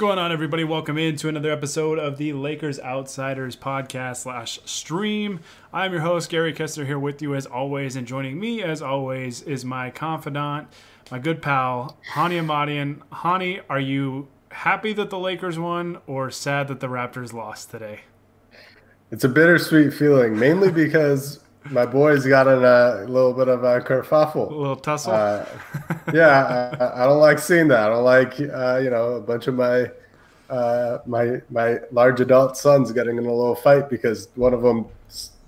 Going 0.00 0.18
on, 0.18 0.32
everybody? 0.32 0.64
Welcome 0.64 0.96
into 0.96 1.28
another 1.28 1.52
episode 1.52 1.98
of 1.98 2.16
the 2.16 2.32
Lakers 2.32 2.80
Outsiders 2.80 3.54
podcast 3.54 4.16
slash 4.16 4.58
stream. 4.64 5.40
I'm 5.74 5.92
your 5.92 6.00
host, 6.00 6.30
Gary 6.30 6.54
Kessler, 6.54 6.86
here 6.86 6.98
with 6.98 7.20
you 7.20 7.34
as 7.34 7.44
always, 7.44 7.96
and 7.96 8.06
joining 8.06 8.40
me 8.40 8.62
as 8.62 8.80
always 8.80 9.42
is 9.42 9.62
my 9.62 9.90
confidant, 9.90 10.68
my 11.10 11.18
good 11.18 11.42
pal, 11.42 11.98
Hani 12.14 12.42
Ahmadian. 12.42 13.02
Hani, 13.12 13.60
are 13.68 13.78
you 13.78 14.28
happy 14.50 14.94
that 14.94 15.10
the 15.10 15.18
Lakers 15.18 15.58
won 15.58 15.98
or 16.06 16.30
sad 16.30 16.68
that 16.68 16.80
the 16.80 16.86
Raptors 16.86 17.34
lost 17.34 17.70
today? 17.70 18.00
It's 19.10 19.24
a 19.24 19.28
bittersweet 19.28 19.92
feeling, 19.92 20.38
mainly 20.38 20.72
because 20.72 21.40
my 21.64 21.86
boys 21.86 22.26
got 22.26 22.46
in 22.46 22.64
a 22.64 23.04
little 23.10 23.32
bit 23.32 23.48
of 23.48 23.64
a 23.64 23.80
kerfuffle. 23.80 24.50
A 24.50 24.54
little 24.54 24.76
tussle. 24.76 25.12
Uh, 25.12 25.44
yeah, 26.14 26.76
I, 26.80 27.02
I, 27.02 27.06
don't 27.06 27.20
like 27.20 27.38
seeing 27.38 27.68
that. 27.68 27.80
I 27.80 27.88
don't 27.88 28.04
like 28.04 28.40
uh, 28.40 28.80
you 28.82 28.90
know 28.90 29.14
a 29.14 29.20
bunch 29.20 29.46
of 29.46 29.54
my 29.54 29.90
uh, 30.48 30.98
my 31.06 31.40
my 31.50 31.78
large 31.92 32.20
adult 32.20 32.56
sons 32.56 32.92
getting 32.92 33.18
in 33.18 33.26
a 33.26 33.32
little 33.32 33.54
fight 33.54 33.90
because 33.90 34.28
one 34.34 34.54
of 34.54 34.62
them 34.62 34.86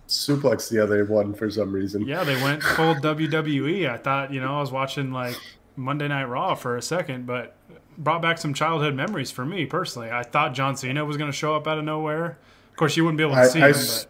suplexed 0.06 0.68
the 0.70 0.82
other 0.82 1.04
one 1.06 1.34
for 1.34 1.50
some 1.50 1.72
reason. 1.72 2.06
Yeah, 2.06 2.24
they 2.24 2.40
went 2.42 2.62
full 2.62 2.94
WWE. 2.94 3.88
I 3.88 3.96
thought 3.96 4.32
you 4.32 4.40
know 4.40 4.56
I 4.56 4.60
was 4.60 4.70
watching 4.70 5.12
like 5.12 5.36
Monday 5.76 6.08
Night 6.08 6.24
Raw 6.24 6.54
for 6.54 6.76
a 6.76 6.82
second, 6.82 7.26
but 7.26 7.56
brought 7.98 8.22
back 8.22 8.38
some 8.38 8.54
childhood 8.54 8.94
memories 8.94 9.30
for 9.30 9.44
me 9.44 9.66
personally. 9.66 10.10
I 10.10 10.22
thought 10.22 10.54
John 10.54 10.76
Cena 10.76 11.04
was 11.04 11.16
going 11.16 11.30
to 11.30 11.36
show 11.36 11.56
up 11.56 11.66
out 11.66 11.78
of 11.78 11.84
nowhere. 11.84 12.38
Of 12.70 12.76
course, 12.76 12.96
you 12.96 13.04
wouldn't 13.04 13.18
be 13.18 13.24
able 13.24 13.34
to 13.34 13.40
I, 13.40 13.46
see 13.48 13.62
I, 13.62 13.68
him. 13.68 13.74
But 13.74 14.06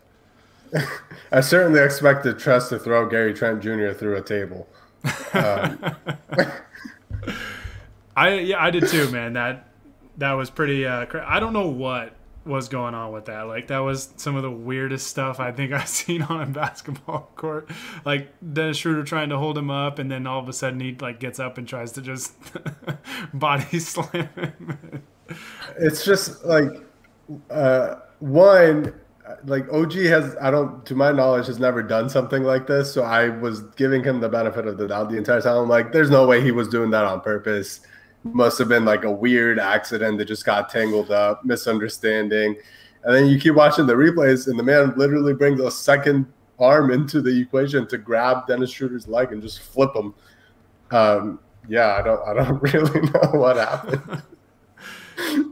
I 1.33 1.41
certainly 1.41 1.81
expect 1.81 2.25
expected 2.27 2.37
Trez 2.37 2.69
to 2.70 2.78
throw 2.78 3.09
Gary 3.09 3.34
Trent 3.34 3.62
Jr. 3.62 3.92
through 3.92 4.17
a 4.17 4.23
table. 4.23 4.69
Um. 5.33 5.79
I 8.17 8.34
yeah, 8.34 8.62
I 8.62 8.70
did 8.70 8.89
too, 8.89 9.11
man. 9.11 9.34
That 9.34 9.69
that 10.19 10.33
was 10.33 10.51
pretty. 10.51 10.87
Uh, 10.87 11.06
cra- 11.06 11.27
I 11.29 11.41
don't 11.41 11.53
know 11.53 11.69
what 11.69 12.14
was 12.45 12.69
going 12.69 12.95
on 12.95 13.12
with 13.12 13.27
that. 13.27 13.42
Like 13.42 13.69
that 13.69 13.79
was 13.79 14.12
some 14.17 14.37
of 14.37 14.42
the 14.42 14.51
weirdest 14.51 15.06
stuff 15.06 15.41
I 15.41 15.53
think 15.53 15.73
I've 15.75 15.89
seen 15.89 16.23
on 16.23 16.41
a 16.41 16.47
basketball 16.47 17.31
court. 17.36 17.70
Like 18.05 18.33
Dennis 18.53 18.77
Schroeder 18.79 19.05
trying 19.05 19.31
to 19.31 19.39
hold 19.39 19.57
him 19.57 19.70
up, 19.70 19.98
and 19.98 20.11
then 20.11 20.27
all 20.27 20.41
of 20.41 20.48
a 20.48 20.53
sudden 20.53 20.81
he 20.81 20.97
like 21.01 21.20
gets 21.20 21.39
up 21.39 21.59
and 21.59 21.67
tries 21.67 21.92
to 21.92 22.03
just 22.03 22.34
body 23.34 23.79
slam 23.79 24.29
him. 24.34 25.03
it's 25.79 26.05
just 26.05 26.45
like 26.45 26.70
uh, 27.51 27.97
one 28.20 28.92
like 29.45 29.71
OG 29.73 29.93
has 29.93 30.37
I 30.41 30.51
don't 30.51 30.85
to 30.87 30.95
my 30.95 31.13
knowledge 31.13 31.47
has 31.47 31.59
never 31.59 31.83
done 31.83 32.09
something 32.09 32.43
like 32.43 32.67
this. 32.67 32.93
So 32.93 33.03
I 33.03 33.29
was 33.29 33.63
giving 33.77 34.03
him 34.03 34.21
the 34.21 34.29
benefit 34.29 34.67
of 34.67 34.79
the 34.79 34.89
doubt 34.89 35.11
the 35.11 35.17
entire 35.17 35.41
time. 35.41 35.57
I'm 35.57 35.69
like, 35.69 35.93
there's 35.93 36.11
no 36.11 36.27
way 36.27 36.41
he 36.41 36.53
was 36.53 36.69
doing 36.69 36.91
that 36.91 37.05
on 37.05 37.21
purpose. 37.21 37.81
Must 38.25 38.59
have 38.59 38.69
been 38.69 38.85
like 38.85 39.05
a 39.05 39.11
weird 39.11 39.59
accident 39.59 40.19
that 40.19 40.27
just 40.27 40.45
got 40.45 40.69
tangled 40.69 41.11
up, 41.11 41.45
misunderstanding. 41.45 42.57
And 43.05 43.15
then 43.15 43.27
you 43.27 43.39
keep 43.39 43.55
watching 43.55 43.87
the 43.87 43.95
replays, 43.95 44.47
and 44.47 44.57
the 44.57 44.63
man 44.63 44.95
literally 44.97 45.35
brings 45.35 45.61
a 45.61 45.71
second 45.71 46.27
arm 46.61 46.93
into 46.93 47.21
the 47.21 47.41
equation 47.41 47.87
to 47.89 47.99
grab 47.99 48.47
Dennis 48.47 48.71
Schroeder's 48.71 49.09
leg 49.09 49.33
and 49.33 49.43
just 49.43 49.61
flip 49.61 49.91
him. 49.97 50.15
Um, 50.92 51.41
yeah, 51.69 51.97
I 51.97 52.03
don't 52.03 52.29
I 52.29 52.35
don't 52.35 52.63
really 52.75 53.01
know 53.01 53.39
what 53.39 53.57
happened 53.57 54.23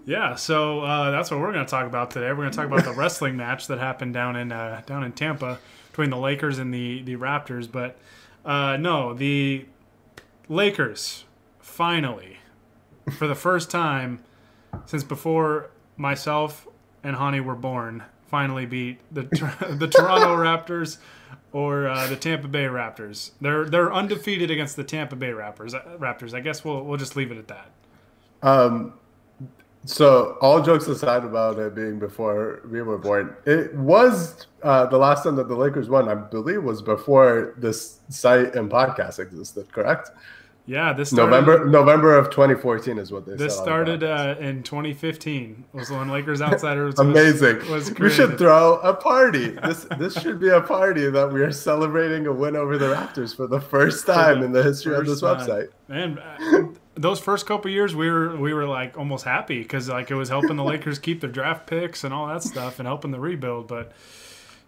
yeah, 0.06 0.34
so 0.34 0.81
uh, 0.81 1.10
that's 1.10 1.31
what 1.31 1.41
we're 1.41 1.53
going 1.53 1.65
to 1.65 1.71
talk 1.71 1.87
about 1.87 2.10
today. 2.10 2.28
We're 2.28 2.37
going 2.37 2.50
to 2.50 2.56
talk 2.56 2.66
about 2.66 2.84
the 2.84 2.93
wrestling 2.93 3.37
match 3.37 3.66
that 3.69 3.78
happened 3.78 4.15
down 4.15 4.37
in 4.37 4.53
uh, 4.53 4.82
down 4.87 5.04
in 5.04 5.12
Tampa 5.12 5.59
between 5.91 6.10
the 6.10 6.19
Lakers 6.19 6.59
and 6.59 6.72
the 6.72 7.03
the 7.03 7.16
Raptors. 7.16 7.71
But 7.71 7.98
uh, 8.44 8.76
no, 8.76 9.15
the 9.15 9.66
Lakers 10.48 11.25
finally, 11.59 12.38
for 13.10 13.26
the 13.26 13.34
first 13.34 13.71
time 13.71 14.22
since 14.87 15.04
before 15.04 15.71
myself 15.97 16.66
and 17.03 17.16
Hani 17.16 17.42
were 17.42 17.54
born, 17.54 18.04
finally 18.27 18.66
beat 18.66 18.98
the 19.12 19.22
the 19.78 19.88
Toronto 19.88 20.37
Raptors 20.37 20.98
or 21.53 21.88
uh, 21.88 22.06
the 22.06 22.16
Tampa 22.16 22.48
Bay 22.48 22.65
Raptors. 22.65 23.32
They're 23.41 23.65
they're 23.65 23.92
undefeated 23.92 24.50
against 24.50 24.77
the 24.77 24.84
Tampa 24.84 25.16
Bay 25.16 25.31
Raptors. 25.31 25.72
Raptors. 25.98 26.34
I 26.34 26.41
guess 26.41 26.65
we'll 26.65 26.84
we'll 26.84 26.98
just 26.98 27.16
leave 27.16 27.31
it 27.32 27.38
at 27.38 27.48
that. 27.48 27.71
Um, 28.42 28.94
so, 29.87 30.37
all 30.43 30.61
jokes 30.61 30.87
aside 30.89 31.25
about 31.25 31.59
it 31.59 31.75
being 31.75 31.99
before 31.99 32.61
we 32.71 32.83
were 32.83 32.99
born, 32.99 33.35
it 33.47 33.75
was 33.75 34.47
uh, 34.63 34.87
the 34.87 34.99
last 34.99 35.25
time 35.25 35.37
that 35.37 35.49
the 35.49 35.57
Lakers 35.57 35.89
won. 35.89 36.09
I 36.09 36.15
believe 36.15 36.63
was 36.63 36.83
before 36.83 37.55
this 37.57 38.01
site 38.11 38.55
and 38.55 38.71
podcast 38.71 39.19
existed. 39.19 39.73
Correct? 39.73 40.11
Yeah, 40.67 40.93
this 40.93 41.11
started, 41.11 41.31
November 41.31 41.67
November 41.67 42.17
of 42.17 42.31
2014 42.31 42.99
is 42.99 43.11
what 43.11 43.27
they. 43.27 43.35
This 43.35 43.57
started 43.57 44.05
uh, 44.05 44.37
in 44.39 44.63
2015. 44.63 45.65
Was 45.73 45.91
when 45.91 46.11
Lakers 46.11 46.43
Outsiders. 46.43 46.95
Amazing. 46.99 47.59
Was, 47.71 47.91
was 47.91 47.99
we 47.99 48.11
should 48.11 48.37
throw 48.37 48.79
a 48.81 48.95
party. 48.95 49.49
This 49.49 49.87
this 49.99 50.21
should 50.21 50.39
be 50.39 50.51
a 50.51 50.61
party 50.61 51.09
that 51.09 51.33
we 51.33 51.41
are 51.41 51.51
celebrating 51.51 52.27
a 52.27 52.33
win 52.33 52.55
over 52.55 52.77
the 52.77 52.95
Raptors 52.95 53.35
for 53.35 53.47
the 53.47 53.61
first 53.61 54.07
time 54.07 54.43
in 54.43 54.53
the 54.53 54.63
history 54.63 54.95
of 54.95 55.07
this 55.07 55.23
time. 55.23 55.39
website. 55.39 55.69
And 55.89 56.19
uh, 56.19 56.79
those 57.00 57.19
first 57.19 57.47
couple 57.47 57.71
years 57.71 57.94
we 57.94 58.11
were 58.11 58.37
we 58.37 58.53
were 58.53 58.66
like 58.66 58.99
almost 58.99 59.25
happy 59.25 59.62
because 59.62 59.88
like 59.88 60.11
it 60.11 60.15
was 60.15 60.28
helping 60.28 60.56
the 60.56 60.65
Lakers 60.65 60.99
keep 60.99 61.21
their 61.21 61.31
draft 61.31 61.66
picks 61.66 62.05
and 62.05 62.12
all 62.12 62.27
that 62.28 62.43
stuff 62.43 62.78
and 62.78 62.87
helping 62.87 63.11
the 63.11 63.21
rebuild. 63.21 63.69
But 63.69 63.93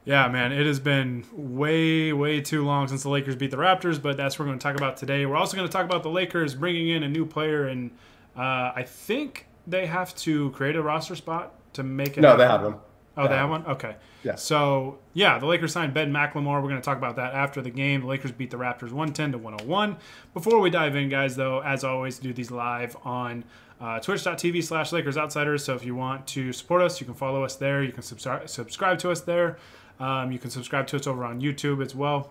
yeah, 0.04 0.28
man, 0.28 0.50
it 0.52 0.66
has 0.66 0.80
been 0.80 1.24
way 1.32 2.12
way 2.12 2.40
too 2.40 2.64
long 2.64 2.88
since 2.88 3.02
the 3.02 3.10
Lakers 3.10 3.36
beat 3.36 3.50
the 3.50 3.58
Raptors. 3.58 4.00
But 4.00 4.16
that's 4.16 4.38
what 4.38 4.44
we're 4.44 4.50
going 4.50 4.58
to 4.58 4.62
talk 4.62 4.76
about 4.76 4.96
today. 4.96 5.26
We're 5.26 5.36
also 5.36 5.56
going 5.56 5.68
to 5.68 5.72
talk 5.72 5.84
about 5.84 6.02
the 6.02 6.10
Lakers 6.10 6.54
bringing 6.54 6.88
in 6.88 7.02
a 7.02 7.08
new 7.08 7.26
player 7.26 7.68
and 7.68 7.90
uh, 8.36 8.72
I 8.74 8.84
think 8.86 9.46
they 9.66 9.86
have 9.86 10.14
to 10.16 10.50
create 10.50 10.74
a 10.76 10.82
roster 10.82 11.14
spot 11.14 11.54
to 11.74 11.82
make 11.82 12.16
it. 12.16 12.22
No, 12.22 12.28
happen. 12.28 12.38
they 12.38 12.50
have 12.50 12.62
them. 12.62 12.76
Oh, 13.16 13.28
that 13.28 13.48
one? 13.48 13.66
Okay. 13.66 13.96
Yeah. 14.22 14.36
So, 14.36 14.98
yeah, 15.12 15.38
the 15.38 15.46
Lakers 15.46 15.72
signed 15.72 15.92
Ben 15.92 16.12
McLemore. 16.12 16.62
We're 16.62 16.68
going 16.68 16.76
to 16.76 16.80
talk 16.80 16.96
about 16.96 17.16
that 17.16 17.34
after 17.34 17.60
the 17.60 17.70
game. 17.70 18.02
The 18.02 18.06
Lakers 18.06 18.32
beat 18.32 18.50
the 18.50 18.56
Raptors 18.56 18.90
110 18.90 19.32
to 19.32 19.38
101. 19.38 19.96
Before 20.32 20.60
we 20.60 20.70
dive 20.70 20.96
in, 20.96 21.08
guys, 21.08 21.36
though, 21.36 21.60
as 21.60 21.84
always, 21.84 22.18
do 22.18 22.32
these 22.32 22.50
live 22.50 22.96
on 23.04 23.44
uh, 23.80 23.98
twitch.tv 23.98 24.62
slash 24.62 24.92
Lakers 24.92 25.18
Outsiders. 25.18 25.64
So 25.64 25.74
if 25.74 25.84
you 25.84 25.94
want 25.94 26.26
to 26.28 26.52
support 26.52 26.82
us, 26.82 27.00
you 27.00 27.04
can 27.04 27.14
follow 27.14 27.44
us 27.44 27.56
there. 27.56 27.82
You 27.82 27.92
can 27.92 28.02
subscribe, 28.02 28.48
subscribe 28.48 28.98
to 29.00 29.10
us 29.10 29.20
there. 29.20 29.58
Um, 30.00 30.32
you 30.32 30.38
can 30.38 30.50
subscribe 30.50 30.86
to 30.88 30.96
us 30.96 31.06
over 31.06 31.24
on 31.24 31.40
YouTube 31.40 31.84
as 31.84 31.94
well. 31.94 32.30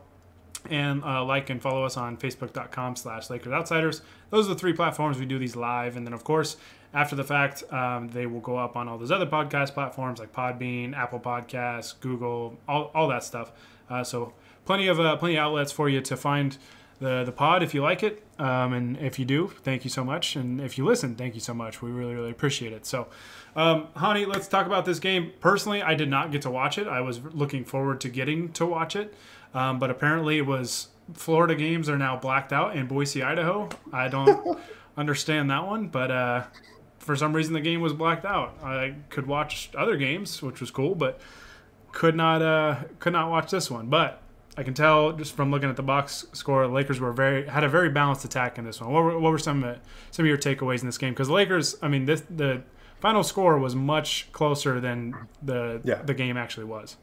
And 0.69 1.03
uh, 1.03 1.23
like 1.25 1.49
and 1.49 1.61
follow 1.61 1.83
us 1.83 1.97
on 1.97 2.17
facebook.com 2.17 2.95
slash 2.95 3.29
Lakers 3.29 3.51
Outsiders. 3.51 4.01
Those 4.29 4.45
are 4.45 4.53
the 4.53 4.59
three 4.59 4.73
platforms 4.73 5.17
we 5.19 5.25
do 5.25 5.39
these 5.39 5.55
live. 5.55 5.97
And 5.97 6.05
then, 6.05 6.13
of 6.13 6.23
course, 6.23 6.57
after 6.93 7.15
the 7.15 7.23
fact, 7.23 7.63
um, 7.71 8.09
they 8.09 8.25
will 8.25 8.39
go 8.39 8.57
up 8.57 8.75
on 8.75 8.87
all 8.87 8.97
those 8.97 9.11
other 9.11 9.25
podcast 9.25 9.73
platforms 9.73 10.19
like 10.19 10.33
Podbean, 10.33 10.95
Apple 10.95 11.19
Podcasts, 11.19 11.99
Google, 11.99 12.57
all, 12.67 12.91
all 12.93 13.07
that 13.07 13.23
stuff. 13.23 13.51
Uh, 13.89 14.03
so 14.03 14.33
plenty 14.65 14.87
of 14.87 14.99
uh, 14.99 15.15
plenty 15.17 15.35
of 15.35 15.41
outlets 15.41 15.71
for 15.71 15.89
you 15.89 16.01
to 16.01 16.17
find 16.17 16.57
the 16.99 17.23
the 17.23 17.31
pod 17.31 17.63
if 17.63 17.73
you 17.73 17.81
like 17.81 18.03
it, 18.03 18.23
um, 18.39 18.73
and 18.73 18.97
if 18.97 19.17
you 19.17 19.25
do, 19.25 19.47
thank 19.63 19.83
you 19.83 19.89
so 19.89 20.03
much. 20.03 20.35
And 20.35 20.61
if 20.61 20.77
you 20.77 20.85
listen, 20.85 21.15
thank 21.15 21.33
you 21.33 21.41
so 21.41 21.53
much. 21.53 21.81
We 21.81 21.91
really 21.91 22.13
really 22.13 22.31
appreciate 22.31 22.73
it. 22.73 22.85
So, 22.85 23.07
um, 23.55 23.87
Hani, 23.95 24.27
let's 24.27 24.47
talk 24.47 24.65
about 24.65 24.85
this 24.85 24.99
game. 24.99 25.31
Personally, 25.39 25.81
I 25.81 25.95
did 25.95 26.09
not 26.09 26.31
get 26.31 26.43
to 26.43 26.51
watch 26.51 26.77
it. 26.77 26.87
I 26.87 27.01
was 27.01 27.21
looking 27.33 27.65
forward 27.65 28.01
to 28.01 28.09
getting 28.09 28.51
to 28.53 28.65
watch 28.65 28.95
it, 28.95 29.13
um, 29.53 29.79
but 29.79 29.89
apparently 29.89 30.37
it 30.37 30.45
was 30.45 30.87
Florida 31.13 31.55
games 31.55 31.89
are 31.89 31.97
now 31.97 32.17
blacked 32.17 32.53
out 32.53 32.75
in 32.75 32.87
Boise, 32.87 33.23
Idaho. 33.23 33.69
I 33.91 34.07
don't 34.07 34.59
understand 34.97 35.49
that 35.49 35.65
one, 35.65 35.87
but 35.87 36.11
uh, 36.11 36.43
for 37.01 37.15
some 37.15 37.33
reason 37.33 37.53
the 37.53 37.61
game 37.61 37.81
was 37.81 37.93
blacked 37.93 38.25
out. 38.25 38.55
I 38.63 38.95
could 39.09 39.25
watch 39.27 39.71
other 39.75 39.97
games, 39.97 40.41
which 40.41 40.61
was 40.61 40.69
cool, 40.71 40.95
but 40.95 41.19
could 41.91 42.15
not 42.15 42.41
uh, 42.41 42.83
could 42.99 43.13
not 43.13 43.29
watch 43.29 43.51
this 43.51 43.69
one. 43.69 43.87
But 43.87 44.21
I 44.55 44.63
can 44.63 44.73
tell 44.73 45.11
just 45.11 45.35
from 45.35 45.51
looking 45.51 45.69
at 45.69 45.75
the 45.75 45.83
box 45.83 46.27
score, 46.33 46.67
the 46.67 46.73
Lakers 46.73 46.99
were 46.99 47.11
very 47.11 47.47
had 47.47 47.63
a 47.63 47.69
very 47.69 47.89
balanced 47.89 48.23
attack 48.23 48.57
in 48.57 48.65
this 48.65 48.79
one. 48.79 48.91
What 48.91 49.03
were, 49.03 49.19
what 49.19 49.31
were 49.31 49.39
some 49.39 49.63
uh, 49.63 49.75
some 50.11 50.25
of 50.25 50.27
your 50.27 50.37
takeaways 50.37 50.81
in 50.81 50.85
this 50.85 50.97
game? 50.97 51.13
Because 51.13 51.27
the 51.27 51.33
Lakers, 51.33 51.75
I 51.81 51.87
mean, 51.87 52.05
this 52.05 52.21
the 52.29 52.61
final 52.99 53.23
score 53.23 53.57
was 53.57 53.75
much 53.75 54.31
closer 54.31 54.79
than 54.79 55.15
the 55.41 55.81
yeah. 55.83 56.03
the 56.03 56.13
game 56.13 56.37
actually 56.37 56.65
was. 56.65 56.97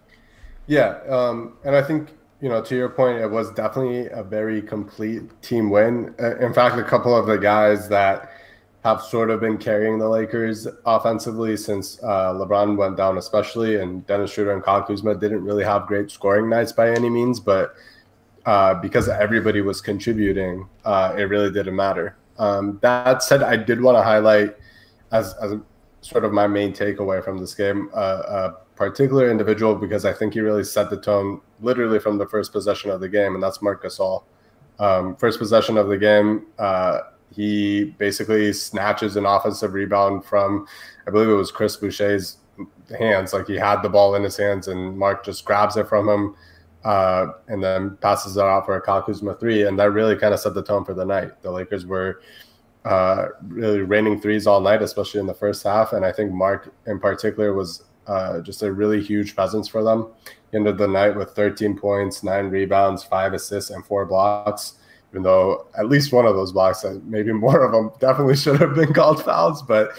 Yeah, 0.69 1.01
um, 1.09 1.55
and 1.65 1.75
I 1.75 1.83
think 1.83 2.11
you 2.41 2.49
know 2.49 2.63
to 2.63 2.77
your 2.77 2.89
point, 2.89 3.19
it 3.19 3.31
was 3.31 3.51
definitely 3.51 4.07
a 4.07 4.23
very 4.23 4.63
complete 4.63 5.43
team 5.43 5.71
win. 5.71 6.15
Uh, 6.21 6.37
in 6.37 6.55
fact, 6.55 6.79
a 6.79 6.85
couple 6.85 7.17
of 7.17 7.27
the 7.27 7.37
guys 7.37 7.89
that 7.89 8.31
have 8.85 9.03
sort 9.03 9.31
of 9.31 9.41
been 9.41 9.59
carrying 9.59 9.99
the 9.99 10.09
Lakers 10.09 10.67
offensively 10.87 11.57
since 11.57 12.01
uh, 12.03 12.33
LeBron 12.33 12.77
went 12.77 12.97
down, 12.97 13.19
especially, 13.19 13.77
and 13.77 14.07
Dennis 14.07 14.33
Schroeder 14.33 14.53
and 14.53 14.63
Kyle 14.63 14.83
Kuzma 14.83 15.17
didn't 15.17 15.45
really 15.45 15.65
have 15.65 15.87
great 15.87 16.11
scoring 16.11 16.49
nights 16.49 16.73
by 16.73 16.91
any 16.91 17.11
means, 17.11 17.41
but 17.41 17.75
uh, 18.47 18.75
because 18.75 19.09
everybody 19.09 19.61
was 19.63 19.81
contributing, 19.81 20.69
uh, 20.85 21.15
it 21.19 21.25
really 21.25 21.51
didn't 21.51 21.75
matter. 21.75 22.17
Um, 22.39 22.79
that 22.83 23.23
said, 23.23 23.43
I 23.43 23.57
did 23.57 23.81
want 23.81 23.99
to 23.99 24.03
highlight 24.03 24.57
as, 25.11 25.35
as 25.43 25.55
sort 26.01 26.25
of 26.25 26.33
my 26.33 26.47
main 26.47 26.73
takeaway 26.73 27.23
from 27.23 27.39
this 27.39 27.55
game 27.55 27.91
uh, 27.93 28.23
a 28.29 28.53
particular 28.77 29.29
individual 29.31 29.75
because 29.75 30.05
I 30.05 30.13
think 30.13 30.35
he 30.35 30.41
really 30.41 30.63
set 30.63 30.89
the 30.89 31.01
tone 31.01 31.41
literally 31.61 31.99
from 31.99 32.17
the 32.17 32.27
first 32.27 32.53
possession 32.53 32.91
of 32.91 33.01
the 33.01 33.09
game, 33.09 33.35
and 33.35 33.43
that's 33.43 33.61
Marc 33.61 33.83
Gasol. 33.83 34.23
Um, 34.79 35.17
first 35.17 35.41
possession 35.41 35.77
of 35.77 35.89
the 35.89 35.99
game, 35.99 36.47
uh, 36.59 37.01
he 37.31 37.95
basically 37.99 38.53
snatches 38.53 39.17
an 39.17 39.27
offensive 39.27 39.75
rebound 39.75 40.25
from, 40.25 40.67
I 41.07 41.11
believe 41.11 41.29
it 41.29 41.35
was 41.35 41.51
Chris 41.51 41.77
Boucher's 41.77 42.39
hands. 42.99 43.33
Like 43.33 43.47
he 43.47 43.57
had 43.57 43.83
the 43.83 43.89
ball 43.89 44.15
in 44.15 44.23
his 44.23 44.37
hands, 44.37 44.69
and 44.69 44.97
Mark 44.99 45.25
just 45.25 45.45
grabs 45.45 45.77
it 45.77 45.89
from 45.89 46.09
him, 46.09 46.37
uh, 46.85 47.29
and 47.49 47.63
then 47.63 47.97
passes 47.99 48.37
it 48.37 48.43
out 48.43 48.67
for 48.67 48.77
a 48.77 48.81
Kyle 48.81 49.03
Kuzma 49.03 49.35
three, 49.35 49.67
and 49.67 49.79
that 49.79 49.93
really 49.93 50.17
kind 50.17 50.35
of 50.35 50.41
set 50.41 50.55
the 50.55 50.63
tone 50.63 50.85
for 50.85 50.95
the 50.95 51.05
night. 51.05 51.43
The 51.43 51.51
Lakers 51.51 51.87
were 51.87 52.21
uh, 52.85 53.29
really 53.47 53.81
raining 53.81 54.21
threes 54.21 54.47
all 54.47 54.61
night, 54.61 54.83
especially 54.83 55.21
in 55.21 55.27
the 55.27 55.35
first 55.35 55.63
half, 55.63 55.93
and 55.93 56.05
I 56.05 56.13
think 56.13 56.33
Mark 56.33 56.73
in 56.87 56.99
particular 56.99 57.53
was 57.53 57.85
uh, 58.07 58.41
just 58.41 58.63
a 58.63 58.73
really 58.73 59.03
huge 59.03 59.35
presence 59.35 59.69
for 59.69 59.85
them. 59.85 60.09
He 60.51 60.57
ended 60.57 60.79
the 60.79 60.89
night 60.89 61.15
with 61.15 61.33
13 61.33 61.77
points, 61.77 62.23
nine 62.23 62.47
rebounds, 62.47 63.05
five 63.05 63.35
assists, 63.35 63.71
and 63.71 63.85
four 63.85 64.07
blocks. 64.07 64.78
Even 65.11 65.23
though 65.23 65.67
at 65.79 65.89
least 65.89 66.13
one 66.13 66.27
of 66.27 66.37
those 66.37 66.53
blocks, 66.53 66.85
maybe 67.05 67.33
more 67.33 67.65
of 67.65 67.73
them, 67.73 67.91
definitely 67.99 68.37
should 68.37 68.61
have 68.61 68.75
been 68.75 68.93
called 68.93 69.25
fouls. 69.25 69.63
But 69.63 69.93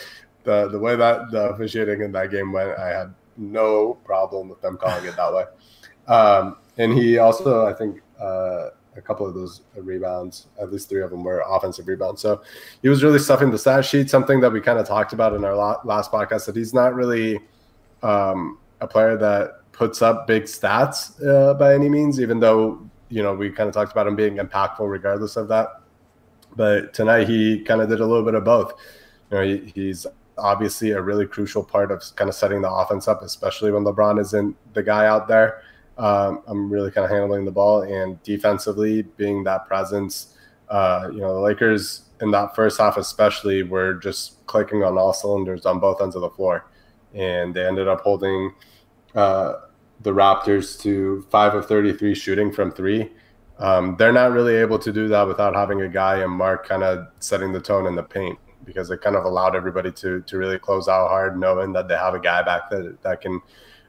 the 0.43 0.67
the 0.69 0.79
way 0.79 0.95
that 0.95 1.31
the 1.31 1.49
officiating 1.49 2.01
in 2.01 2.11
that 2.11 2.31
game 2.31 2.51
went, 2.51 2.77
I 2.77 2.89
had 2.89 3.13
no 3.37 3.95
problem 4.05 4.49
with 4.49 4.61
them 4.61 4.77
calling 4.77 5.05
it 5.05 5.15
that 5.15 5.33
way. 5.33 5.45
Um, 6.07 6.57
and 6.77 6.93
he 6.93 7.17
also, 7.17 7.65
I 7.65 7.73
think, 7.73 8.01
uh, 8.19 8.69
a 8.95 9.01
couple 9.01 9.25
of 9.25 9.33
those 9.33 9.61
rebounds, 9.75 10.47
at 10.61 10.71
least 10.71 10.89
three 10.89 11.01
of 11.01 11.09
them 11.09 11.23
were 11.23 11.43
offensive 11.47 11.87
rebounds. 11.87 12.21
So 12.21 12.41
he 12.81 12.89
was 12.89 13.03
really 13.03 13.19
stuffing 13.19 13.51
the 13.51 13.57
stat 13.57 13.85
sheet. 13.85 14.09
Something 14.09 14.41
that 14.41 14.51
we 14.51 14.61
kind 14.61 14.79
of 14.79 14.87
talked 14.87 15.13
about 15.13 15.33
in 15.33 15.45
our 15.45 15.55
last 15.55 16.11
podcast 16.11 16.45
that 16.45 16.55
he's 16.55 16.73
not 16.73 16.95
really 16.95 17.39
um, 18.03 18.57
a 18.81 18.87
player 18.87 19.17
that 19.17 19.71
puts 19.71 20.01
up 20.01 20.27
big 20.27 20.43
stats 20.43 21.25
uh, 21.25 21.53
by 21.53 21.73
any 21.73 21.87
means, 21.89 22.19
even 22.19 22.39
though 22.39 22.88
you 23.09 23.23
know 23.23 23.33
we 23.33 23.49
kind 23.49 23.67
of 23.67 23.73
talked 23.73 23.91
about 23.91 24.07
him 24.07 24.15
being 24.15 24.37
impactful 24.37 24.89
regardless 24.89 25.35
of 25.35 25.47
that. 25.49 25.67
But 26.55 26.93
tonight 26.93 27.27
he 27.27 27.61
kind 27.61 27.81
of 27.81 27.89
did 27.89 27.99
a 27.99 28.05
little 28.05 28.25
bit 28.25 28.33
of 28.33 28.43
both. 28.43 28.73
You 29.31 29.37
know, 29.37 29.43
he, 29.43 29.71
he's 29.75 30.07
obviously 30.37 30.91
a 30.91 31.01
really 31.01 31.27
crucial 31.27 31.63
part 31.63 31.91
of 31.91 32.03
kind 32.15 32.29
of 32.29 32.35
setting 32.35 32.61
the 32.61 32.71
offense 32.71 33.07
up, 33.07 33.21
especially 33.21 33.71
when 33.71 33.83
LeBron 33.83 34.19
isn't 34.19 34.55
the 34.73 34.81
guy 34.81 35.05
out 35.05 35.27
there. 35.27 35.61
Um, 35.97 36.41
I'm 36.47 36.71
really 36.71 36.91
kind 36.91 37.05
of 37.05 37.11
handling 37.11 37.45
the 37.45 37.51
ball 37.51 37.81
and 37.81 38.21
defensively 38.23 39.03
being 39.03 39.43
that 39.43 39.67
presence. 39.67 40.37
Uh, 40.69 41.09
you 41.11 41.19
know, 41.19 41.33
the 41.33 41.39
Lakers 41.39 42.09
in 42.21 42.31
that 42.31 42.55
first 42.55 42.79
half, 42.79 42.97
especially, 42.97 43.63
were 43.63 43.95
just 43.95 44.45
clicking 44.47 44.83
on 44.83 44.97
all 44.97 45.13
cylinders 45.13 45.65
on 45.65 45.79
both 45.79 46.01
ends 46.01 46.15
of 46.15 46.21
the 46.21 46.29
floor 46.29 46.65
and 47.13 47.53
they 47.53 47.65
ended 47.65 47.87
up 47.87 48.01
holding 48.01 48.53
uh, 49.15 49.53
the 50.01 50.11
Raptors 50.11 50.79
to 50.81 51.25
five 51.29 51.53
of 51.53 51.67
33 51.67 52.15
shooting 52.15 52.51
from 52.51 52.71
three. 52.71 53.11
Um, 53.57 53.95
they're 53.97 54.13
not 54.13 54.31
really 54.31 54.55
able 54.55 54.79
to 54.79 54.91
do 54.91 55.07
that 55.09 55.27
without 55.27 55.53
having 55.53 55.81
a 55.81 55.89
guy 55.89 56.19
and 56.19 56.31
Mark 56.31 56.67
kind 56.67 56.83
of 56.83 57.07
setting 57.19 57.51
the 57.51 57.59
tone 57.59 57.85
in 57.85 57.95
the 57.95 58.03
paint 58.03 58.39
because 58.63 58.89
it 58.89 59.01
kind 59.01 59.15
of 59.15 59.25
allowed 59.25 59.55
everybody 59.55 59.91
to 59.91 60.21
to 60.21 60.37
really 60.37 60.59
close 60.59 60.87
out 60.87 61.09
hard, 61.09 61.37
knowing 61.39 61.73
that 61.73 61.87
they 61.87 61.95
have 61.95 62.13
a 62.13 62.19
guy 62.19 62.41
back 62.41 62.69
that 62.69 63.01
that 63.01 63.21
can 63.21 63.41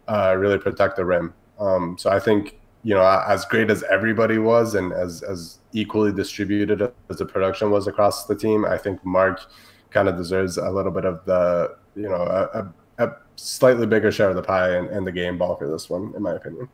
uh, 0.09 0.35
really 0.37 0.59
protect 0.59 0.97
the 0.97 1.05
rim. 1.05 1.33
Um, 1.61 1.97
so 1.99 2.11
I 2.11 2.19
think 2.19 2.59
you 2.83 2.95
know 2.95 3.05
as 3.29 3.45
great 3.45 3.71
as 3.71 3.85
everybody 3.85 4.39
was 4.39 4.75
and 4.75 4.93
as 4.93 5.23
as 5.23 5.59
equally 5.73 6.12
distributed 6.12 6.83
as 7.09 7.19
the 7.19 7.27
production 7.27 7.71
was 7.71 7.87
across 7.87 8.27
the 8.27 8.35
team, 8.35 8.65
I 8.65 8.77
think 8.77 9.05
Mark 9.05 9.47
kind 9.91 10.09
of 10.09 10.17
deserves 10.17 10.57
a 10.57 10.71
little 10.71 10.93
bit 10.93 11.05
of 11.05 11.25
the 11.27 11.77
you 11.95 12.09
know 12.09 12.23
a, 12.23 12.73
a 13.00 13.17
slightly 13.37 13.87
bigger 13.87 14.12
share 14.12 14.31
of 14.31 14.37
the 14.37 14.43
pie 14.43 14.76
and, 14.76 14.88
and 14.88 15.06
the 15.06 15.12
game 15.12 15.38
ball 15.38 15.56
for 15.56 15.69
this 15.69 15.91
one, 15.91 16.12
in 16.14 16.23
my 16.23 16.35
opinion. 16.35 16.69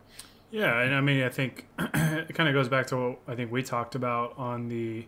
Yeah, 0.51 0.81
and 0.81 0.95
I 0.95 1.01
mean, 1.01 1.23
I 1.23 1.29
think 1.29 1.67
it 1.79 2.35
kind 2.35 2.49
of 2.49 2.55
goes 2.55 2.69
back 2.69 2.87
to 2.89 2.97
what 2.97 3.19
I 3.27 3.35
think 3.35 3.51
we 3.51 3.63
talked 3.63 3.95
about 3.95 4.35
on 4.39 4.69
the 4.69 5.07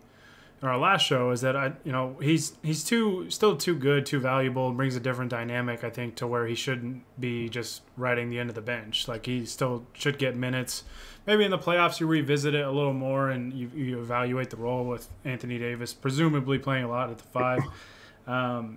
our 0.61 0.77
last 0.77 1.07
show 1.07 1.31
is 1.31 1.41
that 1.43 1.55
I, 1.55 1.73
you 1.85 1.93
know, 1.93 2.17
he's 2.21 2.57
he's 2.63 2.83
too 2.83 3.31
still 3.31 3.57
too 3.57 3.77
good, 3.77 4.05
too 4.07 4.19
valuable, 4.19 4.73
brings 4.73 4.97
a 4.97 5.01
different 5.01 5.31
dynamic, 5.31 5.85
I 5.85 5.91
think, 5.91 6.17
to 6.17 6.27
where 6.27 6.47
he 6.47 6.55
shouldn't 6.55 7.03
be 7.19 7.49
just 7.49 7.83
riding 7.97 8.29
the 8.29 8.39
end 8.41 8.49
of 8.49 8.57
the 8.57 8.63
bench. 8.63 9.07
Like 9.07 9.27
he 9.27 9.47
still 9.47 9.87
should 9.93 10.19
get 10.19 10.37
minutes. 10.37 10.83
Maybe 11.27 11.45
in 11.45 11.51
the 11.51 11.59
playoffs 11.59 12.01
you 12.01 12.07
revisit 12.07 12.55
it 12.55 12.65
a 12.65 12.71
little 12.71 12.95
more 12.95 13.31
and 13.31 13.53
you, 13.53 13.71
you 13.75 14.01
evaluate 14.01 14.51
the 14.51 14.57
role 14.57 14.85
with 14.85 15.09
Anthony 15.25 15.59
Davis, 15.59 15.95
presumably 15.95 16.59
playing 16.59 16.85
a 16.85 16.89
lot 16.89 17.11
at 17.11 17.19
the 17.19 17.25
five. 17.25 17.61
Um, 18.27 18.77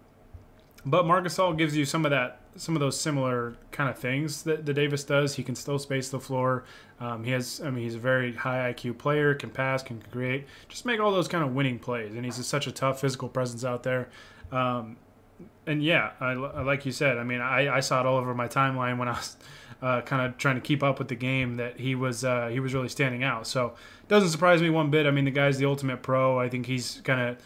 but 0.86 1.06
Marc 1.06 1.26
Gasol 1.26 1.58
gives 1.58 1.76
you 1.76 1.86
some 1.86 2.06
of 2.06 2.12
that, 2.12 2.40
some 2.56 2.76
of 2.76 2.80
those 2.80 3.00
similar 3.00 3.56
kind 3.72 3.90
of 3.90 3.98
things 3.98 4.44
that 4.44 4.66
the 4.66 4.74
Davis 4.74 5.04
does. 5.04 5.36
He 5.36 5.44
can 5.44 5.56
still 5.56 5.80
space 5.80 6.10
the 6.10 6.20
floor. 6.20 6.64
Um, 7.00 7.24
he 7.24 7.32
has, 7.32 7.62
I 7.64 7.70
mean, 7.70 7.84
he's 7.84 7.96
a 7.96 8.00
very 8.00 8.34
high 8.34 8.74
IQ 8.74 8.98
player, 8.98 9.34
can 9.34 9.50
pass, 9.50 9.84
can 9.84 10.02
create, 10.12 10.46
just 10.68 10.86
make 10.86 11.00
all 11.00 11.12
those 11.12 11.28
kind 11.28 11.44
of 11.44 11.54
winning 11.54 11.80
plays. 11.80 12.16
And 12.16 12.26
he's 12.26 12.38
just 12.38 12.50
such 12.50 12.68
a 12.68 12.72
tough 12.72 13.00
physical 13.02 13.30
presence 13.30 13.64
out 13.64 13.84
there. 13.84 14.10
Um, 14.52 14.98
and 15.66 15.84
yeah, 15.84 16.12
I, 16.20 16.34
like 16.34 16.86
you 16.86 16.92
said, 16.92 17.18
I 17.18 17.24
mean, 17.24 17.42
I, 17.42 17.78
I 17.78 17.80
saw 17.80 18.00
it 18.00 18.06
all 18.06 18.18
over 18.18 18.34
my 18.34 18.48
timeline 18.48 18.98
when 18.98 19.08
I 19.08 19.12
was 19.12 19.38
uh, 19.82 20.02
kind 20.02 20.26
of 20.26 20.38
trying 20.38 20.56
to 20.56 20.62
keep 20.62 20.84
up 20.84 21.00
with 21.00 21.08
the 21.08 21.16
game 21.16 21.58
that 21.58 21.80
he 21.80 21.96
was 21.96 22.24
uh, 22.24 22.48
he 22.48 22.60
was 22.60 22.74
really 22.74 22.90
standing 22.90 23.24
out. 23.24 23.48
So 23.48 23.74
doesn't 24.08 24.30
surprise 24.30 24.62
me 24.62 24.70
one 24.70 24.90
bit. 24.90 25.06
I 25.06 25.12
mean, 25.12 25.26
the 25.26 25.32
guy's 25.32 25.58
the 25.58 25.66
ultimate 25.66 26.04
pro. 26.04 26.40
I 26.40 26.50
think 26.50 26.66
he's 26.66 27.02
kind 27.04 27.22
of 27.22 27.38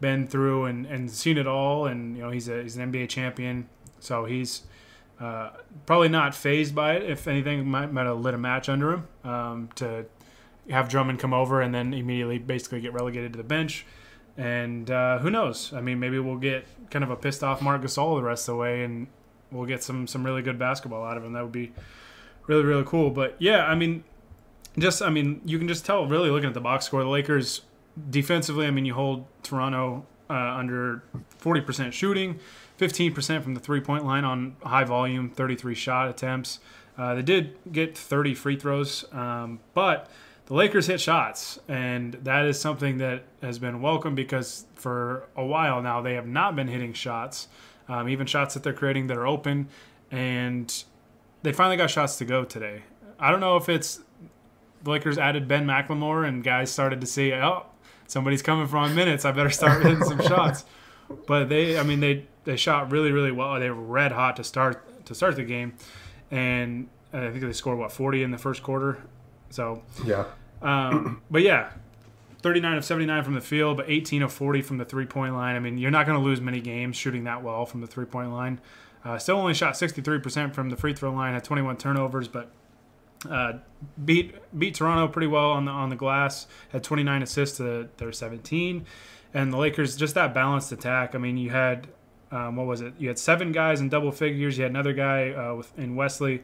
been 0.00 0.26
through 0.26 0.64
and, 0.64 0.86
and 0.86 1.10
seen 1.10 1.38
it 1.38 1.46
all, 1.46 1.86
and 1.86 2.16
you 2.16 2.22
know 2.22 2.30
he's 2.30 2.48
a 2.48 2.62
he's 2.62 2.76
an 2.76 2.92
NBA 2.92 3.08
champion, 3.08 3.68
so 3.98 4.24
he's 4.24 4.62
uh, 5.20 5.50
probably 5.86 6.08
not 6.08 6.34
phased 6.34 6.74
by 6.74 6.94
it. 6.94 7.10
If 7.10 7.28
anything, 7.28 7.66
might 7.68 7.92
might 7.92 8.06
have 8.06 8.20
lit 8.20 8.34
a 8.34 8.38
match 8.38 8.68
under 8.68 8.92
him 8.92 9.08
um, 9.24 9.68
to 9.76 10.06
have 10.70 10.88
Drummond 10.88 11.18
come 11.18 11.34
over 11.34 11.60
and 11.60 11.74
then 11.74 11.92
immediately 11.92 12.38
basically 12.38 12.80
get 12.80 12.92
relegated 12.92 13.32
to 13.32 13.36
the 13.36 13.44
bench. 13.44 13.84
And 14.36 14.90
uh, 14.90 15.18
who 15.18 15.30
knows? 15.30 15.72
I 15.72 15.80
mean, 15.80 15.98
maybe 15.98 16.18
we'll 16.18 16.38
get 16.38 16.66
kind 16.90 17.04
of 17.04 17.10
a 17.10 17.16
pissed 17.16 17.42
off 17.42 17.60
Marc 17.60 17.82
Gasol 17.82 18.16
the 18.16 18.22
rest 18.22 18.48
of 18.48 18.54
the 18.54 18.60
way, 18.60 18.84
and 18.84 19.08
we'll 19.50 19.66
get 19.66 19.82
some 19.82 20.06
some 20.06 20.24
really 20.24 20.42
good 20.42 20.58
basketball 20.58 21.04
out 21.04 21.16
of 21.16 21.24
him. 21.24 21.34
That 21.34 21.42
would 21.42 21.52
be 21.52 21.72
really 22.46 22.64
really 22.64 22.84
cool. 22.84 23.10
But 23.10 23.36
yeah, 23.38 23.66
I 23.66 23.74
mean, 23.74 24.04
just 24.78 25.02
I 25.02 25.10
mean, 25.10 25.42
you 25.44 25.58
can 25.58 25.68
just 25.68 25.84
tell 25.84 26.06
really 26.06 26.30
looking 26.30 26.48
at 26.48 26.54
the 26.54 26.60
box 26.60 26.86
score, 26.86 27.02
the 27.02 27.08
Lakers 27.08 27.62
defensively, 28.08 28.66
I 28.66 28.70
mean, 28.70 28.84
you 28.84 28.94
hold 28.94 29.26
Toronto 29.42 30.06
uh, 30.28 30.34
under 30.34 31.02
40% 31.42 31.92
shooting, 31.92 32.38
15% 32.78 33.42
from 33.42 33.54
the 33.54 33.60
three 33.60 33.80
point 33.80 34.04
line 34.04 34.24
on 34.24 34.56
high 34.62 34.84
volume, 34.84 35.28
33 35.30 35.74
shot 35.74 36.08
attempts. 36.08 36.60
Uh, 36.96 37.14
they 37.14 37.22
did 37.22 37.56
get 37.72 37.96
30 37.96 38.34
free 38.34 38.56
throws, 38.56 39.04
um, 39.12 39.60
but 39.74 40.10
the 40.46 40.54
Lakers 40.54 40.86
hit 40.86 41.00
shots, 41.00 41.58
and 41.68 42.14
that 42.14 42.44
is 42.44 42.60
something 42.60 42.98
that 42.98 43.24
has 43.40 43.58
been 43.58 43.80
welcome 43.80 44.14
because 44.14 44.66
for 44.74 45.28
a 45.36 45.44
while 45.44 45.80
now 45.80 46.00
they 46.00 46.14
have 46.14 46.26
not 46.26 46.56
been 46.56 46.68
hitting 46.68 46.92
shots, 46.92 47.48
um, 47.88 48.08
even 48.08 48.26
shots 48.26 48.54
that 48.54 48.62
they're 48.62 48.72
creating 48.72 49.06
that 49.06 49.16
are 49.16 49.26
open, 49.26 49.68
and 50.10 50.84
they 51.42 51.52
finally 51.52 51.76
got 51.76 51.88
shots 51.88 52.16
to 52.18 52.24
go 52.24 52.44
today. 52.44 52.82
I 53.18 53.30
don't 53.30 53.40
know 53.40 53.56
if 53.56 53.68
it's 53.68 54.00
the 54.82 54.90
Lakers 54.90 55.18
added 55.18 55.46
Ben 55.46 55.66
McLemore 55.66 56.26
and 56.26 56.42
guys 56.42 56.70
started 56.70 57.00
to 57.00 57.06
see, 57.06 57.32
oh, 57.32 57.66
somebody's 58.10 58.42
coming 58.42 58.66
for 58.66 58.76
my 58.76 58.88
minutes. 58.92 59.24
I 59.24 59.32
better 59.32 59.50
start 59.50 59.82
hitting 59.82 60.02
some 60.04 60.20
shots. 60.26 60.64
But 61.26 61.48
they, 61.48 61.78
I 61.78 61.82
mean, 61.82 62.00
they 62.00 62.26
they 62.44 62.56
shot 62.56 62.90
really 62.90 63.12
really 63.12 63.32
well. 63.32 63.58
They 63.58 63.70
were 63.70 63.80
red 63.80 64.12
hot 64.12 64.36
to 64.36 64.44
start 64.44 65.06
to 65.06 65.14
start 65.14 65.36
the 65.36 65.44
game, 65.44 65.74
and 66.30 66.88
I 67.12 67.30
think 67.30 67.40
they 67.40 67.52
scored 67.52 67.78
what 67.78 67.92
40 67.92 68.22
in 68.22 68.30
the 68.30 68.38
first 68.38 68.62
quarter. 68.62 69.02
So 69.50 69.82
yeah. 70.04 70.26
Um, 70.62 71.22
but 71.30 71.42
yeah, 71.42 71.70
39 72.42 72.78
of 72.78 72.84
79 72.84 73.24
from 73.24 73.34
the 73.34 73.40
field, 73.40 73.76
but 73.76 73.86
18 73.88 74.22
of 74.22 74.32
40 74.32 74.62
from 74.62 74.78
the 74.78 74.84
three 74.84 75.06
point 75.06 75.34
line. 75.34 75.56
I 75.56 75.58
mean, 75.58 75.78
you're 75.78 75.90
not 75.90 76.06
going 76.06 76.18
to 76.18 76.24
lose 76.24 76.40
many 76.40 76.60
games 76.60 76.96
shooting 76.96 77.24
that 77.24 77.42
well 77.42 77.66
from 77.66 77.80
the 77.80 77.86
three 77.86 78.06
point 78.06 78.32
line. 78.32 78.60
Uh, 79.04 79.18
still 79.18 79.36
only 79.36 79.54
shot 79.54 79.74
63% 79.74 80.54
from 80.54 80.68
the 80.68 80.76
free 80.76 80.92
throw 80.92 81.10
line, 81.10 81.32
had 81.32 81.42
21 81.42 81.78
turnovers, 81.78 82.28
but 82.28 82.50
uh, 83.28 83.54
beat 84.02 84.34
beat 84.58 84.74
Toronto 84.74 85.08
pretty 85.08 85.26
well 85.26 85.50
on 85.50 85.64
the 85.64 85.70
on 85.72 85.90
the 85.90 85.96
glass. 85.96 86.46
Had 86.70 86.82
29 86.82 87.22
assists 87.22 87.58
to 87.58 87.88
their 87.98 88.12
17, 88.12 88.86
and 89.34 89.52
the 89.52 89.56
Lakers 89.56 89.96
just 89.96 90.14
that 90.14 90.32
balanced 90.32 90.72
attack. 90.72 91.14
I 91.14 91.18
mean, 91.18 91.36
you 91.36 91.50
had 91.50 91.88
um, 92.32 92.56
what 92.56 92.66
was 92.66 92.80
it? 92.80 92.94
You 92.98 93.08
had 93.08 93.18
seven 93.18 93.52
guys 93.52 93.80
in 93.80 93.88
double 93.88 94.12
figures. 94.12 94.56
You 94.56 94.64
had 94.64 94.72
another 94.72 94.92
guy 94.92 95.30
uh, 95.30 95.56
with 95.56 95.78
in 95.78 95.96
Wesley 95.96 96.42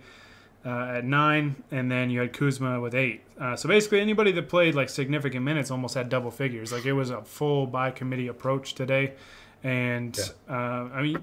uh, 0.65 0.97
at 0.97 1.05
nine, 1.05 1.63
and 1.71 1.91
then 1.91 2.11
you 2.11 2.21
had 2.21 2.33
Kuzma 2.33 2.81
with 2.81 2.95
eight. 2.95 3.23
Uh, 3.41 3.55
so 3.55 3.69
basically, 3.69 4.01
anybody 4.01 4.33
that 4.33 4.49
played 4.49 4.75
like 4.75 4.89
significant 4.89 5.45
minutes 5.45 5.71
almost 5.71 5.95
had 5.95 6.09
double 6.09 6.31
figures. 6.31 6.73
Like 6.73 6.85
it 6.85 6.93
was 6.93 7.11
a 7.11 7.23
full 7.23 7.67
by 7.67 7.91
committee 7.91 8.27
approach 8.27 8.75
today, 8.75 9.15
and 9.63 10.17
yeah. 10.17 10.55
Uh, 10.55 10.89
I 10.93 11.03
mean, 11.03 11.23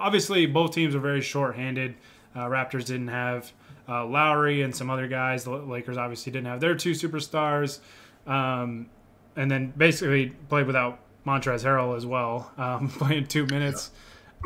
obviously 0.00 0.46
both 0.46 0.72
teams 0.74 0.94
are 0.94 1.00
very 1.00 1.20
short 1.22 1.54
handed. 1.54 1.94
Uh, 2.34 2.46
Raptors 2.46 2.84
didn't 2.84 3.08
have 3.08 3.52
uh, 3.88 4.04
Lowry 4.04 4.62
and 4.62 4.74
some 4.74 4.90
other 4.90 5.08
guys. 5.08 5.44
The 5.44 5.50
Lakers 5.50 5.96
obviously 5.96 6.32
didn't 6.32 6.46
have 6.46 6.60
their 6.60 6.74
two 6.74 6.92
superstars, 6.92 7.80
um, 8.26 8.88
and 9.36 9.50
then 9.50 9.72
basically 9.76 10.30
played 10.48 10.66
without 10.66 11.00
Montrezl 11.26 11.64
Harrell 11.64 11.96
as 11.96 12.04
well, 12.04 12.52
um, 12.58 12.88
playing 12.98 13.26
two 13.26 13.46
minutes. 13.46 13.90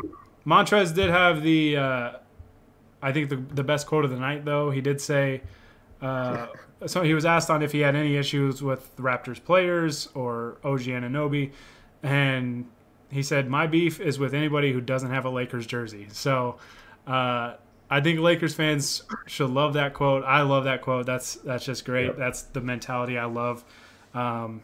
Yeah. 0.01 0.09
Montrez 0.45 0.93
did 0.93 1.09
have 1.09 1.41
the, 1.41 1.77
uh, 1.77 2.11
I 3.01 3.11
think 3.11 3.29
the 3.29 3.37
the 3.37 3.63
best 3.63 3.87
quote 3.87 4.05
of 4.05 4.11
the 4.11 4.19
night 4.19 4.45
though. 4.45 4.71
He 4.71 4.81
did 4.81 5.01
say. 5.01 5.41
Uh, 6.01 6.47
so 6.85 7.01
he 7.01 7.13
was 7.13 7.23
asked 7.23 7.49
on 7.49 7.63
if 7.63 7.71
he 7.71 7.79
had 7.79 7.95
any 7.95 8.17
issues 8.17 8.61
with 8.61 8.93
the 8.97 9.03
Raptors 9.03 9.41
players 9.41 10.09
or 10.13 10.57
OG 10.65 10.81
Anunoby, 10.81 11.51
and 12.01 12.65
he 13.09 13.23
said, 13.23 13.49
"My 13.49 13.67
beef 13.67 14.01
is 14.01 14.19
with 14.19 14.33
anybody 14.33 14.73
who 14.73 14.81
doesn't 14.81 15.11
have 15.11 15.25
a 15.25 15.29
Lakers 15.29 15.65
jersey." 15.65 16.07
So. 16.11 16.57
Uh, 17.05 17.55
I 17.93 18.01
think 18.01 18.19
Lakers 18.19 18.55
fans 18.55 19.03
should 19.27 19.51
love 19.51 19.73
that 19.73 19.93
quote. 19.93 20.23
I 20.23 20.41
love 20.41 20.63
that 20.63 20.81
quote. 20.81 21.05
That's 21.05 21.35
that's 21.35 21.63
just 21.63 21.85
great. 21.85 22.07
Yep. 22.07 22.17
That's 22.17 22.41
the 22.41 22.59
mentality 22.59 23.19
I 23.19 23.25
love 23.25 23.63
um, 24.15 24.63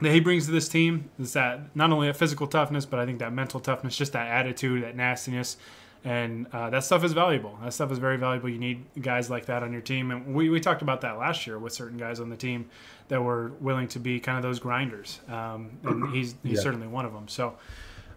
that 0.00 0.10
he 0.10 0.20
brings 0.20 0.46
to 0.46 0.52
this 0.52 0.66
team. 0.66 1.10
Is 1.18 1.34
that 1.34 1.76
not 1.76 1.92
only 1.92 2.08
a 2.08 2.14
physical 2.14 2.46
toughness, 2.46 2.86
but 2.86 2.98
I 2.98 3.04
think 3.04 3.18
that 3.18 3.34
mental 3.34 3.60
toughness, 3.60 3.94
just 3.94 4.14
that 4.14 4.28
attitude, 4.28 4.84
that 4.84 4.96
nastiness, 4.96 5.58
and 6.02 6.46
uh, 6.50 6.70
that 6.70 6.82
stuff 6.82 7.04
is 7.04 7.12
valuable. 7.12 7.58
That 7.62 7.74
stuff 7.74 7.92
is 7.92 7.98
very 7.98 8.16
valuable. 8.16 8.48
You 8.48 8.58
need 8.58 8.86
guys 9.02 9.28
like 9.28 9.44
that 9.46 9.62
on 9.62 9.70
your 9.70 9.82
team, 9.82 10.10
and 10.10 10.34
we, 10.34 10.48
we 10.48 10.58
talked 10.58 10.80
about 10.80 11.02
that 11.02 11.18
last 11.18 11.46
year 11.46 11.58
with 11.58 11.74
certain 11.74 11.98
guys 11.98 12.20
on 12.20 12.30
the 12.30 12.38
team 12.38 12.70
that 13.08 13.22
were 13.22 13.52
willing 13.60 13.88
to 13.88 13.98
be 13.98 14.18
kind 14.18 14.38
of 14.38 14.42
those 14.42 14.60
grinders, 14.60 15.20
um, 15.28 15.72
and 15.84 16.10
he's 16.14 16.36
he's 16.42 16.56
yeah. 16.56 16.62
certainly 16.62 16.86
one 16.86 17.04
of 17.04 17.12
them. 17.12 17.28
So. 17.28 17.58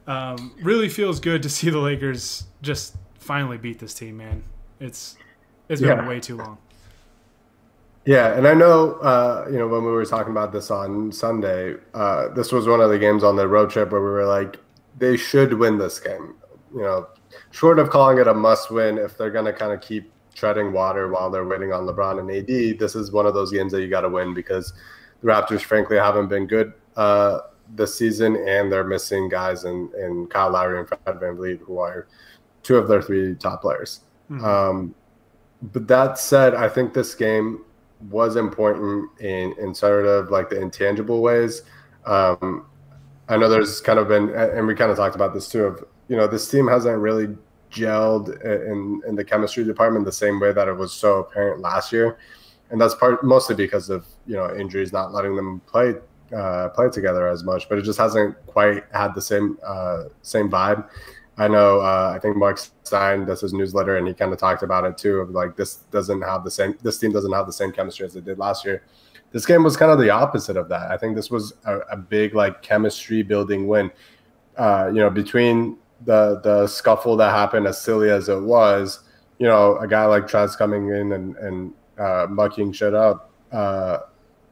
Um, 0.07 0.55
really 0.63 0.89
feels 0.89 1.19
good 1.19 1.43
to 1.43 1.49
see 1.49 1.69
the 1.69 1.77
Lakers 1.77 2.47
just 2.63 2.95
finally 3.19 3.57
beat 3.57 3.79
this 3.79 3.93
team, 3.93 4.17
man. 4.17 4.43
It's 4.79 5.17
it's 5.67 5.81
been 5.81 5.97
yeah. 5.97 6.07
way 6.07 6.19
too 6.19 6.37
long. 6.37 6.57
Yeah, 8.05 8.35
and 8.35 8.47
I 8.47 8.53
know 8.53 8.93
uh, 8.95 9.47
you 9.51 9.57
know 9.57 9.67
when 9.67 9.83
we 9.83 9.91
were 9.91 10.05
talking 10.05 10.31
about 10.31 10.51
this 10.51 10.71
on 10.71 11.11
Sunday, 11.11 11.75
uh, 11.93 12.29
this 12.29 12.51
was 12.51 12.67
one 12.67 12.81
of 12.81 12.89
the 12.89 12.97
games 12.97 13.23
on 13.23 13.35
the 13.35 13.47
road 13.47 13.69
trip 13.69 13.91
where 13.91 14.01
we 14.01 14.09
were 14.09 14.25
like, 14.25 14.57
they 14.97 15.17
should 15.17 15.53
win 15.53 15.77
this 15.77 15.99
game. 15.99 16.35
You 16.73 16.81
know, 16.81 17.07
short 17.51 17.77
of 17.79 17.89
calling 17.89 18.17
it 18.17 18.27
a 18.27 18.33
must-win, 18.33 18.97
if 18.97 19.17
they're 19.17 19.31
going 19.31 19.45
to 19.45 19.53
kind 19.53 19.73
of 19.73 19.81
keep 19.81 20.11
treading 20.33 20.71
water 20.71 21.09
while 21.09 21.29
they're 21.29 21.45
waiting 21.45 21.73
on 21.73 21.85
LeBron 21.85 22.19
and 22.19 22.31
AD, 22.31 22.79
this 22.79 22.95
is 22.95 23.11
one 23.11 23.25
of 23.25 23.33
those 23.33 23.51
games 23.51 23.71
that 23.73 23.81
you 23.81 23.89
got 23.89 24.01
to 24.01 24.09
win 24.09 24.33
because 24.33 24.73
the 25.21 25.27
Raptors, 25.27 25.61
frankly, 25.61 25.97
haven't 25.97 26.27
been 26.27 26.47
good 26.47 26.73
uh, 26.95 27.39
this 27.75 27.95
season, 27.95 28.35
and 28.47 28.71
they're 28.71 28.83
missing 28.83 29.29
guys 29.29 29.65
in, 29.65 29.91
in 29.99 30.27
Kyle 30.27 30.51
Lowry 30.51 30.79
and 30.79 30.87
Fred 30.87 31.01
VanVleet 31.05 31.59
who 31.59 31.79
are 31.79 32.07
two 32.69 32.77
of 32.77 32.87
their 32.87 33.01
three 33.01 33.33
top 33.33 33.63
players. 33.63 34.01
Mm-hmm. 34.29 34.45
Um, 34.45 34.95
but 35.73 35.87
that 35.87 36.19
said, 36.19 36.53
I 36.53 36.69
think 36.69 36.93
this 36.93 37.15
game 37.15 37.61
was 38.11 38.35
important 38.35 39.09
in 39.19 39.55
in 39.59 39.73
sort 39.73 40.05
of 40.05 40.29
like 40.29 40.49
the 40.49 40.61
intangible 40.61 41.21
ways. 41.23 41.63
Um, 42.05 42.67
I 43.27 43.37
know 43.37 43.49
there's 43.49 43.81
kind 43.81 43.97
of 43.97 44.07
been, 44.07 44.29
and 44.29 44.67
we 44.67 44.75
kind 44.75 44.91
of 44.91 44.97
talked 44.97 45.15
about 45.15 45.33
this 45.33 45.47
too. 45.49 45.63
Of 45.63 45.83
you 46.09 46.15
know, 46.15 46.27
this 46.27 46.47
team 46.49 46.67
hasn't 46.67 46.99
really 46.99 47.35
gelled 47.71 48.39
in 48.43 49.01
in 49.07 49.15
the 49.15 49.25
chemistry 49.25 49.63
department 49.63 50.05
the 50.05 50.11
same 50.11 50.39
way 50.39 50.53
that 50.53 50.67
it 50.67 50.77
was 50.77 50.93
so 50.93 51.17
apparent 51.17 51.61
last 51.61 51.91
year, 51.91 52.19
and 52.69 52.79
that's 52.79 52.93
part 52.93 53.23
mostly 53.23 53.55
because 53.55 53.89
of 53.89 54.05
you 54.27 54.35
know 54.35 54.55
injuries 54.55 54.93
not 54.93 55.11
letting 55.11 55.35
them 55.35 55.59
play 55.65 55.95
uh, 56.37 56.69
play 56.69 56.87
together 56.89 57.27
as 57.27 57.43
much. 57.43 57.67
But 57.67 57.79
it 57.79 57.81
just 57.81 57.99
hasn't 57.99 58.37
quite 58.45 58.83
had 58.93 59.15
the 59.15 59.21
same 59.21 59.57
uh, 59.65 60.03
same 60.21 60.51
vibe. 60.51 60.87
I 61.39 61.47
know. 61.47 61.79
Uh, 61.79 62.11
I 62.13 62.19
think 62.19 62.35
Mark 62.35 62.59
Stein 62.83 63.23
does 63.25 63.39
his 63.39 63.53
newsletter, 63.53 63.95
and 63.95 64.05
he 64.05 64.13
kind 64.13 64.33
of 64.33 64.37
talked 64.37 64.61
about 64.61 64.83
it 64.83 64.97
too. 64.97 65.19
Of 65.19 65.29
like 65.29 65.55
this 65.55 65.75
doesn't 65.89 66.21
have 66.21 66.43
the 66.43 66.51
same. 66.51 66.77
This 66.83 66.97
team 66.97 67.13
doesn't 67.13 67.31
have 67.31 67.47
the 67.47 67.53
same 67.53 67.71
chemistry 67.71 68.05
as 68.05 68.15
it 68.17 68.25
did 68.25 68.37
last 68.37 68.65
year. 68.65 68.83
This 69.31 69.45
game 69.45 69.63
was 69.63 69.77
kind 69.77 69.89
of 69.89 69.99
the 69.99 70.09
opposite 70.09 70.57
of 70.57 70.67
that. 70.67 70.91
I 70.91 70.97
think 70.97 71.15
this 71.15 71.31
was 71.31 71.53
a, 71.63 71.77
a 71.91 71.97
big 71.97 72.35
like 72.35 72.61
chemistry 72.61 73.23
building 73.23 73.69
win. 73.69 73.89
Uh, 74.57 74.91
you 74.93 74.99
know, 74.99 75.09
between 75.09 75.77
the 76.03 76.41
the 76.43 76.67
scuffle 76.67 77.15
that 77.15 77.31
happened, 77.31 77.67
as 77.67 77.81
silly 77.81 78.09
as 78.09 78.27
it 78.27 78.41
was, 78.41 78.99
you 79.37 79.47
know, 79.47 79.77
a 79.77 79.87
guy 79.87 80.05
like 80.05 80.27
Trez 80.27 80.57
coming 80.57 80.89
in 80.89 81.13
and 81.13 81.37
and 81.37 81.73
uh, 81.97 82.27
mucking 82.29 82.73
shit 82.73 82.93
up 82.93 83.31
uh, 83.53 83.99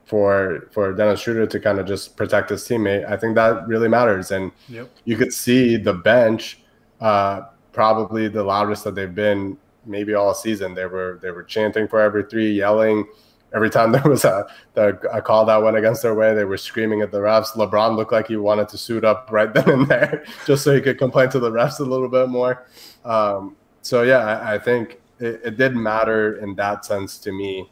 for 0.06 0.70
for 0.72 0.94
Dennis 0.94 1.20
Schroeder 1.20 1.46
to 1.48 1.60
kind 1.60 1.78
of 1.78 1.86
just 1.86 2.16
protect 2.16 2.48
his 2.48 2.64
teammate. 2.66 3.06
I 3.06 3.18
think 3.18 3.34
that 3.34 3.68
really 3.68 3.88
matters, 3.88 4.30
and 4.30 4.52
yep. 4.70 4.90
you 5.04 5.18
could 5.18 5.34
see 5.34 5.76
the 5.76 5.92
bench 5.92 6.57
uh, 7.00 7.42
probably 7.72 8.28
the 8.28 8.42
loudest 8.42 8.84
that 8.84 8.94
they've 8.94 9.14
been 9.14 9.56
maybe 9.86 10.14
all 10.14 10.34
season. 10.34 10.74
They 10.74 10.86
were 10.86 11.18
they 11.22 11.30
were 11.30 11.42
chanting 11.42 11.88
for 11.88 12.00
every 12.00 12.24
three, 12.24 12.52
yelling. 12.52 13.06
Every 13.54 13.70
time 13.70 13.92
there 13.92 14.02
was 14.02 14.24
a, 14.24 14.46
the, 14.74 14.98
a 15.10 15.22
call 15.22 15.46
that 15.46 15.62
went 15.62 15.76
against 15.76 16.02
their 16.02 16.14
way, 16.14 16.34
they 16.34 16.44
were 16.44 16.58
screaming 16.58 17.00
at 17.00 17.10
the 17.10 17.18
refs. 17.18 17.52
LeBron 17.54 17.96
looked 17.96 18.12
like 18.12 18.28
he 18.28 18.36
wanted 18.36 18.68
to 18.68 18.78
suit 18.78 19.04
up 19.04 19.28
right 19.30 19.52
then 19.54 19.70
and 19.70 19.88
there, 19.88 20.24
just 20.46 20.64
so 20.64 20.74
he 20.74 20.80
could 20.80 20.98
complain 20.98 21.30
to 21.30 21.38
the 21.38 21.50
refs 21.50 21.80
a 21.80 21.84
little 21.84 22.08
bit 22.08 22.28
more. 22.28 22.66
Um, 23.04 23.56
so 23.82 24.02
yeah, 24.02 24.18
I, 24.18 24.54
I 24.54 24.58
think 24.58 25.00
it, 25.18 25.40
it 25.44 25.56
did 25.56 25.74
matter 25.74 26.36
in 26.36 26.54
that 26.56 26.84
sense 26.84 27.18
to 27.18 27.32
me 27.32 27.70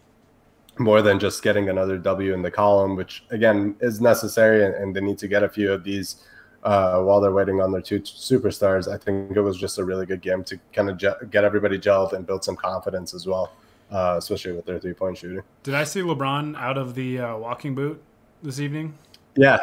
more 0.79 1.03
than 1.03 1.19
just 1.19 1.43
getting 1.43 1.69
another 1.69 1.99
W 1.99 2.35
in 2.35 2.43
the 2.43 2.51
column, 2.51 2.97
which 2.97 3.25
again 3.31 3.77
is 3.81 4.01
necessary, 4.01 4.65
and, 4.65 4.75
and 4.75 4.95
they 4.95 5.01
need 5.01 5.19
to 5.19 5.29
get 5.29 5.43
a 5.43 5.49
few 5.49 5.73
of 5.73 5.85
these 5.85 6.25
uh, 6.67 7.01
while 7.01 7.21
they're 7.21 7.33
waiting 7.33 7.61
on 7.61 7.71
their 7.71 7.81
two 7.81 8.01
superstars. 8.01 8.93
I 8.93 8.99
think 8.99 9.37
it 9.37 9.41
was 9.41 9.57
just 9.57 9.79
a 9.79 9.85
really 9.85 10.05
good 10.05 10.21
game 10.21 10.43
to 10.45 10.59
kind 10.73 10.91
of 10.91 10.99
ge- 10.99 11.31
get 11.31 11.45
everybody 11.45 11.79
gelled 11.79 12.13
and 12.13 12.27
build 12.27 12.43
some 12.43 12.57
confidence 12.57 13.15
as 13.15 13.25
well, 13.25 13.53
uh, 13.91 14.17
especially 14.19 14.53
with 14.53 14.67
their 14.67 14.81
three 14.81 14.93
point 14.93 15.17
shooting. 15.17 15.43
Did 15.63 15.75
I 15.75 15.85
see 15.85 16.01
LeBron 16.01 16.57
out 16.57 16.77
of 16.77 16.97
the 16.97 17.21
uh, 17.21 17.37
walking 17.37 17.77
boot 17.77 18.03
this 18.43 18.59
evening? 18.59 18.99
Yeah. 19.37 19.59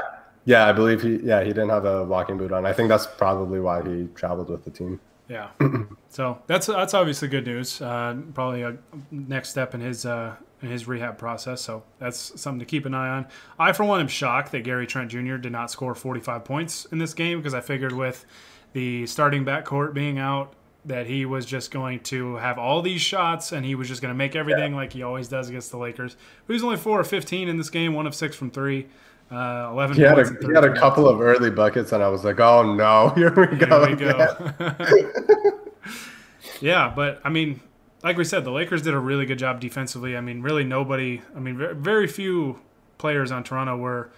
Yeah, 0.45 0.67
I 0.67 0.72
believe 0.72 1.01
he. 1.01 1.17
Yeah, 1.17 1.41
he 1.41 1.50
didn't 1.50 1.69
have 1.69 1.86
a 1.86 2.03
walking 2.03 2.38
boot 2.38 2.51
on. 2.51 2.65
I 2.65 2.74
think 2.74 2.89
that's 2.89 3.07
probably 3.07 3.62
why 3.62 3.81
he 3.81 4.10
traveled 4.13 4.50
with 4.50 4.65
the 4.65 4.72
team. 4.72 5.00
Yeah, 5.29 5.48
so 6.10 6.39
that's 6.48 6.67
that's 6.67 6.93
obviously 6.93 7.29
good 7.29 7.45
news. 7.45 7.81
Uh, 7.81 8.17
probably 8.33 8.63
a 8.63 8.77
next 9.10 9.51
step 9.51 9.74
in 9.74 9.79
his 9.79 10.05
uh, 10.05 10.36
in 10.63 10.70
his 10.70 10.88
rehab 10.88 11.17
process. 11.17 11.62
So 11.62 11.84
that's 12.00 12.39
something 12.39 12.60
to 12.60 12.65
keep 12.65 12.86
an 12.86 12.93
eye 12.93 13.10
on. 13.10 13.27
I, 13.60 13.74
for 13.74 13.84
one, 13.84 14.00
am 14.00 14.08
shocked 14.08 14.51
that 14.53 14.63
Gary 14.63 14.88
Trent 14.88 15.12
Jr. 15.12 15.36
did 15.36 15.51
not 15.51 15.70
score 15.70 15.93
45 15.93 16.46
points 16.46 16.86
in 16.86 16.98
this 16.98 17.13
game 17.13 17.39
because 17.39 17.53
I 17.53 17.62
figured 17.62 17.91
with 17.91 18.25
the 18.72 19.05
starting 19.05 19.46
backcourt 19.46 19.93
being 19.93 20.17
out, 20.17 20.55
that 20.86 21.08
he 21.08 21.25
was 21.25 21.46
just 21.46 21.72
going 21.72 22.00
to 22.01 22.36
have 22.38 22.58
all 22.58 22.82
these 22.82 23.00
shots 23.00 23.53
and 23.53 23.65
he 23.65 23.75
was 23.75 23.88
just 23.88 24.01
going 24.01 24.13
to 24.13 24.17
make 24.17 24.36
everything 24.36 24.74
yeah. 24.74 24.77
like 24.77 24.91
he 24.91 25.03
always 25.03 25.27
does 25.29 25.48
against 25.48 25.72
the 25.72 25.77
Lakers. 25.77 26.17
But 26.46 26.53
he's 26.53 26.63
only 26.63 26.77
four 26.77 27.00
of 27.00 27.08
15 27.08 27.48
in 27.48 27.58
this 27.58 27.70
game, 27.70 27.93
one 27.93 28.08
of 28.08 28.15
six 28.15 28.36
from 28.36 28.51
three. 28.51 28.88
Uh, 29.32 29.70
11 29.72 29.96
he 29.96 30.01
had, 30.01 30.20
a, 30.20 30.25
he 30.25 30.53
had 30.53 30.65
a 30.65 30.74
couple 30.74 31.08
of 31.08 31.22
early 31.22 31.50
buckets, 31.50 31.91
and 31.91 32.03
I 32.03 32.10
was 32.10 32.24
like, 32.24 32.39
oh 32.39 32.74
no, 32.75 33.10
here 33.15 33.34
we 33.34 33.58
go. 33.58 33.88
Here 33.88 33.96
we 33.96 34.05
go. 34.05 35.60
yeah, 36.62 36.91
but 36.93 37.22
I 37.24 37.29
mean, 37.29 37.62
like 38.03 38.17
we 38.17 38.25
said, 38.25 38.43
the 38.43 38.51
Lakers 38.51 38.81
did 38.81 38.93
a 38.93 39.00
really 39.00 39.25
good 39.25 39.39
job 39.39 39.62
defensively. 39.62 40.17
I 40.17 40.22
mean, 40.22 40.41
really 40.41 40.65
nobody. 40.65 41.22
I 41.36 41.39
mean, 41.39 41.57
very 41.81 42.07
few 42.07 42.60
players 42.98 43.31
on 43.31 43.43
Toronto 43.43 43.77
were 43.77 44.12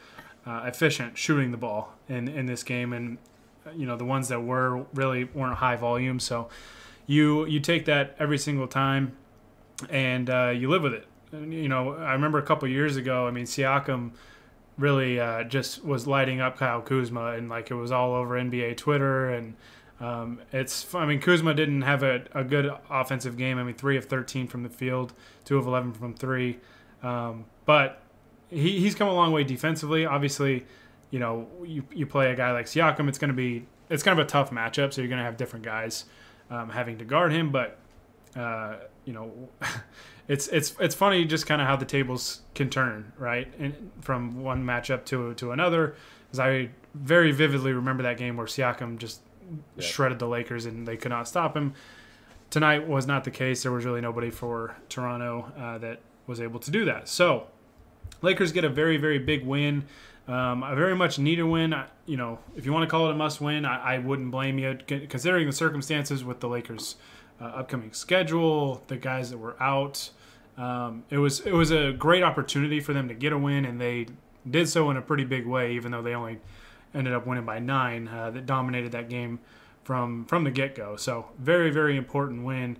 uh, 0.45 0.63
efficient 0.65 1.17
shooting 1.17 1.51
the 1.51 1.57
ball 1.57 1.93
in 2.09 2.27
in 2.27 2.47
this 2.47 2.63
game, 2.63 2.93
and 2.93 3.17
you 3.75 3.85
know 3.85 3.95
the 3.95 4.05
ones 4.05 4.27
that 4.29 4.41
were 4.41 4.85
really 4.93 5.25
weren't 5.25 5.57
high 5.57 5.75
volume. 5.75 6.19
So 6.19 6.49
you 7.05 7.45
you 7.45 7.59
take 7.59 7.85
that 7.85 8.15
every 8.19 8.39
single 8.39 8.67
time, 8.67 9.15
and 9.89 10.29
uh, 10.29 10.49
you 10.49 10.69
live 10.69 10.81
with 10.81 10.93
it. 10.93 11.07
And, 11.31 11.53
you 11.53 11.69
know, 11.69 11.93
I 11.93 12.13
remember 12.13 12.39
a 12.39 12.43
couple 12.43 12.67
years 12.67 12.95
ago. 12.95 13.27
I 13.27 13.31
mean, 13.31 13.45
Siakam 13.45 14.11
really 14.77 15.19
uh, 15.19 15.43
just 15.43 15.83
was 15.85 16.07
lighting 16.07 16.41
up 16.41 16.57
Kyle 16.57 16.81
Kuzma, 16.81 17.33
and 17.33 17.49
like 17.49 17.69
it 17.69 17.75
was 17.75 17.91
all 17.91 18.15
over 18.15 18.35
NBA 18.35 18.77
Twitter 18.77 19.29
and 19.29 19.55
um, 19.99 20.41
it's 20.51 20.93
I 20.93 21.05
mean 21.05 21.21
Kuzma 21.21 21.53
didn't 21.53 21.83
have 21.83 22.03
a, 22.03 22.23
a 22.33 22.43
good 22.43 22.71
offensive 22.89 23.37
game. 23.37 23.57
I 23.57 23.63
mean 23.63 23.75
three 23.75 23.97
of 23.97 24.05
thirteen 24.05 24.47
from 24.47 24.63
the 24.63 24.69
field, 24.69 25.13
two 25.45 25.57
of 25.57 25.65
eleven 25.67 25.93
from 25.93 26.13
three, 26.13 26.59
um, 27.01 27.45
but 27.65 28.01
he, 28.49 28.79
he's 28.79 28.95
come 28.95 29.07
a 29.07 29.13
long 29.13 29.31
way 29.31 29.43
defensively. 29.43 30.05
Obviously, 30.05 30.65
you 31.11 31.19
know 31.19 31.47
you, 31.63 31.83
you 31.93 32.05
play 32.05 32.31
a 32.31 32.35
guy 32.35 32.51
like 32.51 32.65
Siakam, 32.65 33.07
it's 33.07 33.17
going 33.17 33.29
to 33.29 33.35
be 33.35 33.65
it's 33.89 34.03
kind 34.03 34.19
of 34.19 34.25
a 34.25 34.29
tough 34.29 34.51
matchup. 34.51 34.93
So 34.93 35.01
you're 35.01 35.09
going 35.09 35.19
to 35.19 35.25
have 35.25 35.37
different 35.37 35.63
guys 35.63 36.05
um, 36.49 36.69
having 36.69 36.97
to 36.97 37.05
guard 37.05 37.31
him, 37.31 37.51
but 37.51 37.77
uh, 38.35 38.75
you 39.05 39.13
know. 39.13 39.49
it's 40.27 40.47
it's 40.47 40.73
it's 40.79 40.95
funny 40.95 41.23
just 41.23 41.45
kind 41.45 41.61
of 41.61 41.67
how 41.67 41.75
the 41.75 41.85
tables 41.85 42.41
can 42.55 42.67
turn 42.67 43.11
right 43.19 43.53
and 43.59 43.91
from 44.01 44.41
one 44.41 44.65
matchup 44.65 45.05
to 45.05 45.35
to 45.35 45.51
another 45.51 45.95
because 46.25 46.39
I 46.39 46.69
very 46.95 47.31
vividly 47.31 47.73
remember 47.73 48.01
that 48.03 48.17
game 48.17 48.35
where 48.35 48.47
Siakam 48.47 48.97
just 48.97 49.21
yeah. 49.75 49.83
shredded 49.83 50.19
the 50.19 50.27
Lakers 50.27 50.65
and 50.65 50.87
they 50.87 50.97
could 50.97 51.09
not 51.09 51.27
stop 51.27 51.55
him. 51.55 51.73
Tonight 52.49 52.87
was 52.87 53.07
not 53.07 53.23
the 53.23 53.31
case. 53.31 53.63
There 53.63 53.71
was 53.71 53.85
really 53.85 54.01
nobody 54.01 54.29
for 54.29 54.75
Toronto 54.89 55.51
uh, 55.57 55.77
that 55.79 55.99
was 56.27 56.39
able 56.39 56.59
to 56.59 56.71
do 56.71 56.85
that. 56.85 57.07
So, 57.07 57.47
Lakers 58.21 58.51
get 58.51 58.63
a 58.63 58.69
very, 58.69 58.97
very 58.97 59.19
big 59.19 59.45
win. 59.45 59.85
Um, 60.27 60.63
a 60.63 60.75
very 60.75 60.95
much 60.95 61.19
needed 61.19 61.43
win. 61.43 61.73
I, 61.73 61.87
you 62.05 62.17
know, 62.17 62.39
if 62.55 62.65
you 62.65 62.73
want 62.73 62.83
to 62.83 62.89
call 62.89 63.07
it 63.09 63.11
a 63.11 63.15
must 63.15 63.41
win, 63.41 63.63
I, 63.65 63.95
I, 63.95 63.97
wouldn't 63.99 64.31
blame 64.31 64.57
you 64.57 64.77
considering 64.87 65.45
the 65.45 65.53
circumstances 65.53 66.23
with 66.23 66.39
the 66.39 66.49
Lakers' 66.49 66.95
uh, 67.39 67.45
upcoming 67.45 67.93
schedule, 67.93 68.81
the 68.87 68.97
guys 68.97 69.29
that 69.29 69.37
were 69.37 69.61
out. 69.61 70.09
Um, 70.57 71.03
it 71.11 71.19
was 71.19 71.41
it 71.41 71.51
was 71.51 71.71
a 71.71 71.91
great 71.91 72.23
opportunity 72.23 72.79
for 72.79 72.91
them 72.93 73.07
to 73.07 73.13
get 73.13 73.33
a 73.33 73.37
win, 73.37 73.65
and 73.65 73.79
they 73.79 74.07
did 74.49 74.67
so 74.67 74.89
in 74.89 74.97
a 74.97 75.01
pretty 75.01 75.25
big 75.25 75.45
way, 75.45 75.73
even 75.73 75.91
though 75.91 76.01
they 76.01 76.15
only 76.15 76.39
ended 76.95 77.13
up 77.13 77.27
winning 77.27 77.45
by 77.45 77.59
nine. 77.59 78.07
Uh, 78.07 78.31
that 78.31 78.45
dominated 78.45 78.91
that 78.93 79.09
game 79.09 79.39
from 79.83 80.25
from 80.25 80.43
the 80.43 80.51
get 80.51 80.75
go. 80.75 80.95
So 80.95 81.27
very 81.37 81.69
very 81.69 81.97
important 81.97 82.43
win 82.43 82.77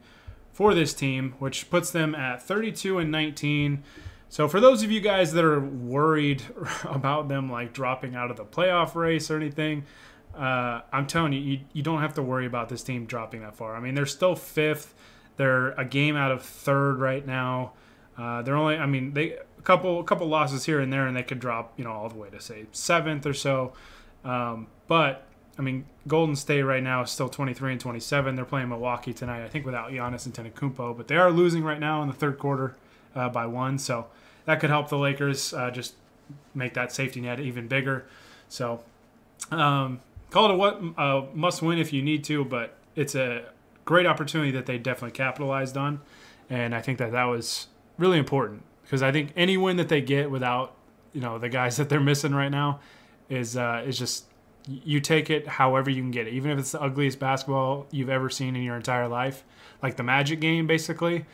for 0.54 0.74
this 0.74 0.94
team, 0.94 1.36
which 1.40 1.70
puts 1.70 1.92
them 1.92 2.16
at 2.16 2.42
32 2.42 2.98
and 2.98 3.12
19. 3.12 3.84
So 4.30 4.48
for 4.48 4.62
those 4.62 4.84
of 4.84 4.92
you 4.92 5.02
guys 5.02 5.34
that 5.34 5.44
are 5.44 5.60
worried 5.60 6.44
about 6.86 7.28
them 7.28 7.52
like 7.52 7.74
dropping 7.74 8.16
out 8.16 8.32
of 8.32 8.38
the 8.38 8.46
playoff 8.46 8.96
race 8.96 9.30
or 9.30 9.36
anything, 9.36 9.84
uh, 10.34 10.82
I'm 10.92 11.08
telling 11.08 11.34
you, 11.34 11.40
you, 11.40 11.60
you 11.74 11.84
don't 11.84 12.02
have 12.02 12.14
to 12.16 12.22
worry 12.22 12.46
about 12.46 12.70
this 12.70 12.84
team 12.84 13.06
dropping 13.06 13.42
that 13.42 13.56
far. 13.56 13.76
I 13.76 13.80
mean, 13.80 13.96
they're 13.96 14.06
still 14.06 14.36
fifth. 14.36 14.94
They're 15.38 15.72
a 15.72 15.86
game 15.86 16.16
out 16.16 16.32
of 16.32 16.42
third 16.42 17.00
right 17.00 17.26
now. 17.26 17.74
Uh, 18.18 18.42
they're 18.42 18.56
only, 18.56 18.78
I 18.78 18.86
mean, 18.86 19.14
they 19.14 19.34
a 19.34 19.62
couple 19.64 20.00
a 20.00 20.04
couple 20.04 20.28
losses 20.28 20.66
here 20.66 20.80
and 20.80 20.92
there, 20.92 21.06
and 21.06 21.16
they 21.16 21.24
could 21.24 21.40
drop, 21.40 21.74
you 21.78 21.84
know, 21.84 21.92
all 21.92 22.08
the 22.08 22.16
way 22.16 22.30
to 22.30 22.40
say 22.40 22.66
seventh 22.72 23.26
or 23.26 23.34
so. 23.34 23.74
Um, 24.26 24.68
but 24.88 25.26
I 25.58 25.62
mean, 25.62 25.86
Golden 26.08 26.36
State 26.36 26.64
right 26.64 26.84
now 26.84 27.04
is 27.04 27.12
still 27.12 27.30
23 27.30 27.74
and 27.74 27.82
27. 27.82 28.36
They're 28.36 28.44
playing 28.44 28.70
Milwaukee 28.70 29.14
tonight, 29.14 29.44
I 29.44 29.48
think, 29.48 29.66
without 29.66 29.92
Giannis 29.92 30.26
and 30.26 30.36
Antetokounmpo, 30.36 30.98
but 30.98 31.08
they 31.08 31.16
are 31.16 31.32
losing 31.32 31.64
right 31.64 31.80
now 31.80 32.02
in 32.02 32.08
the 32.08 32.14
third 32.14 32.38
quarter 32.38 32.76
uh, 33.16 33.30
by 33.30 33.46
one, 33.46 33.78
so 33.78 34.08
that 34.46 34.60
could 34.60 34.70
help 34.70 34.90
the 34.90 34.98
Lakers 34.98 35.54
uh, 35.54 35.72
just 35.72 35.96
make 36.54 36.74
that 36.74 36.92
safety 36.92 37.22
net 37.22 37.40
even 37.40 37.68
bigger. 37.68 38.06
So, 38.50 38.84
um, 39.52 40.02
call 40.30 40.46
it 40.46 40.54
a 40.54 40.58
what 40.58 41.36
must 41.36 41.62
win 41.62 41.78
if 41.78 41.94
you 41.94 42.02
need 42.02 42.24
to, 42.26 42.44
but 42.44 42.76
it's 42.96 43.16
a 43.16 43.46
great 43.86 44.06
opportunity 44.06 44.52
that 44.52 44.66
they 44.66 44.78
definitely 44.78 45.16
capitalized 45.16 45.78
on, 45.78 46.02
and 46.50 46.76
I 46.76 46.82
think 46.82 46.98
that 46.98 47.14
that 47.14 47.26
was 47.26 47.68
really 47.98 48.18
important 48.18 48.64
because 48.84 49.02
I 49.02 49.12
think 49.14 49.32
any 49.38 49.56
win 49.56 49.78
that 49.78 49.88
they 49.88 50.02
get 50.02 50.30
without 50.30 50.76
you 51.14 51.22
know 51.22 51.40
the 51.40 51.50
guys 51.50 51.78
that 51.78 51.88
they're 51.88 52.02
missing 52.02 52.36
right 52.36 52.52
now 52.52 52.82
is 53.30 53.58
uh, 53.58 53.84
is 53.86 53.98
just 53.98 54.26
you 54.68 55.00
take 55.00 55.30
it 55.30 55.48
however 55.48 55.90
you 55.90 56.02
can 56.02 56.12
get 56.12 56.28
it, 56.28 56.34
even 56.34 56.52
if 56.52 56.58
it's 56.60 56.72
the 56.72 56.82
ugliest 56.82 57.20
basketball 57.20 57.86
you've 57.92 58.10
ever 58.10 58.30
seen 58.30 58.56
in 58.56 58.64
your 58.64 58.76
entire 58.76 59.08
life, 59.08 59.44
like 59.84 59.96
the 59.96 60.04
Magic 60.04 60.40
game, 60.40 60.68
basically. 60.68 61.26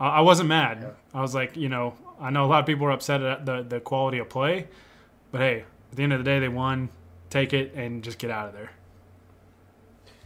I 0.00 0.22
wasn't 0.22 0.48
mad. 0.48 0.78
Yeah. 0.80 1.18
I 1.18 1.20
was 1.20 1.34
like, 1.34 1.56
you 1.58 1.68
know, 1.68 1.94
I 2.18 2.30
know 2.30 2.46
a 2.46 2.48
lot 2.48 2.60
of 2.60 2.66
people 2.66 2.86
are 2.86 2.90
upset 2.90 3.22
at 3.22 3.44
the 3.44 3.62
the 3.62 3.80
quality 3.80 4.18
of 4.18 4.28
play, 4.28 4.68
but 5.30 5.40
hey, 5.40 5.64
at 5.90 5.96
the 5.96 6.02
end 6.02 6.12
of 6.12 6.18
the 6.18 6.24
day, 6.24 6.38
they 6.38 6.48
won. 6.48 6.88
Take 7.28 7.52
it 7.52 7.74
and 7.74 8.02
just 8.02 8.18
get 8.18 8.30
out 8.30 8.48
of 8.48 8.54
there. 8.54 8.72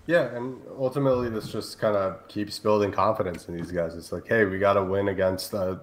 Yeah, 0.07 0.35
and 0.37 0.61
ultimately, 0.79 1.29
this 1.29 1.49
just 1.49 1.79
kind 1.79 1.97
of 1.97 2.27
keeps 2.29 2.59
building 2.59 2.93
confidence 2.93 3.49
in 3.49 3.57
these 3.57 3.71
guys. 3.71 3.95
It's 3.95 4.13
like, 4.13 4.27
hey, 4.27 4.45
we 4.45 4.59
got 4.59 4.75
to 4.75 4.83
win 4.83 5.09
against 5.09 5.53
a, 5.55 5.81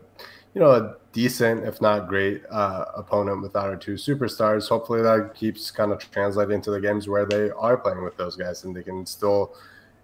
you 0.53 0.59
know, 0.59 0.71
a 0.71 0.95
decent, 1.13 1.65
if 1.65 1.81
not 1.81 2.07
great, 2.07 2.43
uh, 2.51 2.85
opponent 2.95 3.41
without 3.41 3.69
our 3.69 3.77
two 3.77 3.93
superstars. 3.93 4.67
Hopefully, 4.67 5.01
that 5.01 5.33
keeps 5.33 5.71
kind 5.71 5.91
of 5.91 5.99
translating 6.11 6.61
to 6.61 6.71
the 6.71 6.81
games 6.81 7.07
where 7.07 7.25
they 7.25 7.49
are 7.51 7.77
playing 7.77 8.03
with 8.03 8.17
those 8.17 8.35
guys, 8.35 8.63
and 8.63 8.75
they 8.75 8.83
can 8.83 9.05
still, 9.05 9.55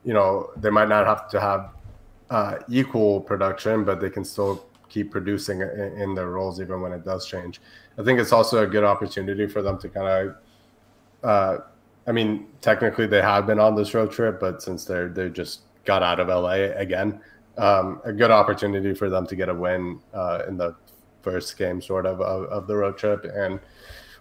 you 0.06 0.14
know, 0.14 0.52
they 0.58 0.70
might 0.70 0.88
not 0.88 1.06
have 1.06 1.30
to 1.30 1.40
have 1.40 1.72
uh, 2.30 2.60
equal 2.70 3.20
production, 3.22 3.84
but 3.84 4.00
they 4.00 4.10
can 4.10 4.24
still 4.24 4.66
keep 4.90 5.12
producing 5.12 5.62
in, 5.62 5.70
in, 5.70 6.16
their 6.16 6.30
roles 6.30 6.62
even 6.62 6.82
when 6.82 6.94
it 6.94 7.04
does 7.04 7.26
change. 7.26 7.60
I 7.98 8.04
think 8.04 8.20
it's 8.20 8.32
also 8.32 8.64
a 8.64 8.68
good 8.68 8.84
opportunity 8.84 9.48
for 9.48 9.62
them 9.62 9.78
to 9.80 9.90
kind 9.90 10.08
of. 10.08 10.36
Uh, 11.24 11.58
I 12.08 12.14
mean, 12.14 12.48
technically 12.62 13.06
they 13.06 13.22
have 13.22 13.46
been 13.46 13.60
on 13.60 13.76
this 13.76 13.94
road 13.94 14.12
trip, 14.12 14.40
but 14.40 14.62
since 14.62 14.86
they're 14.86 15.10
they 15.10 15.30
just 15.30 15.62
got 15.84 16.04
out 16.04 16.22
of 16.22 16.30
LA 16.30 16.72
again, 16.76 17.20
um, 17.58 18.02
a 18.06 18.14
good 18.14 18.32
opportunity 18.32 18.94
for 18.94 19.10
them 19.10 19.26
to 19.28 19.36
get 19.36 19.50
a 19.50 19.54
win 19.54 20.00
uh, 20.14 20.44
in 20.48 20.58
the 20.58 20.76
first 21.22 21.58
game, 21.58 21.82
sort 21.82 22.06
of, 22.06 22.22
of, 22.22 22.46
of 22.46 22.68
the 22.68 22.76
road 22.76 22.98
trip, 22.98 23.26
and 23.36 23.60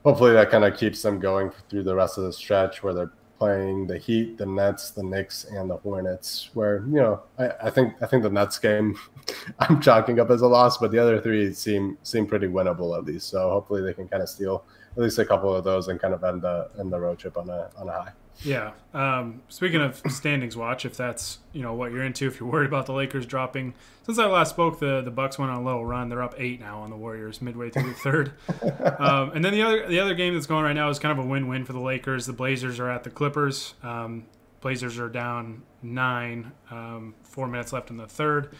hopefully 0.05 0.33
that 0.33 0.51
kind 0.51 0.64
of 0.64 0.77
keeps 0.77 1.03
them 1.03 1.18
going 1.18 1.51
through 1.68 1.83
the 1.83 1.94
rest 1.94 2.18
of 2.18 2.25
the 2.25 2.33
stretch 2.33 2.83
where 2.83 2.94
they're 2.94 3.12
playing 3.38 3.87
the 3.87 3.99
Heat, 3.99 4.38
the 4.38 4.46
Nets, 4.46 4.90
the 4.90 5.03
Knicks, 5.03 5.44
and 5.44 5.70
the 5.70 5.77
Hornets. 5.77 6.51
Where 6.55 6.79
you 6.87 6.94
know, 6.94 7.22
I, 7.38 7.51
I 7.64 7.70
think 7.70 7.94
I 8.03 8.07
think 8.07 8.22
the 8.22 8.31
Nets 8.31 8.59
game 8.59 8.96
I'm 9.59 9.81
chalking 9.81 10.20
up 10.20 10.31
as 10.31 10.42
a 10.42 10.46
loss, 10.46 10.79
but 10.79 10.90
the 10.90 10.99
other 10.99 11.20
three 11.20 11.53
seem 11.53 11.99
seem 12.03 12.27
pretty 12.27 12.49
winnable 12.49 12.96
at 12.96 13.05
least. 13.05 13.29
So 13.29 13.51
hopefully 13.51 13.83
they 13.83 13.94
can 13.94 14.09
kind 14.09 14.22
of 14.22 14.29
steal 14.29 14.64
at 14.96 15.03
least 15.03 15.18
a 15.18 15.27
couple 15.27 15.55
of 15.55 15.64
those 15.64 15.88
and 15.88 16.01
kind 16.01 16.14
of 16.14 16.25
end 16.25 16.42
the 16.42 16.70
end 16.79 16.92
the 16.92 16.99
road 16.99 17.18
trip 17.18 17.37
on 17.37 17.51
a 17.51 17.70
on 17.77 17.88
a 17.88 17.92
high. 17.92 18.12
Yeah. 18.42 18.72
Um, 18.92 19.42
speaking 19.49 19.81
of 19.81 20.03
standings 20.09 20.57
watch, 20.57 20.85
if 20.85 20.96
that's 20.96 21.38
you 21.53 21.62
know 21.62 21.75
what 21.75 21.92
you're 21.92 22.05
into, 22.05 22.27
if 22.27 22.38
you're 22.38 22.51
worried 22.51 22.68
about 22.68 22.87
the 22.87 22.92
Lakers 22.92 23.27
dropping, 23.27 23.75
since 24.05 24.18
I 24.18 24.27
last 24.27 24.51
spoke, 24.51 24.79
the 24.79 25.01
the 25.01 25.11
Bucks 25.11 25.38
went 25.38 25.51
on 25.51 25.59
a 25.59 25.64
little 25.64 25.85
run. 25.85 26.09
They're 26.09 26.22
up 26.22 26.35
eight 26.38 26.61
now 26.61 26.81
on 26.81 26.90
the 26.90 26.96
Warriors 26.96 27.40
midway 27.40 27.70
through 27.70 27.88
the 27.88 27.94
third. 27.94 28.33
um, 29.01 29.31
and 29.35 29.44
then 29.44 29.53
the 29.53 29.62
other 29.62 29.87
the 29.87 30.01
other 30.01 30.14
game 30.14 30.35
that's 30.35 30.46
going 30.46 30.64
right 30.64 30.75
now 30.75 30.88
is 30.90 30.99
kind 30.99 31.18
of 31.18 31.25
a 31.25 31.29
win 31.29 31.49
win 31.49 31.64
for 31.64 31.72
the 31.72 31.81
Lakers. 31.81 32.27
The 32.27 32.33
Blazers 32.33 32.79
are 32.79 32.90
at 32.90 33.05
the 33.05 33.11
Clippers. 33.11 33.75
Um, 33.83 34.27
Blazers 34.61 34.99
are 34.99 35.09
down 35.09 35.62
nine. 35.83 36.53
Um, 36.70 37.14
four 37.22 37.46
minutes 37.46 37.72
left 37.72 37.90
in 37.90 37.96
the 37.96 38.07
third. 38.07 38.55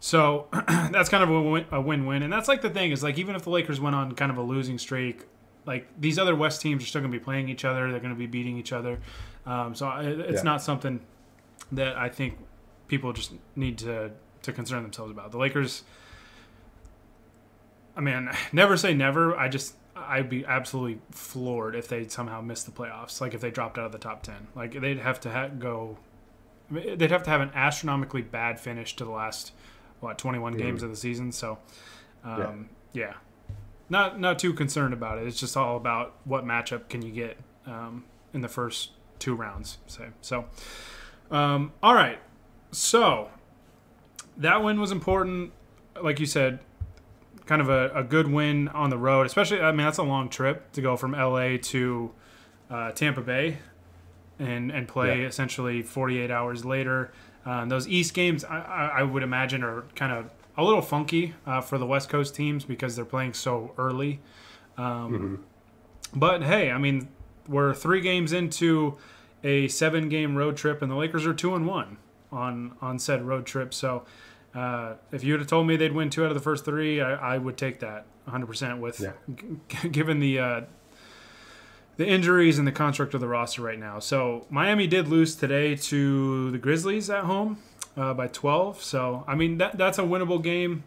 So 0.00 0.48
that's 0.90 1.08
kind 1.08 1.22
of 1.22 1.30
a 1.72 1.80
win 1.80 2.06
win. 2.06 2.22
And 2.22 2.32
that's 2.32 2.48
like 2.48 2.60
the 2.60 2.70
thing 2.70 2.90
is 2.90 3.02
like 3.02 3.18
even 3.18 3.36
if 3.36 3.44
the 3.44 3.50
Lakers 3.50 3.80
went 3.80 3.94
on 3.94 4.12
kind 4.12 4.32
of 4.32 4.36
a 4.36 4.42
losing 4.42 4.78
streak 4.78 5.26
like 5.66 5.88
these 6.00 6.18
other 6.18 6.34
West 6.34 6.60
teams 6.60 6.82
are 6.82 6.86
still 6.86 7.00
going 7.00 7.12
to 7.12 7.18
be 7.18 7.22
playing 7.24 7.48
each 7.48 7.64
other. 7.64 7.90
They're 7.90 8.00
going 8.00 8.14
to 8.14 8.18
be 8.18 8.26
beating 8.26 8.58
each 8.58 8.72
other. 8.72 8.98
Um, 9.46 9.74
so 9.74 9.88
it's 9.90 10.38
yeah. 10.38 10.42
not 10.42 10.62
something 10.62 11.00
that 11.72 11.96
I 11.96 12.08
think 12.08 12.38
people 12.88 13.12
just 13.12 13.32
need 13.56 13.78
to 13.78 14.12
to 14.42 14.52
concern 14.52 14.82
themselves 14.82 15.10
about. 15.10 15.30
The 15.30 15.38
Lakers. 15.38 15.84
I 17.96 18.00
mean, 18.00 18.30
never 18.52 18.76
say 18.76 18.94
never. 18.94 19.36
I 19.36 19.48
just 19.48 19.74
I'd 19.94 20.28
be 20.28 20.44
absolutely 20.44 21.00
floored 21.10 21.76
if 21.76 21.88
they 21.88 22.08
somehow 22.08 22.40
missed 22.40 22.66
the 22.66 22.72
playoffs. 22.72 23.20
Like 23.20 23.34
if 23.34 23.40
they 23.40 23.50
dropped 23.50 23.78
out 23.78 23.86
of 23.86 23.92
the 23.92 23.98
top 23.98 24.22
ten. 24.22 24.48
Like 24.54 24.80
they'd 24.80 24.98
have 24.98 25.20
to 25.20 25.30
ha- 25.30 25.48
go. 25.48 25.98
They'd 26.70 27.10
have 27.10 27.22
to 27.24 27.30
have 27.30 27.40
an 27.42 27.50
astronomically 27.54 28.22
bad 28.22 28.58
finish 28.58 28.96
to 28.96 29.04
the 29.04 29.10
last 29.10 29.52
what 30.00 30.18
21 30.18 30.54
mm. 30.54 30.58
games 30.58 30.82
of 30.82 30.90
the 30.90 30.96
season. 30.96 31.30
So, 31.30 31.58
um, 32.24 32.70
yeah. 32.92 33.02
yeah 33.08 33.14
not 33.92 34.18
not 34.18 34.38
too 34.38 34.54
concerned 34.54 34.94
about 34.94 35.18
it. 35.18 35.26
It's 35.26 35.38
just 35.38 35.56
all 35.56 35.76
about 35.76 36.14
what 36.24 36.44
matchup 36.44 36.88
can 36.88 37.02
you 37.02 37.12
get 37.12 37.36
um, 37.66 38.04
in 38.32 38.40
the 38.40 38.48
first 38.48 38.92
two 39.18 39.34
rounds. 39.34 39.78
Say 39.86 40.08
so. 40.22 40.46
Um, 41.30 41.72
all 41.82 41.94
right, 41.94 42.18
so 42.72 43.30
that 44.38 44.64
win 44.64 44.80
was 44.80 44.90
important. 44.90 45.52
Like 46.02 46.18
you 46.18 46.26
said, 46.26 46.60
kind 47.44 47.60
of 47.60 47.68
a, 47.68 47.90
a, 47.94 48.02
good 48.02 48.30
win 48.30 48.68
on 48.68 48.88
the 48.88 48.96
road. 48.96 49.26
Especially, 49.26 49.60
I 49.60 49.70
mean, 49.72 49.84
that's 49.84 49.98
a 49.98 50.02
long 50.02 50.30
trip 50.30 50.72
to 50.72 50.80
go 50.80 50.96
from 50.96 51.12
LA 51.12 51.58
to 51.60 52.12
uh, 52.70 52.92
Tampa 52.92 53.20
Bay 53.20 53.58
and 54.38 54.70
and 54.70 54.88
play 54.88 55.20
yeah. 55.20 55.28
essentially 55.28 55.82
48 55.82 56.30
hours 56.30 56.64
later. 56.64 57.12
Um, 57.44 57.68
those 57.68 57.88
East 57.88 58.14
games, 58.14 58.44
I, 58.44 58.92
I, 58.98 59.02
would 59.02 59.24
imagine, 59.24 59.64
are 59.64 59.82
kind 59.96 60.12
of 60.12 60.30
a 60.56 60.64
little 60.64 60.82
funky 60.82 61.34
uh, 61.46 61.60
for 61.60 61.78
the 61.78 61.86
West 61.86 62.08
Coast 62.08 62.34
teams 62.34 62.64
because 62.64 62.96
they're 62.96 63.04
playing 63.04 63.34
so 63.34 63.72
early. 63.78 64.20
Um, 64.76 64.84
mm-hmm. 64.84 65.34
But 66.14 66.42
hey, 66.42 66.70
I 66.70 66.78
mean, 66.78 67.08
we're 67.48 67.74
three 67.74 68.00
games 68.00 68.32
into 68.32 68.98
a 69.42 69.68
seven-game 69.68 70.36
road 70.36 70.56
trip, 70.56 70.82
and 70.82 70.90
the 70.90 70.96
Lakers 70.96 71.26
are 71.26 71.34
two 71.34 71.54
and 71.54 71.66
one 71.66 71.96
on 72.30 72.76
on 72.80 72.98
said 72.98 73.22
road 73.22 73.46
trip. 73.46 73.72
So, 73.72 74.04
uh, 74.54 74.94
if 75.10 75.24
you 75.24 75.32
would 75.32 75.40
have 75.40 75.48
told 75.48 75.66
me 75.66 75.76
they'd 75.76 75.92
win 75.92 76.10
two 76.10 76.24
out 76.24 76.30
of 76.30 76.34
the 76.34 76.42
first 76.42 76.64
three, 76.64 77.00
I, 77.00 77.34
I 77.34 77.38
would 77.38 77.56
take 77.56 77.80
that 77.80 78.06
100 78.24 78.46
percent. 78.46 78.80
With 78.80 79.00
yeah. 79.00 79.12
g- 79.34 79.88
given 79.88 80.20
the 80.20 80.38
uh, 80.38 80.60
the 81.96 82.06
injuries 82.06 82.58
and 82.58 82.66
the 82.66 82.72
construct 82.72 83.14
of 83.14 83.20
the 83.20 83.28
roster 83.28 83.62
right 83.62 83.78
now. 83.78 83.98
So 83.98 84.46
Miami 84.50 84.86
did 84.86 85.08
lose 85.08 85.34
today 85.34 85.76
to 85.76 86.50
the 86.50 86.58
Grizzlies 86.58 87.10
at 87.10 87.24
home 87.24 87.58
uh, 87.96 88.14
by 88.14 88.26
12. 88.28 88.82
So 88.82 89.24
I 89.26 89.34
mean 89.34 89.58
that 89.58 89.78
that's 89.78 89.98
a 89.98 90.02
winnable 90.02 90.42
game. 90.42 90.84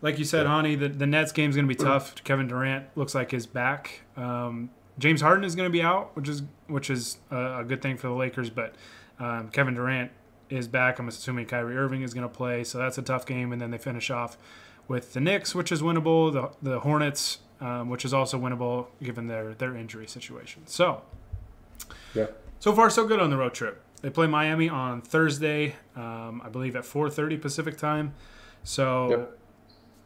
Like 0.00 0.18
you 0.18 0.24
said, 0.24 0.46
yeah. 0.46 0.52
Hani, 0.52 0.78
the, 0.78 0.88
the 0.88 1.06
Nets 1.06 1.32
game 1.32 1.50
is 1.50 1.56
going 1.56 1.68
to 1.68 1.74
be 1.74 1.80
tough. 1.82 2.22
Kevin 2.22 2.46
Durant 2.46 2.86
looks 2.94 3.16
like 3.16 3.34
is 3.34 3.46
back. 3.46 4.02
Um, 4.16 4.70
James 4.98 5.20
Harden 5.20 5.44
is 5.44 5.56
going 5.56 5.66
to 5.68 5.72
be 5.72 5.82
out, 5.82 6.14
which 6.14 6.28
is 6.28 6.42
which 6.66 6.90
is 6.90 7.18
a, 7.30 7.60
a 7.60 7.64
good 7.64 7.82
thing 7.82 7.96
for 7.96 8.08
the 8.08 8.14
Lakers. 8.14 8.50
But 8.50 8.74
um, 9.18 9.48
Kevin 9.48 9.74
Durant 9.74 10.10
is 10.50 10.68
back. 10.68 10.98
I'm 10.98 11.08
assuming 11.08 11.46
Kyrie 11.46 11.76
Irving 11.76 12.02
is 12.02 12.14
going 12.14 12.28
to 12.28 12.34
play, 12.34 12.64
so 12.64 12.78
that's 12.78 12.98
a 12.98 13.02
tough 13.02 13.26
game. 13.26 13.52
And 13.52 13.60
then 13.60 13.70
they 13.70 13.78
finish 13.78 14.10
off 14.10 14.36
with 14.86 15.12
the 15.14 15.20
Knicks, 15.20 15.54
which 15.54 15.72
is 15.72 15.82
winnable. 15.82 16.32
The 16.32 16.70
the 16.70 16.80
Hornets, 16.80 17.38
um, 17.60 17.88
which 17.88 18.04
is 18.04 18.14
also 18.14 18.38
winnable 18.38 18.86
given 19.02 19.26
their 19.26 19.54
their 19.54 19.76
injury 19.76 20.06
situation. 20.06 20.66
So, 20.66 21.02
yeah. 22.14 22.26
So 22.60 22.72
far, 22.72 22.90
so 22.90 23.06
good 23.06 23.20
on 23.20 23.30
the 23.30 23.36
road 23.36 23.54
trip. 23.54 23.82
They 24.00 24.10
play 24.10 24.26
Miami 24.26 24.68
on 24.68 25.00
Thursday, 25.00 25.74
um, 25.96 26.40
I 26.44 26.48
believe 26.48 26.76
at 26.76 26.84
4:30 26.84 27.40
Pacific 27.40 27.76
time. 27.76 28.14
So 28.62 29.10
yep. 29.10 29.38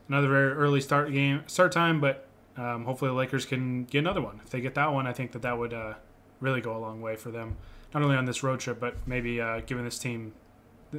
another 0.08 0.28
very 0.28 0.52
early 0.52 0.80
start 0.80 1.12
game 1.12 1.42
start 1.46 1.72
time, 1.72 2.00
but 2.00 2.26
um, 2.56 2.84
hopefully 2.84 3.10
the 3.10 3.16
Lakers 3.16 3.44
can 3.44 3.84
get 3.84 3.98
another 3.98 4.22
one. 4.22 4.40
If 4.44 4.50
they 4.50 4.60
get 4.60 4.74
that 4.74 4.92
one, 4.92 5.06
I 5.06 5.12
think 5.12 5.32
that 5.32 5.42
that 5.42 5.58
would 5.58 5.74
uh, 5.74 5.94
really 6.40 6.60
go 6.60 6.76
a 6.76 6.78
long 6.78 7.00
way 7.00 7.16
for 7.16 7.30
them, 7.30 7.56
not 7.92 8.02
only 8.02 8.16
on 8.16 8.24
this 8.24 8.42
road 8.42 8.60
trip, 8.60 8.80
but 8.80 8.96
maybe 9.06 9.40
uh, 9.40 9.60
giving 9.66 9.84
this 9.84 9.98
team, 9.98 10.32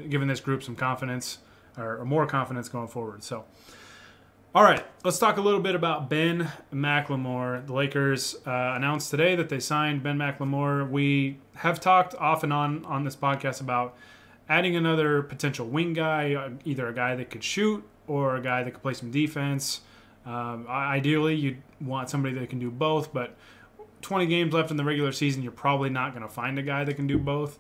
giving 0.10 0.28
this 0.28 0.40
group 0.40 0.64
some 0.64 0.76
confidence 0.76 1.40
or, 1.78 1.98
or 1.98 2.06
more 2.06 2.26
confidence 2.28 2.70
going 2.70 2.88
forward. 2.88 3.24
So. 3.24 3.46
All 4.56 4.64
right, 4.64 4.86
let's 5.04 5.18
talk 5.18 5.38
a 5.38 5.42
little 5.42 5.60
bit 5.60 5.74
about 5.74 6.12
Ben 6.12 6.52
McLemore. 6.72 7.66
The 7.66 7.74
Lakers 7.74 8.36
uh, 8.46 8.74
announced 8.76 9.10
today 9.10 9.36
that 9.36 9.50
they 9.50 9.60
signed 9.60 10.04
Ben 10.04 10.16
McLemore. 10.20 10.88
We 10.88 11.40
have 11.56 11.80
talked 11.80 12.14
off 12.14 12.44
and 12.44 12.54
on 12.54 12.86
on 12.86 13.04
this 13.04 13.16
podcast 13.16 13.62
about 13.62 13.96
adding 14.48 14.76
another 14.76 15.24
potential 15.24 15.66
wing 15.66 15.94
guy, 15.94 16.36
uh, 16.36 16.52
either 16.66 16.88
a 16.88 16.94
guy 16.94 17.16
that 17.16 17.32
could 17.32 17.44
shoot 17.44 17.84
or 18.06 18.36
a 18.36 18.42
guy 18.42 18.62
that 18.62 18.70
could 18.70 18.84
play 18.84 18.94
some 18.94 19.10
defense. 19.10 19.82
Um, 20.24 20.68
ideally, 20.70 21.34
you 21.34 21.58
want 21.82 22.12
somebody 22.12 22.36
that 22.36 22.52
can 22.52 22.60
do 22.60 22.70
both, 22.70 23.12
but 23.12 23.36
20 24.04 24.28
games 24.28 24.54
left 24.54 24.70
in 24.70 24.78
the 24.78 24.84
regular 24.84 25.14
season, 25.14 25.42
you're 25.42 25.52
probably 25.52 25.90
not 25.90 26.12
going 26.12 26.22
to 26.22 26.32
find 26.32 26.60
a 26.60 26.64
guy 26.64 26.84
that 26.84 26.94
can 26.94 27.08
do 27.08 27.18
both. 27.18 27.58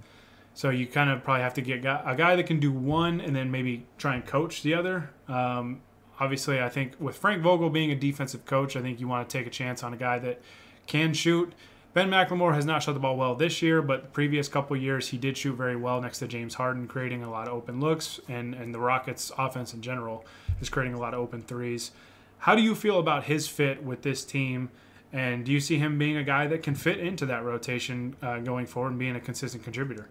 So 0.53 0.69
you 0.69 0.85
kind 0.85 1.09
of 1.09 1.23
probably 1.23 1.41
have 1.41 1.55
to 1.55 1.61
get 1.61 1.79
a 1.79 2.13
guy 2.15 2.35
that 2.35 2.45
can 2.45 2.59
do 2.59 2.71
one 2.71 3.19
and 3.19 3.35
then 3.35 3.49
maybe 3.49 3.87
try 3.97 4.13
and 4.13 4.23
coach 4.23 4.61
the 4.61 4.75
other. 4.75 5.09
Um, 5.27 5.81
obviously, 6.19 6.61
I 6.61 6.69
think 6.69 6.93
with 6.99 7.15
Frank 7.15 7.41
Vogel 7.41 7.69
being 7.69 7.91
a 7.91 7.95
defensive 7.95 8.45
coach, 8.45 8.75
I 8.75 8.81
think 8.81 8.99
you 8.99 9.07
want 9.07 9.27
to 9.27 9.37
take 9.37 9.47
a 9.47 9.49
chance 9.49 9.83
on 9.83 9.93
a 9.93 9.97
guy 9.97 10.19
that 10.19 10.41
can 10.87 11.13
shoot. 11.13 11.53
Ben 11.93 12.09
McLemore 12.09 12.55
has 12.55 12.65
not 12.65 12.81
shot 12.81 12.93
the 12.93 12.99
ball 12.99 13.15
well 13.15 13.35
this 13.35 13.61
year, 13.61 13.81
but 13.81 14.01
the 14.01 14.07
previous 14.09 14.47
couple 14.47 14.75
years 14.75 15.09
he 15.09 15.17
did 15.17 15.37
shoot 15.37 15.53
very 15.53 15.75
well 15.75 16.01
next 16.01 16.19
to 16.19 16.27
James 16.27 16.55
Harden, 16.55 16.87
creating 16.87 17.23
a 17.23 17.29
lot 17.29 17.47
of 17.47 17.53
open 17.53 17.79
looks, 17.79 18.19
and, 18.27 18.55
and 18.55 18.73
the 18.73 18.79
Rockets' 18.79 19.31
offense 19.37 19.75
in 19.75 19.81
general 19.81 20.25
is 20.59 20.69
creating 20.69 20.95
a 20.95 20.99
lot 20.99 21.13
of 21.13 21.19
open 21.19 21.43
threes. 21.43 21.91
How 22.39 22.55
do 22.55 22.63
you 22.63 22.73
feel 22.73 22.99
about 22.99 23.25
his 23.25 23.47
fit 23.47 23.83
with 23.83 24.01
this 24.01 24.25
team? 24.25 24.71
And 25.13 25.45
do 25.45 25.51
you 25.51 25.59
see 25.59 25.77
him 25.77 25.99
being 25.99 26.17
a 26.17 26.23
guy 26.23 26.47
that 26.47 26.63
can 26.63 26.73
fit 26.73 26.99
into 26.99 27.27
that 27.27 27.43
rotation 27.43 28.15
uh, 28.23 28.39
going 28.39 28.65
forward 28.65 28.89
and 28.89 28.99
being 28.99 29.15
a 29.15 29.19
consistent 29.19 29.63
contributor? 29.63 30.09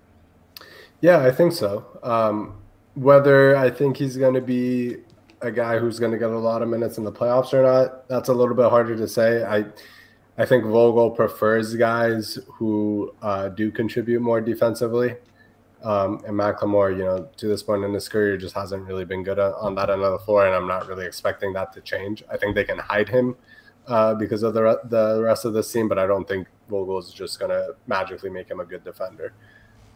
Yeah, 1.00 1.18
I 1.18 1.32
think 1.32 1.52
so. 1.52 1.84
Um, 2.04 2.54
whether 2.94 3.56
I 3.56 3.70
think 3.70 3.96
he's 3.96 4.16
going 4.16 4.34
to 4.34 4.40
be 4.40 4.98
a 5.42 5.50
guy 5.50 5.78
who's 5.78 5.98
going 5.98 6.12
to 6.12 6.18
get 6.18 6.30
a 6.30 6.38
lot 6.38 6.62
of 6.62 6.68
minutes 6.68 6.98
in 6.98 7.04
the 7.04 7.12
playoffs 7.12 7.52
or 7.52 7.62
not, 7.62 8.08
that's 8.08 8.28
a 8.28 8.32
little 8.32 8.54
bit 8.54 8.70
harder 8.70 8.96
to 8.96 9.08
say. 9.08 9.44
I 9.44 9.64
I 10.38 10.46
think 10.46 10.64
Vogel 10.64 11.10
prefers 11.10 11.74
guys 11.74 12.38
who 12.46 13.14
uh, 13.20 13.48
do 13.48 13.70
contribute 13.70 14.20
more 14.20 14.40
defensively. 14.40 15.16
Um, 15.84 16.22
and 16.26 16.36
McLemore, 16.38 16.96
you 16.96 17.04
know, 17.04 17.28
to 17.36 17.48
this 17.48 17.62
point 17.62 17.84
in 17.84 17.92
his 17.92 18.08
career, 18.08 18.36
just 18.36 18.54
hasn't 18.54 18.86
really 18.86 19.04
been 19.04 19.24
good 19.24 19.38
on 19.38 19.74
that 19.74 19.90
end 19.90 20.02
of 20.02 20.12
the 20.12 20.18
floor, 20.20 20.46
and 20.46 20.54
I'm 20.54 20.68
not 20.68 20.86
really 20.86 21.04
expecting 21.04 21.52
that 21.54 21.72
to 21.72 21.80
change. 21.80 22.22
I 22.30 22.36
think 22.36 22.54
they 22.54 22.64
can 22.64 22.78
hide 22.78 23.08
him 23.08 23.34
uh, 23.88 24.14
because 24.14 24.44
of 24.44 24.54
the 24.54 24.62
re- 24.62 24.84
the 24.84 25.20
rest 25.22 25.44
of 25.44 25.54
the 25.54 25.62
team, 25.62 25.88
but 25.88 25.98
I 25.98 26.06
don't 26.06 26.26
think 26.26 26.46
Vogel 26.70 26.98
is 26.98 27.12
just 27.12 27.40
going 27.40 27.50
to 27.50 27.74
magically 27.88 28.30
make 28.30 28.48
him 28.48 28.60
a 28.60 28.64
good 28.64 28.84
defender. 28.84 29.34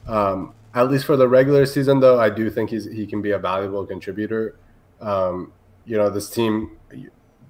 Um, 0.09 0.55
at 0.75 0.91
least 0.91 1.05
for 1.05 1.17
the 1.17 1.29
regular 1.29 1.67
season, 1.67 2.01
though, 2.01 2.19
I 2.21 2.31
do 2.31 2.51
think 2.51 2.71
he's 2.71 2.85
he 2.85 3.07
can 3.07 3.23
be 3.23 3.31
a 3.31 3.39
valuable 3.39 3.87
contributor. 3.87 4.57
Um, 5.01 5.53
you 5.85 5.97
know, 5.97 6.11
this 6.11 6.31
team 6.31 6.77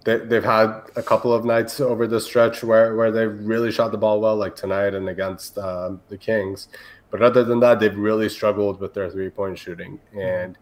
they, 0.07 0.19
they've 0.19 0.45
had 0.45 0.83
a 0.95 1.03
couple 1.03 1.35
of 1.35 1.45
nights 1.45 1.81
over 1.81 2.07
the 2.07 2.21
stretch 2.21 2.63
where, 2.63 2.95
where 2.95 3.11
they've 3.11 3.41
really 3.41 3.73
shot 3.73 3.91
the 3.91 3.99
ball 3.99 4.21
well, 4.21 4.37
like 4.37 4.55
tonight 4.55 4.95
and 4.95 5.09
against 5.09 5.59
um, 5.59 6.01
the 6.09 6.17
Kings. 6.17 6.69
But 7.11 7.23
other 7.23 7.43
than 7.43 7.59
that, 7.61 7.81
they've 7.81 7.97
really 7.97 8.29
struggled 8.29 8.81
with 8.81 8.95
their 8.95 9.11
three 9.11 9.31
point 9.31 9.59
shooting. 9.59 9.99
And 10.17 10.57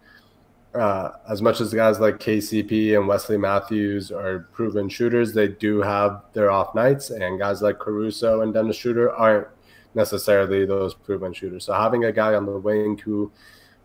uh, 0.74 1.10
as 1.28 1.42
much 1.42 1.60
as 1.60 1.74
guys 1.74 2.00
like 2.00 2.18
KCP 2.18 2.96
and 2.96 3.06
Wesley 3.06 3.36
Matthews 3.36 4.10
are 4.10 4.48
proven 4.52 4.88
shooters, 4.88 5.34
they 5.34 5.48
do 5.48 5.82
have 5.82 6.22
their 6.32 6.50
off 6.50 6.74
nights. 6.74 7.10
And 7.10 7.38
guys 7.38 7.60
like 7.60 7.78
Caruso 7.78 8.40
and 8.40 8.54
Dennis 8.54 8.76
Schroeder 8.76 9.12
aren't 9.12 9.48
necessarily 9.94 10.64
those 10.64 10.94
proven 10.94 11.34
shooters. 11.34 11.66
So 11.66 11.74
having 11.74 12.06
a 12.06 12.12
guy 12.12 12.34
on 12.34 12.46
the 12.46 12.58
wing 12.58 12.96
who 12.96 13.30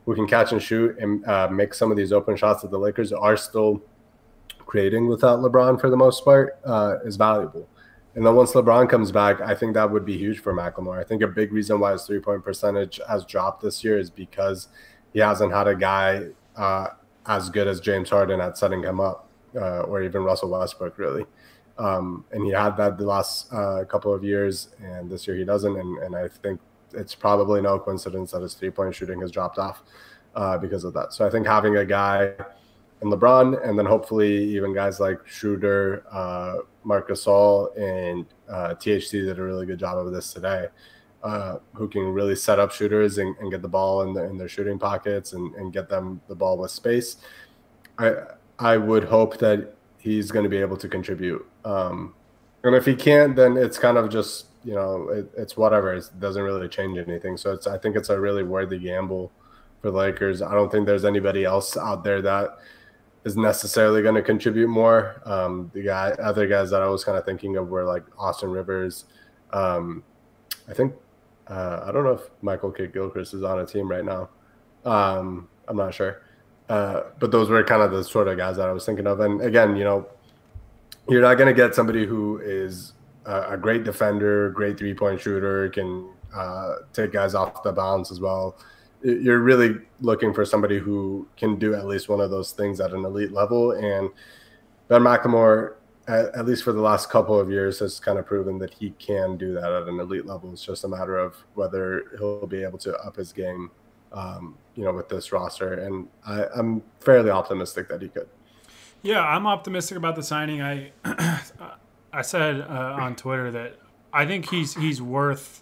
who 0.10 0.16
can 0.16 0.26
catch 0.26 0.52
and 0.52 0.62
shoot 0.62 0.98
and 0.98 1.24
uh, 1.28 1.48
make 1.50 1.72
some 1.72 1.92
of 1.92 1.98
these 1.98 2.12
open 2.12 2.36
shots 2.36 2.64
that 2.64 2.72
the 2.72 2.80
Lakers 2.80 3.14
are 3.14 3.38
still 3.38 3.80
creating 4.66 5.08
without 5.08 5.38
LeBron 5.38 5.80
for 5.80 5.92
the 5.92 5.96
most 5.96 6.26
part 6.26 6.58
uh, 6.66 6.96
is 7.06 7.16
valuable. 7.16 7.70
And 8.16 8.26
then 8.26 8.34
once 8.34 8.54
LeBron 8.54 8.90
comes 8.90 9.12
back, 9.12 9.40
I 9.40 9.54
think 9.54 9.76
that 9.76 9.92
would 9.92 10.06
be 10.06 10.18
huge 10.18 10.40
for 10.40 10.52
McLemore. 10.52 11.00
I 11.00 11.04
think 11.04 11.22
a 11.22 11.28
big 11.28 11.54
reason 11.54 11.80
why 11.80 11.92
his 11.92 12.06
three 12.06 12.20
point 12.20 12.44
percentage 12.44 13.00
has 13.08 13.24
dropped 13.24 13.62
this 13.62 13.84
year 13.84 14.00
is 14.00 14.10
because 14.10 14.70
he 15.14 15.20
hasn't 15.20 15.54
had 15.54 15.68
a 15.68 15.76
guy 15.76 16.30
uh, 16.56 16.88
as 17.28 17.52
good 17.52 17.68
as 17.68 17.80
James 17.80 18.10
Harden 18.10 18.42
at 18.42 18.58
setting 18.58 18.82
him 18.82 19.00
up, 19.00 19.30
uh, 19.56 19.82
or 19.82 20.02
even 20.02 20.24
Russell 20.24 20.50
Westbrook, 20.50 20.98
really. 20.98 21.28
Um, 21.78 22.26
and 22.32 22.44
he 22.44 22.52
had 22.52 22.76
that 22.78 22.98
the 22.98 23.06
last 23.06 23.54
uh, 23.54 23.86
couple 23.86 24.12
of 24.12 24.24
years, 24.24 24.70
and 24.84 25.08
this 25.08 25.28
year 25.28 25.38
he 25.38 25.46
doesn't. 25.46 25.78
And, 25.78 26.00
and 26.00 26.16
I 26.16 26.30
think 26.30 26.60
it's 26.94 27.16
probably 27.16 27.62
no 27.62 27.80
coincidence 27.80 28.32
that 28.32 28.42
his 28.42 28.54
three 28.54 28.70
point 28.70 28.96
shooting 28.96 29.22
has 29.22 29.32
dropped 29.32 29.58
off 29.58 29.84
uh, 30.36 30.58
because 30.58 30.84
of 30.84 30.94
that. 30.94 31.14
So 31.14 31.26
I 31.26 31.30
think 31.30 31.46
having 31.46 31.78
a 31.78 31.86
guy 31.86 32.34
and 33.02 33.12
LeBron, 33.12 33.68
and 33.68 33.78
then 33.78 33.86
hopefully 33.86 34.44
even 34.56 34.74
guys 34.74 35.00
like 35.00 35.26
Schroeder, 35.26 36.04
uh, 36.12 36.58
Marc 36.84 37.10
Gasol, 37.10 37.78
and 37.78 38.26
uh, 38.50 38.74
THT 38.74 39.12
did 39.12 39.40
a 39.40 39.44
really 39.44 39.66
good 39.66 39.80
job 39.80 39.98
of 39.98 40.12
this 40.12 40.34
today, 40.34 40.68
uh, 41.24 41.58
who 41.74 41.88
can 41.88 42.14
really 42.14 42.36
set 42.36 42.60
up 42.60 42.72
shooters 42.72 43.18
and, 43.18 43.36
and 43.38 43.52
get 43.52 43.62
the 43.62 43.70
ball 43.70 44.02
in, 44.02 44.14
the, 44.14 44.24
in 44.26 44.38
their 44.38 44.50
shooting 44.50 44.78
pockets 44.78 45.34
and, 45.34 45.54
and 45.56 45.72
get 45.72 45.88
them 45.88 46.20
the 46.28 46.36
ball 46.36 46.58
with 46.58 46.72
space. 46.72 47.18
I 47.98 48.16
I 48.60 48.76
would 48.76 49.06
hope 49.06 49.38
that 49.38 49.74
he's 49.98 50.32
going 50.32 50.44
to 50.44 50.50
be 50.50 50.58
able 50.58 50.78
to 50.78 50.90
contribute. 50.90 51.46
Um, 51.64 52.14
and 52.64 52.76
if 52.76 52.86
he 52.86 52.94
can't, 52.94 53.36
then 53.36 53.56
it's 53.56 53.78
kind 53.80 53.98
of 53.98 54.10
just 54.10 54.48
you 54.64 54.74
know 54.74 55.10
it, 55.10 55.32
it's 55.38 55.56
whatever. 55.58 55.94
It 55.94 56.10
doesn't 56.20 56.42
really 56.42 56.68
change 56.68 56.98
anything. 56.98 57.38
So 57.38 57.54
it's 57.54 57.68
I 57.68 57.78
think 57.78 57.96
it's 57.96 58.10
a 58.10 58.20
really 58.20 58.44
worthy 58.44 58.78
gamble 58.78 59.32
for 59.82 59.92
the 59.92 59.98
Lakers. 59.98 60.42
I 60.42 60.54
don't 60.54 60.72
think 60.72 60.86
there's 60.86 61.06
anybody 61.06 61.46
else 61.46 61.78
out 61.78 62.04
there 62.04 62.22
that 62.22 62.58
is 63.26 63.38
necessarily 63.38 64.02
going 64.02 64.16
to 64.16 64.22
contribute 64.22 64.68
more. 64.68 65.22
Um, 65.26 65.72
the 65.74 65.84
guy, 65.84 66.12
other 66.12 66.48
guys 66.48 66.70
that 66.72 66.82
I 66.82 66.88
was 66.88 67.04
kind 67.04 67.18
of 67.18 67.26
thinking 67.26 67.58
of 67.58 67.70
were 67.70 67.84
like 67.84 68.04
Austin 68.18 68.50
Rivers. 68.50 69.06
Um, 69.52 70.04
I 70.68 70.74
think 70.74 70.94
uh, 71.48 71.82
I 71.86 71.92
don't 71.92 72.04
know 72.04 72.14
if 72.14 72.30
Michael 72.42 72.72
Kidd 72.72 72.94
Gilchrist 72.94 73.34
is 73.34 73.44
on 73.44 73.60
a 73.60 73.66
team 73.66 73.90
right 73.90 74.06
now. 74.06 74.30
Um, 74.86 75.50
I'm 75.68 75.78
not 75.78 75.94
sure, 75.94 76.24
uh, 76.70 77.02
but 77.20 77.32
those 77.32 77.50
were 77.50 77.64
kind 77.64 77.82
of 77.82 77.92
the 77.92 78.04
sort 78.04 78.28
of 78.28 78.38
guys 78.38 78.58
that 78.58 78.70
I 78.70 78.72
was 78.72 78.86
thinking 78.86 79.08
of. 79.08 79.20
And 79.20 79.42
again, 79.42 79.76
you 79.76 79.84
know, 79.84 80.08
you're 81.08 81.22
not 81.22 81.36
going 81.36 81.48
to 81.48 81.54
get 81.54 81.76
somebody 81.76 82.06
who 82.06 82.40
is 82.40 82.94
a, 83.26 83.58
great 83.58 83.84
defender, 83.84 84.50
great 84.52 84.78
three 84.78 84.94
point 84.94 85.20
shooter, 85.20 85.70
can 85.70 86.10
uh, 86.36 86.76
take 86.94 87.12
guys 87.12 87.36
off 87.36 87.64
the 87.64 87.72
bounce 87.72 88.12
as 88.12 88.20
well 88.20 88.56
you're 89.02 89.40
really 89.40 89.76
looking 90.02 90.34
for 90.34 90.44
somebody 90.44 90.78
who 90.78 91.28
can 91.38 91.58
do 91.58 91.74
at 91.74 91.86
least 91.86 92.10
one 92.10 92.20
of 92.20 92.30
those 92.30 92.52
things 92.52 92.80
at 92.80 92.92
an 92.92 93.06
elite 93.06 93.32
level. 93.32 93.72
And 93.72 94.10
Ben 94.88 95.02
McLemore, 95.02 95.76
at, 96.08 96.36
at, 96.36 96.46
least 96.46 96.64
for 96.64 96.74
the 96.74 96.82
last 96.82 97.10
couple 97.10 97.40
of 97.40 97.50
years, 97.50 97.80
has 97.80 98.00
kind 98.00 98.20
of 98.20 98.26
proven 98.26 98.58
that 98.60 98.74
he 98.74 98.92
can 99.00 99.38
do 99.38 99.54
that 99.54 99.72
at 99.72 99.88
an 99.88 100.00
elite 100.00 100.26
level. 100.26 100.52
It's 100.52 100.66
just 100.66 100.84
a 100.84 100.88
matter 100.88 101.18
of 101.18 101.36
whether 101.54 102.06
he'll 102.18 102.48
be 102.48 102.64
able 102.64 102.78
to 102.80 102.98
up 102.98 103.16
his 103.16 103.32
game, 103.32 103.72
um, 104.12 104.58
you 104.76 104.84
know, 104.84 104.92
with 104.92 105.08
this 105.08 105.32
roster. 105.32 105.74
And 105.76 106.08
I, 106.26 106.46
I'm 106.56 106.84
fairly 107.00 107.30
optimistic 107.30 107.88
that 107.90 108.02
he 108.02 108.10
could. 108.10 108.28
Yeah, 109.02 109.22
I'm 109.22 109.48
optimistic 109.48 109.96
about 109.96 110.18
the 110.18 110.24
signing. 110.24 110.62
I 110.62 110.92
I 112.12 112.22
said 112.22 112.62
uh, 112.62 112.98
on 113.00 113.16
Twitter 113.16 113.52
that 113.52 113.78
I 114.12 114.26
think 114.26 114.50
he's 114.50 114.76
he's 114.76 115.02
worth 115.02 115.62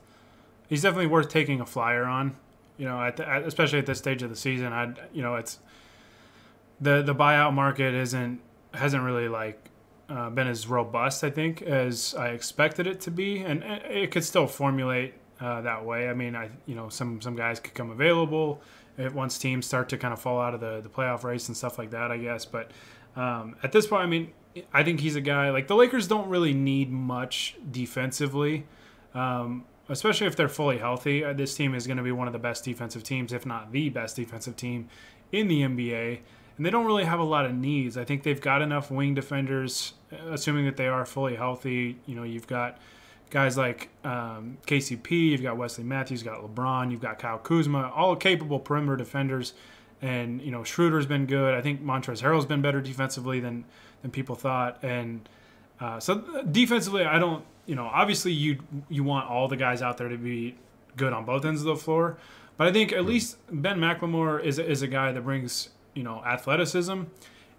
he's 0.67 0.81
definitely 0.81 1.07
worth 1.07 1.29
taking 1.29 1.61
a 1.61 1.65
flyer 1.65 2.05
on 2.05 2.35
you 2.77 2.85
know, 2.85 3.01
at, 3.01 3.17
the, 3.17 3.27
at 3.27 3.43
especially 3.43 3.79
at 3.79 3.85
this 3.85 3.97
stage 3.97 4.23
of 4.23 4.29
the 4.29 4.35
season, 4.35 4.71
I 4.71 4.93
you 5.11 5.21
know 5.21 5.35
it's 5.35 5.59
the 6.79 7.01
the 7.01 7.15
buyout 7.15 7.53
market 7.53 7.93
isn't 7.93 8.39
hasn't 8.73 9.03
really 9.03 9.27
like 9.27 9.69
uh, 10.09 10.29
been 10.29 10.47
as 10.47 10.67
robust 10.67 11.23
I 11.23 11.29
think 11.29 11.61
as 11.63 12.15
I 12.15 12.29
expected 12.29 12.87
it 12.87 13.01
to 13.01 13.11
be, 13.11 13.39
and 13.39 13.63
it 13.63 14.11
could 14.11 14.23
still 14.23 14.47
formulate 14.47 15.15
uh, 15.41 15.61
that 15.61 15.85
way. 15.85 16.07
I 16.07 16.13
mean, 16.13 16.35
I 16.35 16.49
you 16.65 16.75
know 16.75 16.89
some 16.89 17.19
some 17.19 17.35
guys 17.35 17.59
could 17.59 17.73
come 17.73 17.89
available 17.89 18.61
if 18.97 19.13
once 19.13 19.37
teams 19.37 19.65
start 19.65 19.89
to 19.89 19.97
kind 19.97 20.13
of 20.13 20.21
fall 20.21 20.39
out 20.39 20.53
of 20.53 20.59
the 20.59 20.81
the 20.81 20.89
playoff 20.89 21.23
race 21.23 21.47
and 21.47 21.57
stuff 21.57 21.79
like 21.79 21.91
that. 21.91 22.11
I 22.11 22.17
guess, 22.17 22.45
but 22.45 22.71
um, 23.15 23.55
at 23.63 23.71
this 23.71 23.87
point, 23.87 24.03
I 24.03 24.05
mean, 24.05 24.31
I 24.73 24.83
think 24.83 24.99
he's 24.99 25.15
a 25.15 25.21
guy 25.21 25.49
like 25.49 25.67
the 25.67 25.75
Lakers 25.75 26.07
don't 26.07 26.29
really 26.29 26.53
need 26.53 26.91
much 26.91 27.55
defensively. 27.71 28.65
Um, 29.13 29.65
especially 29.89 30.27
if 30.27 30.35
they're 30.35 30.49
fully 30.49 30.77
healthy. 30.77 31.23
Uh, 31.23 31.33
this 31.33 31.55
team 31.55 31.73
is 31.73 31.87
going 31.87 31.97
to 31.97 32.03
be 32.03 32.11
one 32.11 32.27
of 32.27 32.33
the 32.33 32.39
best 32.39 32.63
defensive 32.63 33.03
teams, 33.03 33.33
if 33.33 33.45
not 33.45 33.71
the 33.71 33.89
best 33.89 34.15
defensive 34.15 34.55
team 34.55 34.89
in 35.31 35.47
the 35.47 35.61
NBA. 35.61 36.19
And 36.57 36.65
they 36.65 36.69
don't 36.69 36.85
really 36.85 37.05
have 37.05 37.19
a 37.19 37.23
lot 37.23 37.45
of 37.45 37.53
needs. 37.53 37.97
I 37.97 38.03
think 38.03 38.23
they've 38.23 38.41
got 38.41 38.61
enough 38.61 38.89
wing 38.89 39.13
defenders, 39.13 39.93
uh, 40.11 40.31
assuming 40.31 40.65
that 40.65 40.77
they 40.77 40.87
are 40.87 41.05
fully 41.05 41.35
healthy. 41.35 41.97
You 42.05 42.15
know, 42.15 42.23
you've 42.23 42.47
got 42.47 42.79
guys 43.29 43.57
like 43.57 43.89
um, 44.03 44.57
KCP, 44.65 45.11
you've 45.11 45.43
got 45.43 45.57
Wesley 45.57 45.83
Matthews, 45.83 46.23
you've 46.23 46.33
got 46.33 46.43
LeBron, 46.43 46.91
you've 46.91 47.01
got 47.01 47.19
Kyle 47.19 47.37
Kuzma, 47.37 47.91
all 47.95 48.15
capable 48.15 48.59
perimeter 48.59 48.97
defenders. 48.97 49.53
And 50.01 50.41
you 50.41 50.51
know, 50.51 50.63
Schroeder's 50.63 51.05
been 51.05 51.25
good. 51.25 51.53
I 51.53 51.61
think 51.61 51.83
Montrezl 51.83 52.21
Harrell's 52.21 52.45
been 52.45 52.61
better 52.61 52.81
defensively 52.81 53.39
than 53.39 53.65
than 54.01 54.11
people 54.11 54.35
thought. 54.35 54.83
And 54.83 55.27
uh, 55.79 55.99
so 55.99 56.43
defensively, 56.51 57.03
I 57.03 57.19
don't 57.19 57.43
you 57.67 57.75
know, 57.75 57.85
obviously 57.85 58.31
you 58.31 58.59
you 58.89 59.03
want 59.03 59.29
all 59.29 59.47
the 59.47 59.57
guys 59.57 59.83
out 59.83 59.97
there 59.97 60.09
to 60.09 60.17
be 60.17 60.55
good 60.95 61.13
on 61.13 61.25
both 61.25 61.45
ends 61.45 61.61
of 61.61 61.67
the 61.67 61.75
floor, 61.75 62.17
but 62.55 62.67
I 62.67 62.71
think 62.73 62.91
at 62.91 63.05
least 63.05 63.37
Ben 63.51 63.77
McLemore 63.77 64.43
is 64.43 64.57
is 64.57 64.81
a 64.81 64.87
guy 64.87 65.11
that 65.11 65.21
brings 65.21 65.69
you 65.93 66.01
know 66.01 66.23
athleticism, 66.25 67.03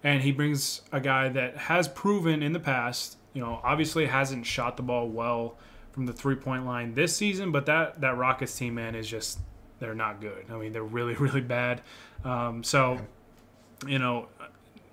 and 0.03 0.21
he 0.23 0.31
brings 0.31 0.81
a 0.91 0.99
guy 0.99 1.29
that 1.29 1.55
has 1.55 1.87
proven 1.87 2.43
in 2.43 2.51
the 2.51 2.59
past. 2.59 3.17
You 3.33 3.43
know, 3.43 3.61
obviously 3.63 4.07
hasn't 4.07 4.47
shot 4.47 4.75
the 4.75 4.83
ball 4.83 5.07
well 5.07 5.55
from 5.91 6.07
the 6.07 6.13
three 6.13 6.35
point 6.35 6.65
line 6.65 6.95
this 6.95 7.15
season, 7.15 7.51
but 7.51 7.67
that 7.67 8.01
that 8.01 8.17
Rockets 8.17 8.57
team 8.57 8.75
man 8.75 8.95
is 8.95 9.07
just 9.07 9.39
they're 9.77 9.95
not 9.95 10.19
good. 10.19 10.45
I 10.51 10.57
mean, 10.57 10.73
they're 10.73 10.83
really 10.83 11.13
really 11.19 11.41
bad. 11.41 11.81
Um, 12.25 12.63
so, 12.63 12.97
you 13.87 13.99
know, 13.99 14.27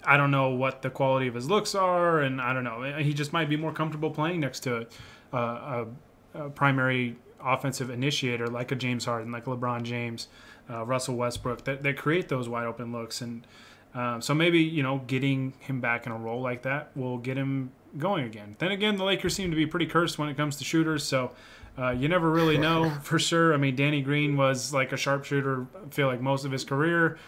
I 0.07 0.17
don't 0.17 0.31
know 0.31 0.51
what 0.51 0.83
the 0.83 0.91
quality 0.91 1.27
of 1.27 1.35
his 1.35 1.51
looks 1.51 1.75
are, 1.75 2.21
and 2.21 2.41
I 2.41 2.53
don't 2.53 2.65
know. 2.65 2.83
He 2.99 3.13
just 3.13 3.33
might 3.33 3.49
be 3.49 3.57
more 3.57 3.73
comfortable 3.73 4.11
playing 4.11 4.41
next 4.41 4.61
to 4.61 4.87
a, 5.33 5.37
a, 5.37 5.87
a 6.35 6.51
primary 6.51 7.17
offensive 7.45 7.91
initiator 7.91 8.47
like 8.47 8.71
a 8.73 8.77
James 8.77 9.05
Harden, 9.05 9.33
like 9.33 9.45
LeBron 9.45 9.83
James, 9.83 10.29
uh, 10.71 10.85
Russell 10.85 11.17
Westbrook, 11.17 11.65
that, 11.65 11.83
that 11.83 11.97
create 11.97 12.29
those 12.29 12.49
wide 12.49 12.67
open 12.67 12.93
looks. 12.93 13.21
And 13.21 13.47
um, 13.95 14.23
so 14.23 14.33
maybe 14.33 14.61
you 14.61 14.83
know 14.83 15.03
getting 15.07 15.55
him 15.59 15.81
back 15.81 16.07
in 16.07 16.13
a 16.13 16.19
role 16.19 16.41
like 16.41 16.63
that 16.63 16.91
will 16.97 17.19
get 17.19 17.37
him 17.37 17.73
going 17.99 18.25
again. 18.25 18.55
Then 18.59 18.71
again, 18.71 18.97
the 18.97 19.05
Lakers 19.05 19.35
seem 19.35 19.51
to 19.51 19.57
be 19.57 19.67
pretty 19.67 19.87
cursed 19.87 20.19
when 20.19 20.29
it 20.29 20.37
comes 20.37 20.57
to 20.57 20.65
shooters, 20.65 21.05
so. 21.05 21.33
Uh, 21.79 21.91
you 21.91 22.09
never 22.09 22.31
really 22.31 22.57
know 22.57 22.89
for 23.03 23.19
sure. 23.19 23.53
I 23.53 23.59
mean, 23.59 23.77
Danny 23.77 24.01
Green 24.01 24.35
was 24.35 24.73
like 24.73 24.93
a 24.93 24.97
sharpshooter, 24.97 25.67
I 25.75 25.91
feel 25.91 26.07
like 26.07 26.23
most 26.23 26.47
of 26.47 26.51
his 26.51 26.65
career 26.65 27.19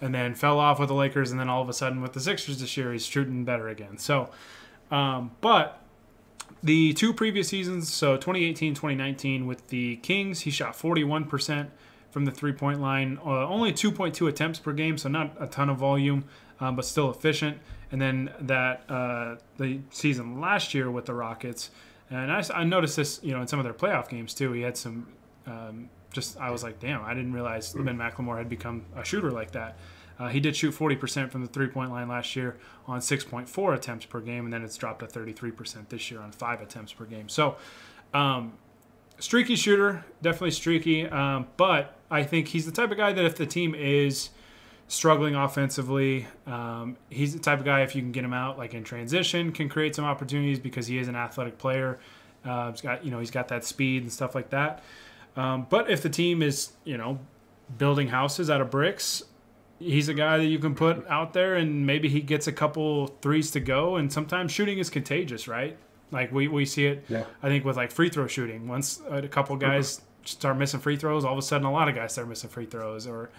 and 0.00 0.14
then 0.14 0.34
fell 0.34 0.58
off 0.58 0.78
with 0.78 0.88
the 0.88 0.94
Lakers, 0.94 1.30
and 1.30 1.40
then 1.40 1.48
all 1.48 1.62
of 1.62 1.68
a 1.68 1.72
sudden 1.72 2.00
with 2.00 2.12
the 2.12 2.20
Sixers 2.20 2.60
this 2.60 2.76
year, 2.76 2.92
he's 2.92 3.04
shooting 3.04 3.44
better 3.44 3.68
again. 3.68 3.98
So, 3.98 4.30
um, 4.90 5.32
but 5.40 5.82
the 6.62 6.92
two 6.94 7.12
previous 7.12 7.48
seasons, 7.48 7.92
so 7.92 8.16
2018, 8.16 8.74
2019, 8.74 9.46
with 9.46 9.68
the 9.68 9.96
Kings, 9.96 10.40
he 10.40 10.50
shot 10.50 10.74
41% 10.74 11.68
from 12.10 12.24
the 12.24 12.30
three 12.30 12.52
point 12.52 12.80
line, 12.80 13.18
uh, 13.24 13.46
only 13.46 13.72
2.2 13.72 14.28
attempts 14.28 14.58
per 14.58 14.72
game, 14.72 14.98
so 14.98 15.08
not 15.08 15.36
a 15.38 15.46
ton 15.46 15.68
of 15.68 15.76
volume, 15.76 16.24
um, 16.60 16.76
but 16.76 16.84
still 16.84 17.10
efficient. 17.10 17.58
And 17.90 18.00
then 18.00 18.30
that 18.40 18.82
uh, 18.88 19.36
the 19.56 19.80
season 19.90 20.40
last 20.40 20.74
year 20.74 20.90
with 20.90 21.06
the 21.06 21.14
Rockets, 21.14 21.70
and 22.10 22.32
I, 22.32 22.42
I, 22.54 22.64
noticed 22.64 22.96
this, 22.96 23.20
you 23.22 23.32
know, 23.34 23.40
in 23.40 23.46
some 23.46 23.58
of 23.58 23.64
their 23.64 23.74
playoff 23.74 24.08
games 24.08 24.34
too. 24.34 24.52
He 24.52 24.62
had 24.62 24.76
some 24.76 25.06
um, 25.46 25.90
just 26.12 26.38
I 26.38 26.50
was 26.50 26.62
like, 26.62 26.80
damn, 26.80 27.02
I 27.04 27.14
didn't 27.14 27.32
realize 27.32 27.72
Ben 27.72 27.98
McLemore 27.98 28.38
had 28.38 28.48
become 28.48 28.84
a 28.96 29.04
shooter 29.04 29.30
like 29.30 29.52
that. 29.52 29.76
Uh, 30.18 30.28
he 30.28 30.40
did 30.40 30.56
shoot 30.56 30.74
40% 30.74 31.30
from 31.30 31.42
the 31.42 31.48
three 31.48 31.68
point 31.68 31.90
line 31.90 32.08
last 32.08 32.34
year 32.34 32.56
on 32.86 33.00
6.4 33.00 33.74
attempts 33.74 34.06
per 34.06 34.20
game, 34.20 34.44
and 34.44 34.52
then 34.52 34.64
it's 34.64 34.76
dropped 34.76 35.00
to 35.00 35.06
33% 35.06 35.88
this 35.88 36.10
year 36.10 36.20
on 36.20 36.32
five 36.32 36.60
attempts 36.60 36.92
per 36.92 37.04
game. 37.04 37.28
So, 37.28 37.56
um, 38.12 38.54
streaky 39.20 39.54
shooter, 39.54 40.04
definitely 40.20 40.50
streaky, 40.50 41.06
um, 41.06 41.46
but 41.56 41.94
I 42.10 42.24
think 42.24 42.48
he's 42.48 42.66
the 42.66 42.72
type 42.72 42.90
of 42.90 42.96
guy 42.96 43.12
that 43.12 43.24
if 43.24 43.36
the 43.36 43.46
team 43.46 43.74
is 43.74 44.30
struggling 44.88 45.36
offensively, 45.36 46.26
um, 46.46 46.96
he's 47.10 47.32
the 47.32 47.38
type 47.38 47.60
of 47.60 47.64
guy 47.64 47.82
if 47.82 47.94
you 47.94 48.02
can 48.02 48.10
get 48.10 48.24
him 48.24 48.32
out 48.32 48.58
like 48.58 48.74
in 48.74 48.82
transition, 48.82 49.52
can 49.52 49.68
create 49.68 49.94
some 49.94 50.04
opportunities 50.04 50.58
because 50.58 50.86
he 50.86 50.98
is 50.98 51.06
an 51.06 51.14
athletic 51.14 51.58
player. 51.58 52.00
Uh, 52.44 52.70
he's 52.70 52.80
got 52.80 53.04
you 53.04 53.10
know 53.10 53.20
he's 53.20 53.30
got 53.30 53.48
that 53.48 53.64
speed 53.64 54.02
and 54.02 54.12
stuff 54.12 54.34
like 54.34 54.50
that. 54.50 54.82
Um, 55.38 55.66
but 55.70 55.88
if 55.88 56.02
the 56.02 56.10
team 56.10 56.42
is, 56.42 56.72
you 56.84 56.98
know, 56.98 57.20
building 57.78 58.08
houses 58.08 58.50
out 58.50 58.60
of 58.60 58.70
bricks, 58.70 59.22
he's 59.78 60.08
a 60.08 60.14
guy 60.14 60.36
that 60.36 60.46
you 60.46 60.58
can 60.58 60.74
put 60.74 61.06
out 61.08 61.32
there 61.32 61.54
and 61.54 61.86
maybe 61.86 62.08
he 62.08 62.20
gets 62.20 62.48
a 62.48 62.52
couple 62.52 63.06
threes 63.22 63.52
to 63.52 63.60
go. 63.60 63.96
And 63.96 64.12
sometimes 64.12 64.50
shooting 64.50 64.78
is 64.78 64.90
contagious, 64.90 65.46
right? 65.46 65.78
Like 66.10 66.32
we, 66.32 66.48
we 66.48 66.64
see 66.64 66.86
it, 66.86 67.04
yeah. 67.08 67.24
I 67.40 67.48
think, 67.48 67.64
with 67.64 67.76
like 67.76 67.92
free 67.92 68.08
throw 68.08 68.26
shooting. 68.26 68.66
Once 68.66 69.00
a 69.08 69.28
couple 69.28 69.54
guys 69.56 70.00
start 70.24 70.56
missing 70.58 70.80
free 70.80 70.96
throws, 70.96 71.24
all 71.24 71.34
of 71.34 71.38
a 71.38 71.42
sudden 71.42 71.66
a 71.66 71.72
lot 71.72 71.88
of 71.88 71.94
guys 71.94 72.12
start 72.12 72.28
missing 72.28 72.50
free 72.50 72.66
throws. 72.66 73.06
Or, 73.06 73.30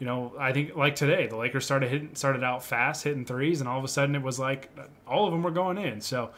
you 0.00 0.06
know, 0.06 0.32
I 0.36 0.52
think 0.52 0.74
like 0.74 0.96
today, 0.96 1.28
the 1.28 1.36
Lakers 1.36 1.64
started 1.64 1.88
hitting, 1.88 2.16
started 2.16 2.42
out 2.42 2.64
fast, 2.64 3.04
hitting 3.04 3.24
threes, 3.24 3.60
and 3.60 3.68
all 3.68 3.78
of 3.78 3.84
a 3.84 3.88
sudden 3.88 4.16
it 4.16 4.22
was 4.22 4.40
like 4.40 4.76
all 5.06 5.26
of 5.26 5.32
them 5.32 5.44
were 5.44 5.52
going 5.52 5.78
in. 5.78 6.00
So, 6.00 6.30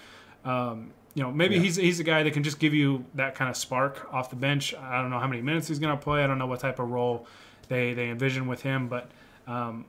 um, 0.44 0.90
you 1.16 1.22
know, 1.22 1.32
maybe 1.32 1.54
yeah. 1.54 1.62
he's 1.62 1.76
he's 1.76 1.98
a 1.98 2.04
guy 2.04 2.22
that 2.22 2.34
can 2.34 2.42
just 2.42 2.58
give 2.58 2.74
you 2.74 3.02
that 3.14 3.34
kind 3.34 3.48
of 3.48 3.56
spark 3.56 4.06
off 4.12 4.28
the 4.28 4.36
bench. 4.36 4.74
I 4.74 5.00
don't 5.00 5.08
know 5.08 5.18
how 5.18 5.26
many 5.26 5.40
minutes 5.40 5.66
he's 5.66 5.78
going 5.78 5.96
to 5.96 6.02
play. 6.02 6.22
I 6.22 6.26
don't 6.26 6.38
know 6.38 6.46
what 6.46 6.60
type 6.60 6.78
of 6.78 6.90
role 6.90 7.26
they 7.68 7.94
they 7.94 8.10
envision 8.10 8.46
with 8.46 8.60
him, 8.60 8.86
but 8.86 9.10
um, 9.46 9.86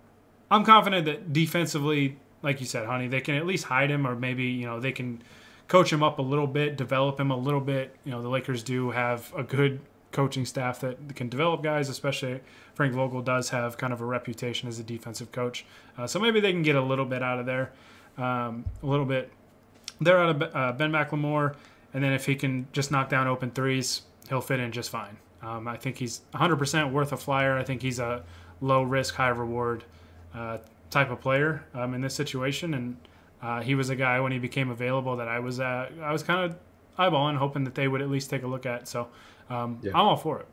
I'm 0.50 0.64
confident 0.64 1.06
that 1.06 1.34
defensively, 1.34 2.18
like 2.42 2.62
you 2.62 2.66
said, 2.66 2.88
Hani, 2.88 3.10
they 3.10 3.20
can 3.20 3.36
at 3.36 3.46
least 3.46 3.66
hide 3.66 3.92
him, 3.92 4.08
or 4.08 4.16
maybe 4.16 4.46
you 4.46 4.66
know 4.66 4.80
they 4.80 4.94
can 4.94 5.22
coach 5.68 5.92
him 5.92 6.02
up 6.02 6.18
a 6.18 6.22
little 6.22 6.48
bit, 6.48 6.78
develop 6.78 7.20
him 7.20 7.30
a 7.30 7.38
little 7.38 7.60
bit. 7.60 7.94
You 8.06 8.12
know, 8.12 8.22
the 8.22 8.30
Lakers 8.30 8.64
do 8.64 8.92
have 8.92 9.34
a 9.36 9.44
good 9.44 9.82
coaching 10.14 10.46
staff 10.46 10.80
that 10.80 11.14
can 11.18 11.28
develop 11.28 11.62
guys, 11.62 11.90
especially 11.90 12.40
Frank 12.74 12.94
Vogel 12.94 13.22
does 13.22 13.50
have 13.50 13.78
kind 13.78 13.92
of 13.92 14.00
a 14.00 14.06
reputation 14.06 14.70
as 14.70 14.80
a 14.80 14.84
defensive 14.84 15.34
coach. 15.34 15.66
Uh, 15.98 16.08
so 16.08 16.22
maybe 16.22 16.40
they 16.40 16.54
can 16.54 16.64
get 16.64 16.78
a 16.78 16.82
little 16.82 17.04
bit 17.04 17.22
out 17.22 17.38
of 17.38 17.46
there, 17.46 17.74
um, 18.18 18.64
a 18.82 18.86
little 18.86 19.06
bit 19.06 19.30
they're 20.00 20.20
out 20.20 20.42
of 20.42 20.56
uh, 20.56 20.72
Ben 20.74 20.92
McLemore, 20.92 21.56
and 21.94 22.04
then 22.04 22.14
if 22.14 22.26
he 22.26 22.36
can 22.36 22.68
just 22.72 22.92
knock 22.92 23.10
down 23.10 23.28
open 23.28 23.52
threes, 23.52 24.02
he'll 24.30 24.42
fit 24.42 24.60
in 24.60 24.72
just 24.72 24.90
fine. 24.90 25.18
Um, 25.42 25.68
I 25.68 25.78
think 25.78 25.98
he's 25.98 26.22
100% 26.34 26.92
worth 26.92 27.12
a 27.12 27.18
flyer. 27.18 27.58
I 27.58 27.64
think 27.64 27.82
he's 27.82 28.00
a 28.00 28.24
low 28.62 28.84
risk, 28.84 29.16
high 29.16 29.30
reward 29.30 29.84
uh, 30.34 30.58
type 30.90 31.10
of 31.12 31.22
player 31.22 31.64
um, 31.74 31.94
in 31.94 32.02
this 32.02 32.16
situation, 32.16 32.74
and 32.74 32.98
uh, 33.42 33.62
he 33.62 33.76
was 33.76 33.90
a 33.90 33.96
guy 33.96 34.20
when 34.20 34.32
he 34.32 34.40
became 34.40 34.70
available 34.70 35.16
that 35.18 35.28
I 35.28 35.40
was 35.40 35.60
uh, 35.60 35.90
I 36.02 36.12
was 36.12 36.24
kind 36.24 36.52
of 36.52 36.58
eyeballing, 36.98 37.38
hoping 37.38 37.64
that 37.66 37.76
they 37.76 37.88
would 37.88 38.02
at 38.02 38.10
least 38.10 38.30
take 38.30 38.44
a 38.44 38.48
look 38.48 38.66
at. 38.66 38.88
So 38.88 39.08
um, 39.50 39.80
yeah. 39.82 39.92
I'm 39.94 40.08
all 40.08 40.18
for 40.18 40.40
it. 40.40 40.48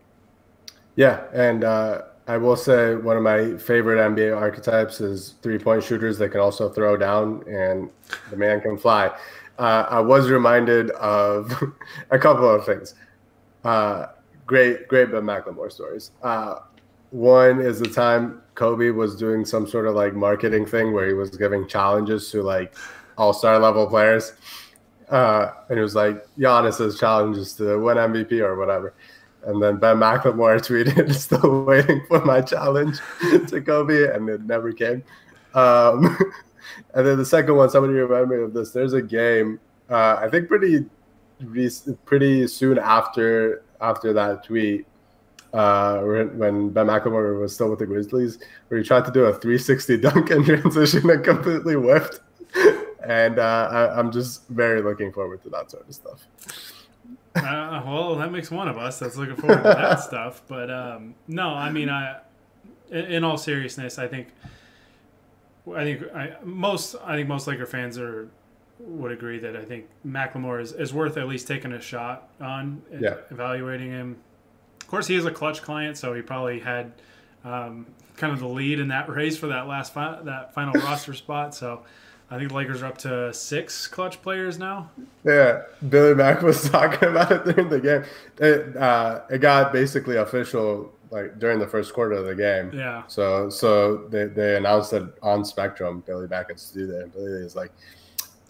Yeah, 0.96 1.24
and 1.32 1.64
uh, 1.64 2.02
I 2.26 2.38
will 2.38 2.56
say 2.56 2.94
one 2.94 3.16
of 3.16 3.22
my 3.22 3.56
favorite 3.58 3.98
NBA 3.98 4.36
archetypes 4.36 5.00
is 5.00 5.34
three 5.42 5.58
point 5.58 5.82
shooters 5.82 6.16
that 6.18 6.30
can 6.30 6.40
also 6.40 6.70
throw 6.70 6.96
down, 6.96 7.44
and 7.46 7.90
the 8.30 8.36
man 8.36 8.60
can 8.60 8.78
fly. 8.78 9.10
Uh, 9.58 9.86
I 9.88 10.00
was 10.00 10.30
reminded 10.30 10.90
of 10.92 11.52
a 12.10 12.18
couple 12.18 12.48
of 12.48 12.64
things. 12.64 12.94
Uh, 13.62 14.06
great, 14.46 14.88
great 14.88 15.10
Ben 15.10 15.22
McLemore 15.22 15.70
stories. 15.70 16.12
Uh, 16.22 16.60
one 17.10 17.60
is 17.60 17.78
the 17.78 17.88
time 17.88 18.42
Kobe 18.54 18.90
was 18.90 19.16
doing 19.16 19.44
some 19.44 19.66
sort 19.66 19.86
of 19.86 19.94
like 19.94 20.14
marketing 20.14 20.66
thing 20.66 20.92
where 20.92 21.06
he 21.06 21.12
was 21.12 21.30
giving 21.30 21.68
challenges 21.68 22.30
to 22.30 22.42
like 22.42 22.74
all 23.16 23.32
star 23.32 23.58
level 23.58 23.86
players. 23.86 24.32
Uh, 25.10 25.52
and 25.68 25.78
it 25.78 25.82
was 25.82 25.94
like 25.94 26.26
Giannis's 26.38 26.98
challenges 26.98 27.52
to 27.54 27.78
win 27.78 27.98
MVP 27.98 28.40
or 28.40 28.56
whatever. 28.56 28.94
And 29.46 29.62
then 29.62 29.76
Ben 29.76 29.96
McLemore 29.96 30.58
tweeted, 30.60 31.14
"Still 31.14 31.64
waiting 31.64 32.02
for 32.08 32.24
my 32.24 32.40
challenge 32.40 32.98
to 33.48 33.60
Kobe," 33.60 34.14
and 34.14 34.28
it 34.28 34.42
never 34.42 34.72
came. 34.72 35.02
Um, 35.54 36.18
and 36.94 37.06
then 37.06 37.18
the 37.18 37.24
second 37.24 37.56
one, 37.56 37.70
somebody 37.70 37.94
reminded 37.94 38.36
me 38.36 38.42
of 38.42 38.52
this. 38.52 38.70
There's 38.70 38.92
a 38.92 39.02
game, 39.02 39.60
uh, 39.90 40.16
I 40.20 40.28
think, 40.28 40.48
pretty 40.48 40.86
pretty 42.04 42.46
soon 42.46 42.78
after 42.78 43.62
after 43.80 44.12
that 44.12 44.44
tweet, 44.44 44.86
uh, 45.52 46.00
when 46.00 46.70
Ben 46.70 46.86
McLemore 46.86 47.40
was 47.40 47.54
still 47.54 47.70
with 47.70 47.78
the 47.78 47.86
Grizzlies, 47.86 48.38
where 48.68 48.78
he 48.78 48.84
tried 48.84 49.04
to 49.04 49.12
do 49.12 49.24
a 49.24 49.32
360 49.32 49.98
dunk 49.98 50.30
in 50.30 50.44
transition 50.44 51.08
and 51.08 51.24
completely 51.24 51.74
whiffed. 51.74 52.20
And 53.06 53.38
uh, 53.38 53.68
I, 53.70 53.98
I'm 53.98 54.10
just 54.10 54.48
very 54.48 54.80
looking 54.80 55.12
forward 55.12 55.42
to 55.42 55.50
that 55.50 55.70
sort 55.70 55.86
of 55.86 55.94
stuff. 55.94 56.26
Uh, 57.34 57.82
well, 57.84 58.14
that 58.16 58.30
makes 58.30 58.50
one 58.50 58.68
of 58.68 58.78
us 58.78 58.98
that's 58.98 59.16
looking 59.16 59.36
forward 59.36 59.56
to 59.56 59.62
that 59.62 60.00
stuff. 60.00 60.42
But 60.46 60.70
um, 60.70 61.14
no, 61.26 61.48
I 61.48 61.70
mean, 61.70 61.88
I, 61.88 62.20
in 62.90 63.24
all 63.24 63.36
seriousness, 63.36 63.98
I 63.98 64.06
think, 64.06 64.28
I 65.74 65.82
think 65.84 66.02
I, 66.14 66.36
most, 66.44 66.94
I 67.04 67.16
think 67.16 67.28
most 67.28 67.46
Laker 67.46 67.66
fans 67.66 67.98
are 67.98 68.28
would 68.80 69.12
agree 69.12 69.38
that 69.38 69.56
I 69.56 69.64
think 69.64 69.86
Mclemore 70.06 70.60
is, 70.60 70.72
is 70.72 70.92
worth 70.92 71.16
at 71.16 71.28
least 71.28 71.46
taking 71.46 71.72
a 71.72 71.80
shot 71.80 72.28
on 72.40 72.82
yeah. 73.00 73.16
evaluating 73.30 73.90
him. 73.90 74.16
Of 74.80 74.88
course, 74.88 75.06
he 75.06 75.14
is 75.14 75.24
a 75.24 75.30
Klutch 75.30 75.62
client, 75.62 75.96
so 75.96 76.12
he 76.12 76.22
probably 76.22 76.60
had 76.60 76.92
um, 77.44 77.86
kind 78.16 78.32
of 78.32 78.40
the 78.40 78.48
lead 78.48 78.80
in 78.80 78.88
that 78.88 79.08
race 79.08 79.36
for 79.36 79.46
that 79.48 79.66
last 79.66 79.94
fi- 79.94 80.20
that 80.22 80.54
final 80.54 80.74
roster 80.74 81.14
spot. 81.14 81.54
So 81.54 81.82
I 82.30 82.38
think 82.38 82.48
the 82.48 82.54
Lakers 82.56 82.82
are 82.82 82.86
up 82.86 82.98
to 82.98 83.32
six 83.32 83.86
Klutch 83.86 84.20
players 84.22 84.58
now. 84.58 84.90
Yeah, 85.24 85.62
Billy 85.88 86.14
Mack 86.14 86.42
was 86.42 86.68
talking 86.70 87.10
about 87.10 87.30
it 87.30 87.44
during 87.44 87.68
the 87.68 87.80
game. 87.80 88.04
It, 88.38 88.76
uh, 88.76 89.20
it 89.30 89.38
got 89.38 89.72
basically 89.72 90.16
official 90.16 90.92
like 91.10 91.38
during 91.38 91.58
the 91.58 91.66
first 91.66 91.94
quarter 91.94 92.14
of 92.14 92.26
the 92.26 92.34
game. 92.34 92.72
Yeah. 92.74 93.04
So 93.06 93.48
so 93.48 94.08
they, 94.08 94.24
they 94.24 94.56
announced 94.56 94.90
that 94.90 95.14
on 95.22 95.44
Spectrum, 95.44 96.02
Billy 96.06 96.26
Mack 96.26 96.48
to 96.48 96.74
do 96.74 96.86
that. 96.88 97.02
And 97.02 97.12
Billy 97.12 97.30
is 97.44 97.54
like, 97.54 97.70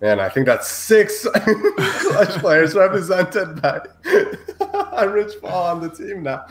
man, 0.00 0.18
I 0.18 0.28
think 0.28 0.46
that's 0.46 0.68
six 0.68 1.26
Klutch 1.34 2.38
players 2.38 2.74
represented 2.74 3.60
by 4.60 5.04
Rich 5.04 5.34
Paul 5.42 5.76
on 5.76 5.80
the 5.82 5.90
team 5.90 6.22
now. 6.22 6.46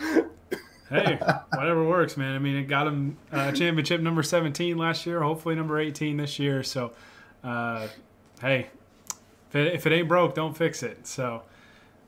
hey, 0.88 1.18
whatever 1.54 1.82
works, 1.84 2.16
man. 2.16 2.36
I 2.36 2.38
mean, 2.38 2.56
it 2.56 2.64
got 2.64 2.86
him 2.86 3.16
uh, 3.32 3.50
championship 3.50 4.00
number 4.00 4.22
17 4.22 4.76
last 4.78 5.06
year, 5.06 5.20
hopefully 5.22 5.54
number 5.54 5.80
18 5.80 6.18
this 6.18 6.38
year. 6.38 6.62
So 6.62 6.92
uh, 7.44 7.88
hey, 8.40 8.68
if 9.50 9.56
it, 9.56 9.74
if 9.74 9.86
it, 9.86 9.92
ain't 9.92 10.08
broke, 10.08 10.34
don't 10.34 10.56
fix 10.56 10.82
it. 10.82 11.06
So, 11.06 11.42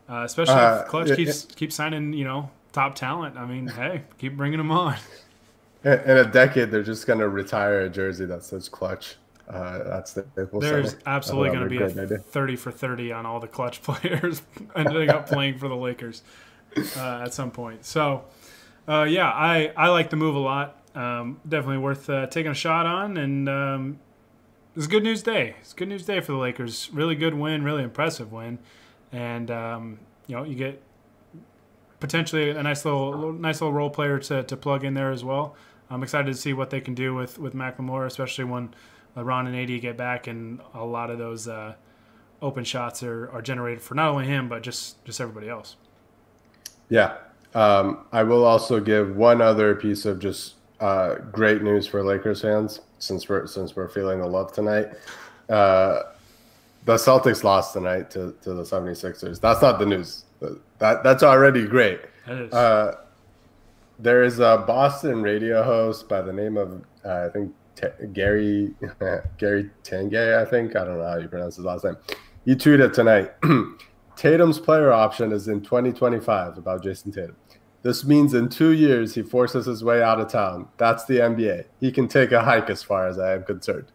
uh, 0.09 0.23
especially 0.25 0.55
uh, 0.55 0.83
if 0.83 0.89
Klutch 0.89 1.15
keeps 1.15 1.45
keeps 1.45 1.75
signing, 1.75 2.13
you 2.13 2.25
know, 2.25 2.51
top 2.73 2.95
talent. 2.95 3.37
I 3.37 3.47
mean, 3.47 3.69
hey, 3.69 4.03
keep 4.19 4.37
bringing 4.37 4.59
them 4.59 4.71
on. 4.71 4.97
In 5.85 5.93
a 5.93 6.25
decade, 6.25 6.71
they're 6.71 6.83
just 6.83 7.07
gonna 7.07 7.29
retire 7.29 7.83
a 7.83 7.89
jersey 7.89 8.25
that 8.27 8.43
says 8.43 8.69
Klutch. 8.69 9.17
Uh, 9.49 9.85
that's 9.85 10.13
the 10.15 10.27
there's 10.59 10.97
absolutely 11.07 11.51
going 11.51 11.63
to 11.63 11.69
be 11.69 11.79
a 11.79 11.87
idea. 11.87 12.19
30 12.19 12.57
for 12.57 12.73
30 12.73 13.13
on 13.13 13.27
all 13.27 13.39
the 13.39 13.47
Klutch 13.47 13.81
players 13.83 14.43
ending 14.77 15.09
up 15.09 15.29
playing 15.29 15.59
for 15.59 15.69
the 15.69 15.77
Lakers 15.77 16.23
uh, 16.97 17.23
at 17.25 17.33
some 17.33 17.51
point. 17.51 17.85
So, 17.85 18.25
uh, 18.89 19.05
yeah, 19.05 19.29
I, 19.29 19.73
I 19.77 19.89
like 19.89 20.11
the 20.11 20.17
move 20.17 20.35
a 20.35 20.41
lot. 20.41 20.83
Um, 20.97 21.41
definitely 21.49 21.79
worth 21.79 22.11
uh, 22.11 22.27
taking 22.27 22.51
a 22.51 22.55
shot 22.55 22.87
on. 22.87 23.17
And 23.17 23.49
um, 23.49 24.01
it's 24.77 24.87
a 24.87 24.89
good 24.89 25.03
news 25.03 25.23
day. 25.23 25.57
It's 25.61 25.73
a 25.73 25.77
good 25.77 25.89
news 25.89 26.05
day 26.05 26.21
for 26.21 26.33
the 26.33 26.39
Lakers. 26.39 26.91
Really 26.93 27.15
good 27.15 27.35
win, 27.35 27.65
really 27.65 27.83
impressive 27.83 28.31
win, 28.31 28.59
and 29.11 29.51
um, 29.51 29.99
you 30.27 30.37
know 30.37 30.45
you 30.45 30.55
get 30.55 30.83
potentially 31.99 32.51
a 32.51 32.63
nice 32.63 32.85
little 32.85 33.33
nice 33.33 33.61
little 33.61 33.73
role 33.73 33.91
player 33.91 34.19
to, 34.19 34.43
to 34.43 34.57
plug 34.57 34.85
in 34.85 34.95
there 34.95 35.11
as 35.11 35.25
well. 35.25 35.57
I'm 35.89 36.03
excited 36.03 36.27
to 36.27 36.39
see 36.39 36.53
what 36.53 36.69
they 36.71 36.81
can 36.81 36.95
do 36.95 37.15
with 37.15 37.39
with 37.39 37.55
McLemore, 37.55 38.07
especially 38.07 38.45
when 38.45 38.75
LeBron 39.17 39.47
and 39.47 39.57
AD 39.57 39.81
get 39.81 39.97
back, 39.97 40.27
and 40.27 40.61
a 40.75 40.85
lot 40.85 41.11
of 41.11 41.17
those 41.17 41.49
uh, 41.49 41.75
open 42.43 42.65
shots 42.65 43.03
are, 43.03 43.31
are 43.31 43.41
generated 43.41 43.81
for 43.83 43.95
not 43.95 44.11
only 44.11 44.27
him 44.27 44.47
but 44.47 44.63
just 44.63 45.03
just 45.07 45.23
everybody 45.23 45.49
else. 45.49 45.77
Yeah, 46.91 47.17
um, 47.55 48.05
I 48.13 48.25
will 48.25 48.45
also 48.45 48.81
give 48.81 49.17
one 49.17 49.41
other 49.41 49.75
piece 49.75 50.05
of 50.05 50.19
just 50.19 50.55
uh, 50.81 51.17
great 51.33 51.63
news 51.63 51.87
for 51.87 52.03
Lakers 52.05 52.43
fans 52.43 52.81
since 52.99 53.29
we're 53.29 53.47
since 53.47 53.77
we're 53.77 53.89
feeling 53.89 54.21
the 54.21 54.27
love 54.27 54.53
tonight. 54.53 54.89
Uh, 55.49 56.03
the 56.85 56.95
Celtics 56.95 57.43
lost 57.43 57.73
tonight 57.73 58.11
to, 58.13 58.35
to 58.43 58.55
the 58.55 58.63
76ers. 58.63 59.41
That's 59.41 59.61
not 59.61 59.79
the 59.79 59.87
news. 59.87 60.25
That 60.79 61.03
that's 61.03 61.23
already 61.23 61.67
great. 61.67 62.01
Uh, 62.29 62.93
there 63.99 64.23
is 64.23 64.39
a 64.39 64.63
Boston 64.67 65.23
radio 65.23 65.63
host 65.63 66.09
by 66.09 66.21
the 66.21 66.33
name 66.33 66.57
of 66.57 66.85
uh, 67.05 67.27
I 67.27 67.29
think 67.31 67.55
T- 67.75 68.07
Gary 68.13 68.75
Gary 69.39 69.71
Tanguay. 69.83 70.39
I 70.39 70.45
think 70.45 70.77
I 70.77 70.85
don't 70.85 70.99
know 70.99 71.09
how 71.09 71.19
you 71.19 71.29
pronounce 71.29 71.57
his 71.57 71.65
last 71.65 71.85
name. 71.85 71.97
He 72.45 72.55
tweeted 72.55 72.93
tonight. 72.93 73.33
Tatum's 74.17 74.59
player 74.59 74.93
option 74.93 75.31
is 75.31 75.49
in 75.49 75.61
2025 75.61 76.57
about 76.57 76.83
Jayson 76.83 77.13
Tatum. 77.13 77.37
This 77.87 78.05
means 78.05 78.35
in 78.35 78.49
two 78.49 78.73
years 78.73 79.15
he 79.15 79.23
forces 79.23 79.67
his 79.67 79.85
way 79.85 80.03
out 80.03 80.19
of 80.19 80.29
town. 80.29 80.67
That's 80.77 81.05
the 81.05 81.19
NBA. 81.19 81.67
He 81.79 81.93
can 81.93 82.09
take 82.09 82.33
a 82.33 82.43
hike 82.43 82.69
as 82.69 82.83
far 82.83 83.07
as 83.07 83.17
I 83.17 83.35
am 83.35 83.45
concerned. 83.45 83.93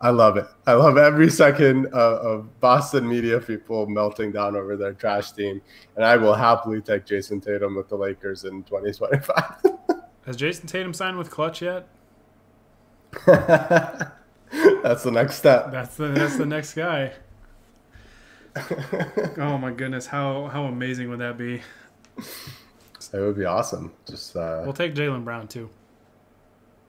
I 0.00 0.08
love 0.08 0.38
it. 0.38 0.46
I 0.66 0.72
love 0.72 0.96
every 0.96 1.28
second 1.44 1.88
of, 1.88 1.92
of, 1.92 2.60
Boston 2.60 3.06
media 3.06 3.38
people 3.38 3.86
melting 3.86 4.32
down 4.32 4.56
over 4.56 4.78
their 4.78 4.94
trash 4.94 5.32
team, 5.32 5.60
and 5.94 6.06
I 6.06 6.16
will 6.16 6.32
happily 6.32 6.80
take 6.80 7.04
Jayson 7.04 7.42
Tatum 7.42 7.76
with 7.76 7.90
the 7.90 7.96
Lakers 7.96 8.44
in 8.44 8.62
2025. 8.62 9.76
Has 10.24 10.34
Jayson 10.34 10.66
Tatum 10.66 10.94
signed 10.94 11.18
with 11.18 11.30
Klutch 11.30 11.60
yet? 11.60 11.86
that's 13.26 15.02
the 15.02 15.10
next 15.12 15.34
step. 15.34 15.70
That's 15.70 15.96
the 15.96 16.08
that's 16.08 16.38
the 16.38 16.46
next 16.46 16.72
guy. 16.72 17.12
oh 19.36 19.58
my 19.58 19.70
goodness, 19.70 20.06
how 20.06 20.46
how 20.46 20.64
amazing 20.64 21.10
would 21.10 21.18
that 21.18 21.36
be? 21.36 21.60
It 23.12 23.20
would 23.20 23.36
be 23.36 23.44
awesome. 23.44 23.92
Just 24.06 24.36
uh, 24.36 24.62
we'll 24.64 24.72
take 24.72 24.94
Jaylen 24.94 25.24
Brown 25.24 25.48
too. 25.48 25.70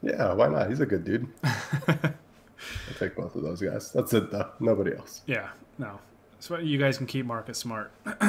Yeah, 0.02 0.34
why 0.34 0.48
not? 0.48 0.69
He's 0.69 0.80
a 0.80 0.86
good 0.86 1.04
dude. 1.04 1.28
I'll 1.43 2.95
take 2.98 3.15
both 3.15 3.36
of 3.36 3.41
those 3.41 3.62
guys. 3.62 3.91
That's 3.91 4.13
it, 4.13 4.32
though. 4.32 4.50
Nobody 4.60 4.95
else. 4.95 5.22
Yeah, 5.26 5.50
no. 5.78 6.00
So 6.39 6.58
you 6.58 6.78
guys 6.78 6.98
can 6.98 7.08
keep 7.08 7.26
Marcus 7.26 7.58
Smart. 7.58 7.91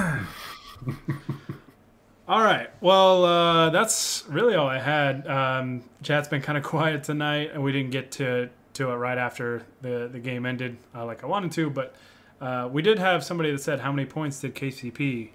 all 2.28 2.42
right. 2.42 2.70
Well, 2.80 3.24
uh, 3.24 3.70
that's 3.70 4.24
really 4.28 4.54
all 4.56 4.66
I 4.66 4.80
had. 4.80 5.26
Um, 5.28 5.84
chat's 6.02 6.28
been 6.28 6.42
kind 6.42 6.58
of 6.58 6.64
quiet 6.70 7.04
tonight, 7.04 7.50
and 7.52 7.62
we 7.62 7.72
didn't 7.72 7.90
get 7.90 8.10
to 8.12 8.50
to 8.72 8.90
it 8.90 8.94
right 8.94 9.18
after 9.18 9.64
the 9.82 10.08
the 10.10 10.18
game 10.20 10.46
ended, 10.46 10.76
uh, 10.94 11.04
like 11.04 11.22
I 11.22 11.26
wanted 11.26 11.52
to. 11.52 11.70
But 11.70 11.94
uh, 12.40 12.68
we 12.70 12.82
did 12.82 12.98
have 12.98 13.24
somebody 13.24 13.52
that 13.52 13.60
said, 13.60 13.80
"How 13.80 13.92
many 13.92 14.06
points 14.06 14.40
did 14.40 14.54
KCP 14.56 15.30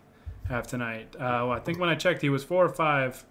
have 0.50 0.68
tonight?" 0.68 1.16
Uh, 1.16 1.48
well, 1.48 1.52
I 1.52 1.60
think 1.60 1.80
when 1.80 1.90
I 1.90 1.96
checked, 1.96 2.22
he 2.22 2.30
was 2.30 2.44
four 2.44 2.66
or 2.66 2.70
five 2.70 3.26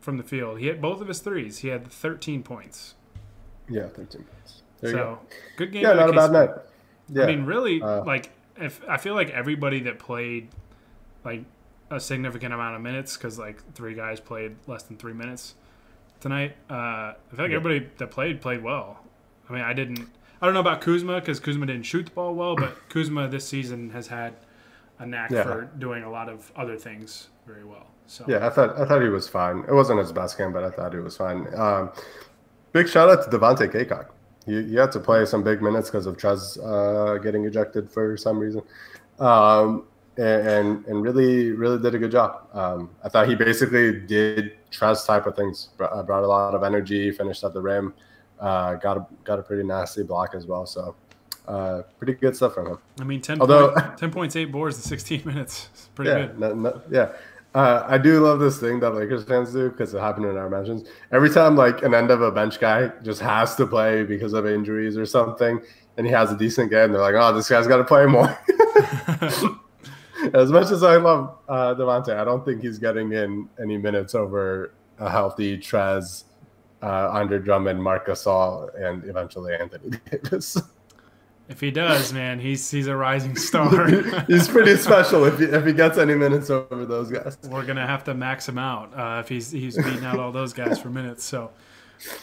from 0.00 0.18
the 0.18 0.22
field. 0.22 0.60
He 0.60 0.66
hit 0.66 0.80
both 0.80 1.00
of 1.00 1.08
his 1.08 1.20
threes. 1.20 1.58
He 1.58 1.68
had 1.68 1.90
13 1.90 2.42
points. 2.42 2.94
Yeah, 3.68 3.88
13 3.88 4.22
points. 4.22 4.62
There 4.80 4.90
so 4.90 4.96
go. 4.96 5.18
good 5.56 5.72
game. 5.72 5.82
Yeah, 5.82 5.94
not 5.94 6.10
a 6.10 6.12
bad 6.12 6.32
night. 6.32 6.50
Yeah. 7.08 7.24
I 7.24 7.26
mean, 7.26 7.44
really, 7.44 7.82
uh, 7.82 8.04
like 8.04 8.30
if 8.56 8.80
I 8.88 8.98
feel 8.98 9.14
like 9.14 9.30
everybody 9.30 9.80
that 9.80 9.98
played 9.98 10.48
like 11.24 11.44
a 11.90 12.00
significant 12.00 12.52
amount 12.52 12.76
of 12.76 12.82
minutes 12.82 13.16
because 13.16 13.38
like 13.38 13.62
three 13.74 13.94
guys 13.94 14.20
played 14.20 14.56
less 14.66 14.82
than 14.82 14.96
three 14.96 15.12
minutes 15.12 15.54
tonight. 16.20 16.56
Uh, 16.70 16.74
I 16.74 17.14
feel 17.30 17.44
like 17.44 17.50
yeah. 17.50 17.56
everybody 17.56 17.90
that 17.98 18.10
played 18.10 18.40
played 18.40 18.62
well. 18.62 19.00
I 19.48 19.52
mean, 19.52 19.62
I 19.62 19.72
didn't. 19.72 20.08
I 20.40 20.46
don't 20.46 20.54
know 20.54 20.60
about 20.60 20.80
Kuzma 20.80 21.20
because 21.20 21.40
Kuzma 21.40 21.66
didn't 21.66 21.84
shoot 21.84 22.06
the 22.06 22.10
ball 22.10 22.34
well, 22.34 22.56
but 22.56 22.76
Kuzma 22.88 23.28
this 23.28 23.46
season 23.46 23.90
has 23.90 24.08
had 24.08 24.34
a 24.98 25.06
knack 25.06 25.30
yeah. 25.30 25.42
for 25.42 25.70
doing 25.78 26.04
a 26.04 26.10
lot 26.10 26.28
of 26.28 26.50
other 26.56 26.76
things 26.76 27.28
very 27.46 27.64
well. 27.64 27.86
So 28.06 28.24
yeah, 28.28 28.46
I 28.46 28.50
thought 28.50 28.78
I 28.78 28.84
thought 28.84 29.02
he 29.02 29.08
was 29.08 29.28
fine. 29.28 29.64
It 29.68 29.72
wasn't 29.72 29.98
his 29.98 30.12
best 30.12 30.36
game, 30.36 30.52
but 30.52 30.64
I 30.64 30.70
thought 30.70 30.92
he 30.92 31.00
was 31.00 31.16
fine. 31.16 31.46
Um, 31.54 31.90
big 32.72 32.88
shout 32.88 33.08
out 33.08 33.24
to 33.24 33.36
Devontae 33.36 33.72
Cacok. 33.72 34.10
you, 34.46 34.60
you 34.60 34.78
had 34.78 34.92
to 34.92 35.00
play 35.00 35.24
some 35.24 35.42
big 35.42 35.62
minutes 35.62 35.90
because 35.90 36.06
of 36.06 36.16
Trez 36.16 36.58
uh, 36.62 37.18
getting 37.18 37.44
ejected 37.44 37.90
for 37.90 38.16
some 38.16 38.38
reason. 38.38 38.62
Um, 39.18 39.84
and, 40.16 40.86
and 40.86 41.02
really, 41.02 41.50
really 41.50 41.78
did 41.78 41.94
a 41.94 41.98
good 41.98 42.12
job. 42.12 42.46
Um, 42.52 42.90
I 43.02 43.08
thought 43.08 43.28
he 43.28 43.34
basically 43.34 44.00
did 44.00 44.52
Trez 44.70 45.04
type 45.06 45.26
of 45.26 45.34
things, 45.34 45.70
uh, 45.80 46.02
brought 46.02 46.22
a 46.22 46.26
lot 46.26 46.54
of 46.54 46.62
energy, 46.62 47.10
finished 47.10 47.42
at 47.42 47.52
the 47.52 47.60
rim, 47.60 47.94
uh, 48.38 48.74
got 48.74 48.96
a, 48.96 49.06
got 49.24 49.38
a 49.38 49.42
pretty 49.42 49.64
nasty 49.64 50.02
block 50.02 50.34
as 50.34 50.46
well. 50.46 50.66
So 50.66 50.94
uh, 51.46 51.82
pretty 51.98 52.14
good 52.14 52.34
stuff 52.36 52.54
from 52.54 52.66
him. 52.66 52.78
I 53.00 53.04
mean, 53.04 53.20
10, 53.20 53.40
Although, 53.40 53.72
point, 53.72 53.98
10 53.98 54.10
points, 54.10 54.36
eight 54.36 54.52
boards 54.52 54.76
in 54.76 54.82
16 54.82 55.22
minutes. 55.24 55.68
It's 55.72 55.88
pretty 55.88 56.10
yeah, 56.10 56.26
good. 56.26 56.38
No, 56.38 56.54
no, 56.54 56.82
yeah. 56.90 57.12
Uh, 57.54 57.84
I 57.86 57.98
do 57.98 58.18
love 58.18 58.40
this 58.40 58.58
thing 58.58 58.80
that 58.80 58.90
Lakers 58.90 59.22
fans 59.24 59.52
do 59.52 59.70
because 59.70 59.94
it 59.94 60.00
happened 60.00 60.26
in 60.26 60.36
our 60.36 60.50
mentions. 60.50 60.88
Every 61.12 61.30
time, 61.30 61.54
like 61.56 61.82
an 61.82 61.94
end 61.94 62.10
of 62.10 62.20
a 62.20 62.32
bench 62.32 62.58
guy 62.58 62.90
just 63.04 63.20
has 63.20 63.54
to 63.56 63.66
play 63.66 64.02
because 64.02 64.32
of 64.32 64.44
injuries 64.44 64.96
or 64.96 65.06
something, 65.06 65.60
and 65.96 66.04
he 66.06 66.12
has 66.12 66.32
a 66.32 66.36
decent 66.36 66.70
game, 66.70 66.90
they're 66.90 67.00
like, 67.00 67.14
"Oh, 67.14 67.32
this 67.32 67.48
guy's 67.48 67.68
got 67.68 67.76
to 67.76 67.84
play 67.84 68.06
more." 68.06 68.36
as 70.34 70.50
much 70.50 70.72
as 70.72 70.82
I 70.82 70.96
love 70.96 71.38
uh, 71.48 71.74
Devontae, 71.74 72.16
I 72.16 72.24
don't 72.24 72.44
think 72.44 72.60
he's 72.60 72.78
getting 72.78 73.12
in 73.12 73.48
any 73.60 73.78
minutes 73.78 74.16
over 74.16 74.72
a 74.98 75.08
healthy 75.08 75.56
Trez, 75.56 76.24
uh, 76.82 77.10
Andre 77.12 77.38
Drummond, 77.38 77.82
Marc 77.82 78.08
Gasol, 78.08 78.68
and 78.80 79.04
eventually 79.04 79.54
Anthony 79.54 79.90
Davis. 80.10 80.56
If 81.48 81.60
he 81.60 81.70
does, 81.70 82.12
man, 82.12 82.40
he's 82.40 82.70
he's 82.70 82.86
a 82.86 82.96
rising 82.96 83.36
star. 83.36 83.88
he's 84.26 84.48
pretty 84.48 84.76
special 84.76 85.24
if 85.24 85.38
he, 85.38 85.44
if 85.44 85.66
he 85.66 85.74
gets 85.74 85.98
any 85.98 86.14
minutes 86.14 86.48
over 86.48 86.86
those 86.86 87.10
guys. 87.10 87.36
We're 87.44 87.66
gonna 87.66 87.86
have 87.86 88.04
to 88.04 88.14
max 88.14 88.48
him 88.48 88.56
out 88.56 88.98
uh, 88.98 89.20
if 89.20 89.28
he's 89.28 89.50
he's 89.50 89.76
beating 89.76 90.04
out 90.04 90.18
all 90.18 90.32
those 90.32 90.54
guys 90.54 90.78
for 90.78 90.88
minutes. 90.88 91.22
So, 91.22 91.50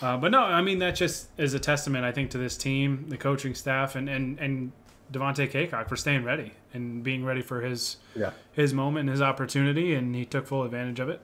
uh, 0.02 0.18
but 0.18 0.32
no, 0.32 0.42
I 0.42 0.62
mean 0.62 0.80
that 0.80 0.96
just 0.96 1.30
is 1.38 1.54
a 1.54 1.60
testament, 1.60 2.04
I 2.04 2.12
think, 2.12 2.32
to 2.32 2.40
this 2.40 2.58
team, 2.58 3.06
the 3.10 3.18
coaching 3.18 3.54
staff, 3.54 3.96
and 3.96 4.10
and 4.10 4.40
and 4.40 4.72
Devontae 5.12 5.52
Cacok 5.52 5.88
for 5.88 5.96
staying 5.96 6.24
ready 6.24 6.54
and 6.74 7.04
being 7.04 7.24
ready 7.24 7.42
for 7.42 7.62
his 7.62 7.98
yeah. 8.16 8.32
his 8.54 8.74
moment 8.74 9.02
and 9.02 9.10
his 9.10 9.22
opportunity, 9.22 9.94
and 9.94 10.16
he 10.16 10.26
took 10.26 10.48
full 10.48 10.64
advantage 10.64 11.00
of 11.00 11.10
it. 11.10 11.22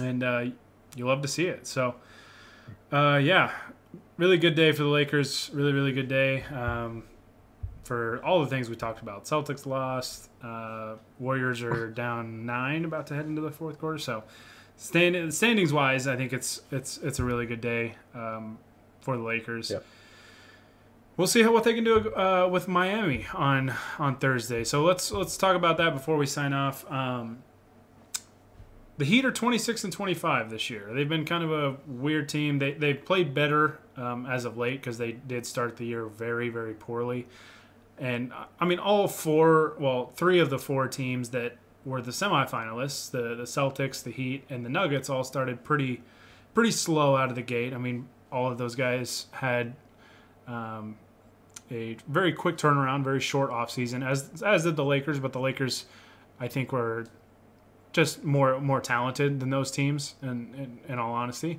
And 0.00 0.22
uh, 0.22 0.44
you 0.94 1.06
love 1.06 1.22
to 1.22 1.28
see 1.28 1.46
it. 1.46 1.66
So, 1.66 1.94
uh, 2.92 3.18
yeah, 3.22 3.52
really 4.18 4.36
good 4.36 4.54
day 4.54 4.72
for 4.72 4.82
the 4.82 4.88
Lakers. 4.88 5.50
Really, 5.54 5.72
really 5.72 5.92
good 5.92 6.08
day 6.08 6.42
um, 6.44 7.04
for 7.84 8.22
all 8.22 8.40
the 8.40 8.48
things 8.48 8.68
we 8.68 8.76
talked 8.76 9.00
about. 9.00 9.24
Celtics 9.24 9.64
lost. 9.64 10.28
Uh, 10.42 10.96
Warriors 11.18 11.62
are 11.62 11.88
down 11.90 12.44
nine, 12.44 12.84
about 12.84 13.06
to 13.06 13.14
head 13.14 13.24
into 13.24 13.40
the 13.40 13.50
fourth 13.50 13.78
quarter. 13.78 13.98
So, 13.98 14.24
stand, 14.76 15.32
standings 15.32 15.72
wise, 15.72 16.06
I 16.06 16.16
think 16.16 16.34
it's 16.34 16.60
it's 16.70 16.98
it's 16.98 17.18
a 17.18 17.24
really 17.24 17.46
good 17.46 17.62
day 17.62 17.94
um, 18.14 18.58
for 19.00 19.16
the 19.16 19.22
Lakers. 19.22 19.70
Yep. 19.70 19.84
We'll 21.16 21.26
see 21.26 21.42
how 21.42 21.52
what 21.52 21.64
they 21.64 21.74
can 21.74 21.82
do 21.82 22.14
uh, 22.14 22.48
with 22.50 22.68
Miami 22.68 23.26
on 23.34 23.72
on 23.98 24.18
Thursday. 24.18 24.62
So 24.62 24.84
let's 24.84 25.10
let's 25.10 25.36
talk 25.36 25.56
about 25.56 25.76
that 25.78 25.94
before 25.94 26.16
we 26.16 26.26
sign 26.26 26.52
off. 26.52 26.88
Um, 26.90 27.42
the 28.98 29.04
Heat 29.04 29.24
are 29.24 29.32
26 29.32 29.84
and 29.84 29.92
25 29.92 30.50
this 30.50 30.70
year. 30.70 30.90
They've 30.92 31.08
been 31.08 31.24
kind 31.24 31.44
of 31.44 31.52
a 31.52 31.76
weird 31.88 32.28
team. 32.28 32.60
They 32.60 32.72
they've 32.72 33.04
played 33.04 33.34
better 33.34 33.80
um, 33.98 34.26
as 34.26 34.44
of 34.44 34.56
late 34.56 34.80
because 34.80 34.98
they 34.98 35.12
did 35.12 35.44
start 35.44 35.76
the 35.76 35.84
year 35.84 36.06
very 36.06 36.48
very 36.48 36.74
poorly. 36.74 37.26
And 37.98 38.32
I 38.60 38.64
mean, 38.64 38.78
all 38.78 39.08
four, 39.08 39.74
well, 39.78 40.12
three 40.14 40.38
of 40.38 40.50
the 40.50 40.58
four 40.58 40.86
teams 40.86 41.30
that 41.30 41.56
were 41.84 42.00
the 42.00 42.12
semifinalists, 42.12 43.10
the 43.10 43.34
the 43.34 43.42
Celtics, 43.44 44.02
the 44.02 44.12
Heat, 44.12 44.44
and 44.48 44.64
the 44.64 44.70
Nuggets, 44.70 45.10
all 45.10 45.24
started 45.24 45.64
pretty 45.64 46.02
pretty 46.54 46.70
slow 46.70 47.16
out 47.16 47.28
of 47.28 47.34
the 47.34 47.42
gate. 47.42 47.74
I 47.74 47.78
mean, 47.78 48.08
all 48.30 48.50
of 48.50 48.58
those 48.58 48.74
guys 48.74 49.26
had 49.32 49.74
um, 50.46 50.96
a 51.70 51.96
very 52.06 52.32
quick 52.32 52.56
turnaround, 52.56 53.04
very 53.04 53.20
short 53.20 53.50
offseason, 53.50 54.06
as 54.06 54.42
as 54.42 54.64
did 54.64 54.76
the 54.76 54.84
Lakers. 54.84 55.18
But 55.18 55.32
the 55.32 55.40
Lakers, 55.40 55.86
I 56.38 56.48
think, 56.48 56.72
were 56.72 57.06
just 57.92 58.22
more 58.22 58.60
more 58.60 58.80
talented 58.80 59.40
than 59.40 59.50
those 59.50 59.70
teams, 59.70 60.14
in, 60.22 60.54
in, 60.54 60.78
in 60.88 60.98
all 60.98 61.12
honesty, 61.12 61.58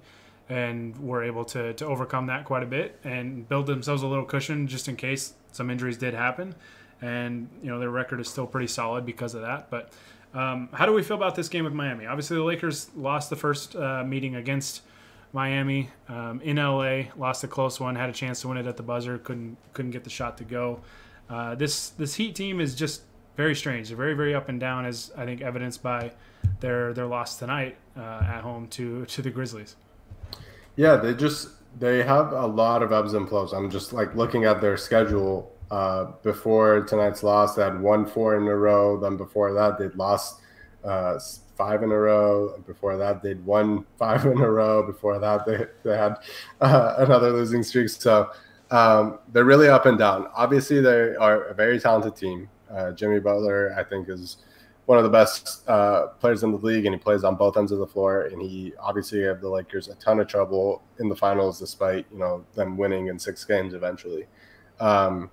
and 0.49 0.97
were 0.97 1.23
able 1.23 1.45
to 1.45 1.73
to 1.73 1.85
overcome 1.85 2.25
that 2.25 2.43
quite 2.43 2.63
a 2.63 2.65
bit 2.65 2.99
and 3.03 3.47
build 3.47 3.67
themselves 3.67 4.01
a 4.01 4.07
little 4.07 4.25
cushion 4.25 4.67
just 4.67 4.87
in 4.87 4.95
case 4.95 5.33
some 5.51 5.69
injuries 5.69 5.97
did 5.97 6.13
happen. 6.13 6.55
And 7.01 7.47
you 7.61 7.69
know 7.69 7.79
their 7.79 7.91
record 7.91 8.19
is 8.19 8.27
still 8.27 8.47
pretty 8.47 8.67
solid 8.67 9.05
because 9.05 9.35
of 9.35 9.41
that. 9.41 9.69
But 9.69 9.93
um, 10.33 10.69
how 10.73 10.85
do 10.85 10.93
we 10.93 11.03
feel 11.03 11.17
about 11.17 11.35
this 11.35 11.49
game 11.49 11.63
with 11.63 11.73
Miami? 11.73 12.05
Obviously, 12.05 12.37
the 12.37 12.43
Lakers 12.43 12.89
lost 12.95 13.29
the 13.29 13.35
first 13.35 13.75
uh, 13.75 14.03
meeting 14.03 14.35
against 14.35 14.81
Miami 15.31 15.89
um, 16.07 16.41
in 16.41 16.57
LA, 16.57 17.03
lost 17.15 17.43
a 17.43 17.47
close 17.47 17.79
one, 17.79 17.95
had 17.95 18.09
a 18.09 18.13
chance 18.13 18.41
to 18.41 18.47
win 18.47 18.57
it 18.57 18.65
at 18.65 18.77
the 18.77 18.83
buzzer, 18.83 19.17
couldn't 19.17 19.57
couldn't 19.73 19.91
get 19.91 20.03
the 20.03 20.09
shot 20.09 20.37
to 20.37 20.43
go. 20.43 20.81
Uh, 21.29 21.55
this 21.55 21.89
this 21.91 22.15
Heat 22.15 22.35
team 22.35 22.59
is 22.59 22.75
just 22.75 23.03
very 23.37 23.55
strange. 23.55 23.87
They're 23.87 23.97
very 23.97 24.15
very 24.15 24.33
up 24.33 24.49
and 24.49 24.59
down, 24.59 24.85
as 24.85 25.11
I 25.15 25.25
think 25.25 25.41
evidenced 25.41 25.83
by 25.83 26.11
their 26.59 26.93
their 26.93 27.05
loss 27.05 27.37
tonight 27.37 27.77
uh, 27.95 28.23
at 28.23 28.41
home 28.41 28.67
to 28.69 29.05
to 29.05 29.21
the 29.21 29.29
Grizzlies. 29.29 29.75
Yeah, 30.75 30.95
they 30.95 31.13
just 31.13 31.49
they 31.79 32.03
have 32.03 32.31
a 32.31 32.45
lot 32.45 32.81
of 32.81 32.91
ebbs 32.91 33.13
and 33.13 33.27
flows. 33.27 33.53
I'm 33.53 33.69
just 33.69 33.93
like 33.93 34.15
looking 34.15 34.45
at 34.45 34.61
their 34.61 34.77
schedule. 34.77 35.51
Uh, 35.71 36.13
before 36.23 36.81
tonight's 36.81 37.21
loss, 37.21 37.55
they 37.55 37.61
had 37.61 37.79
won 37.79 38.05
four 38.05 38.35
in 38.35 38.47
a 38.47 38.55
row. 38.55 38.99
Then 38.99 39.17
before 39.17 39.53
that, 39.53 39.77
they'd 39.77 39.93
lost 39.95 40.41
uh, 40.83 41.19
five 41.55 41.83
in 41.83 41.91
a 41.91 41.97
row. 41.97 42.57
Before 42.65 42.97
that, 42.97 43.21
they'd 43.21 43.45
won 43.45 43.85
five 43.99 44.25
in 44.25 44.39
a 44.39 44.49
row. 44.49 44.81
Before 44.81 45.19
that, 45.19 45.45
they, 45.45 45.65
they 45.83 45.95
had 45.95 46.15
uh, 46.61 46.95
another 46.97 47.31
losing 47.31 47.61
streak. 47.61 47.89
So 47.89 48.31
um, 48.71 49.19
they're 49.31 49.45
really 49.45 49.67
up 49.67 49.85
and 49.85 49.97
down. 49.97 50.27
Obviously, 50.35 50.81
they 50.81 51.15
are 51.15 51.43
a 51.43 51.53
very 51.53 51.79
talented 51.79 52.15
team. 52.15 52.49
Uh, 52.71 52.91
Jimmy 52.91 53.19
Butler, 53.19 53.75
I 53.77 53.83
think, 53.83 54.09
is 54.09 54.37
one 54.89 54.97
of 54.97 55.03
the 55.03 55.09
best 55.11 55.69
uh, 55.69 56.07
players 56.19 56.41
in 56.41 56.51
the 56.51 56.57
league, 56.57 56.83
and 56.87 56.95
he 56.95 56.99
plays 56.99 57.23
on 57.23 57.35
both 57.35 57.55
ends 57.57 57.71
of 57.71 57.77
the 57.77 57.85
floor. 57.85 58.23
And 58.23 58.41
he 58.41 58.73
obviously 58.79 59.19
gave 59.19 59.39
the 59.39 59.47
Lakers 59.47 59.87
a 59.87 59.93
ton 59.97 60.19
of 60.19 60.27
trouble 60.27 60.81
in 60.97 61.07
the 61.07 61.15
finals, 61.15 61.59
despite 61.59 62.07
you 62.11 62.17
know 62.17 62.43
them 62.55 62.75
winning 62.75 63.05
in 63.05 63.19
six 63.19 63.45
games 63.45 63.75
eventually. 63.75 64.25
Um, 64.79 65.29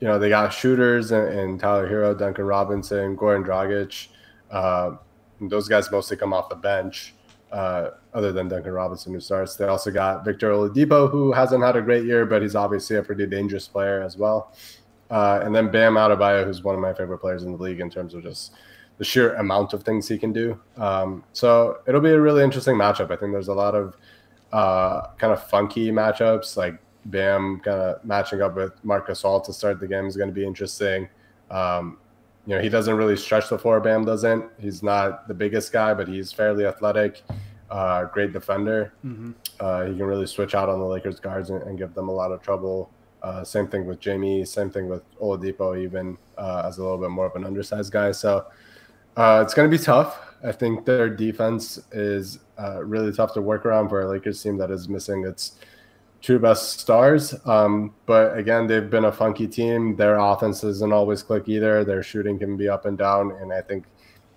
you 0.00 0.08
know 0.08 0.18
they 0.18 0.30
got 0.30 0.48
shooters 0.54 1.10
and, 1.10 1.28
and 1.28 1.60
Tyler 1.60 1.86
Herro, 1.90 2.18
Duncan 2.18 2.46
Robinson, 2.46 3.18
Goran 3.18 3.44
Dragic. 3.44 4.08
Uh, 4.50 4.96
those 5.42 5.68
guys 5.68 5.90
mostly 5.90 6.16
come 6.16 6.32
off 6.32 6.48
the 6.48 6.56
bench, 6.56 7.12
uh, 7.52 7.90
other 8.14 8.32
than 8.32 8.48
Duncan 8.48 8.72
Robinson, 8.72 9.12
who 9.12 9.20
starts. 9.20 9.56
They 9.56 9.66
also 9.66 9.90
got 9.90 10.24
Victor 10.24 10.52
Oladipo, 10.52 11.10
who 11.10 11.32
hasn't 11.32 11.62
had 11.62 11.76
a 11.76 11.82
great 11.82 12.06
year, 12.06 12.24
but 12.24 12.40
he's 12.40 12.56
obviously 12.56 12.96
a 12.96 13.02
pretty 13.02 13.26
dangerous 13.26 13.68
player 13.68 14.00
as 14.00 14.16
well. 14.16 14.54
Uh, 15.10 15.40
and 15.42 15.54
then 15.54 15.70
Bam 15.70 15.94
Adebayo, 15.94 16.46
who's 16.46 16.62
one 16.62 16.74
of 16.74 16.80
my 16.80 16.94
favorite 16.94 17.18
players 17.18 17.42
in 17.42 17.52
the 17.52 17.58
league 17.58 17.80
in 17.80 17.90
terms 17.90 18.14
of 18.14 18.22
just 18.22 18.54
the 19.00 19.04
sheer 19.06 19.34
amount 19.36 19.72
of 19.72 19.82
things 19.82 20.06
he 20.06 20.18
can 20.18 20.30
do. 20.30 20.60
Um, 20.76 21.24
so 21.32 21.78
it'll 21.88 22.02
be 22.02 22.10
a 22.10 22.20
really 22.20 22.44
interesting 22.44 22.76
matchup. 22.76 23.10
I 23.10 23.16
think 23.16 23.32
there's 23.32 23.48
a 23.48 23.54
lot 23.54 23.74
of 23.74 23.96
uh, 24.52 25.06
kind 25.16 25.32
of 25.32 25.42
funky 25.48 25.90
matchups, 25.90 26.58
like 26.58 26.78
Bam 27.06 27.62
kind 27.64 27.80
of 27.80 28.04
matching 28.04 28.42
up 28.42 28.56
with 28.56 28.72
Marcus 28.84 29.22
Gasol 29.22 29.42
to 29.46 29.54
start 29.54 29.80
the 29.80 29.88
game 29.88 30.04
is 30.04 30.18
going 30.18 30.28
to 30.28 30.34
be 30.34 30.44
interesting. 30.44 31.08
Um, 31.50 31.96
you 32.44 32.54
know, 32.54 32.60
he 32.60 32.68
doesn't 32.68 32.94
really 32.94 33.16
stretch 33.16 33.48
the 33.48 33.58
floor. 33.58 33.80
Bam 33.80 34.04
doesn't. 34.04 34.44
He's 34.58 34.82
not 34.82 35.26
the 35.28 35.32
biggest 35.32 35.72
guy, 35.72 35.94
but 35.94 36.06
he's 36.06 36.30
fairly 36.30 36.66
athletic, 36.66 37.22
uh, 37.70 38.04
great 38.04 38.34
defender. 38.34 38.92
Mm-hmm. 39.02 39.30
Uh, 39.60 39.86
he 39.86 39.96
can 39.96 40.04
really 40.04 40.26
switch 40.26 40.54
out 40.54 40.68
on 40.68 40.78
the 40.78 40.84
Lakers 40.84 41.20
guards 41.20 41.48
and, 41.48 41.62
and 41.62 41.78
give 41.78 41.94
them 41.94 42.10
a 42.10 42.12
lot 42.12 42.32
of 42.32 42.42
trouble. 42.42 42.90
Uh, 43.22 43.44
same 43.44 43.66
thing 43.66 43.86
with 43.86 43.98
Jamie. 43.98 44.44
Same 44.44 44.68
thing 44.68 44.90
with 44.90 45.02
Oladipo, 45.20 45.82
even 45.82 46.18
uh, 46.36 46.64
as 46.66 46.76
a 46.76 46.82
little 46.82 46.98
bit 46.98 47.08
more 47.08 47.24
of 47.24 47.34
an 47.34 47.46
undersized 47.46 47.92
guy. 47.92 48.12
So 48.12 48.44
uh, 49.16 49.42
it's 49.44 49.54
going 49.54 49.70
to 49.70 49.76
be 49.76 49.82
tough. 49.82 50.18
I 50.42 50.52
think 50.52 50.86
their 50.86 51.10
defense 51.10 51.78
is 51.92 52.38
uh, 52.58 52.82
really 52.82 53.12
tough 53.12 53.34
to 53.34 53.42
work 53.42 53.66
around 53.66 53.88
for 53.88 54.02
a 54.02 54.08
Lakers 54.08 54.42
team 54.42 54.56
that 54.58 54.70
is 54.70 54.88
missing 54.88 55.24
its 55.24 55.58
two 56.20 56.38
best 56.38 56.80
stars. 56.80 57.34
Um, 57.46 57.94
but 58.06 58.36
again, 58.36 58.66
they've 58.66 58.88
been 58.88 59.06
a 59.06 59.12
funky 59.12 59.46
team. 59.46 59.96
Their 59.96 60.18
offense 60.18 60.60
doesn't 60.60 60.92
always 60.92 61.22
click 61.22 61.48
either. 61.48 61.84
Their 61.84 62.02
shooting 62.02 62.38
can 62.38 62.56
be 62.56 62.68
up 62.68 62.86
and 62.86 62.96
down, 62.96 63.32
and 63.32 63.52
I 63.52 63.60
think 63.60 63.84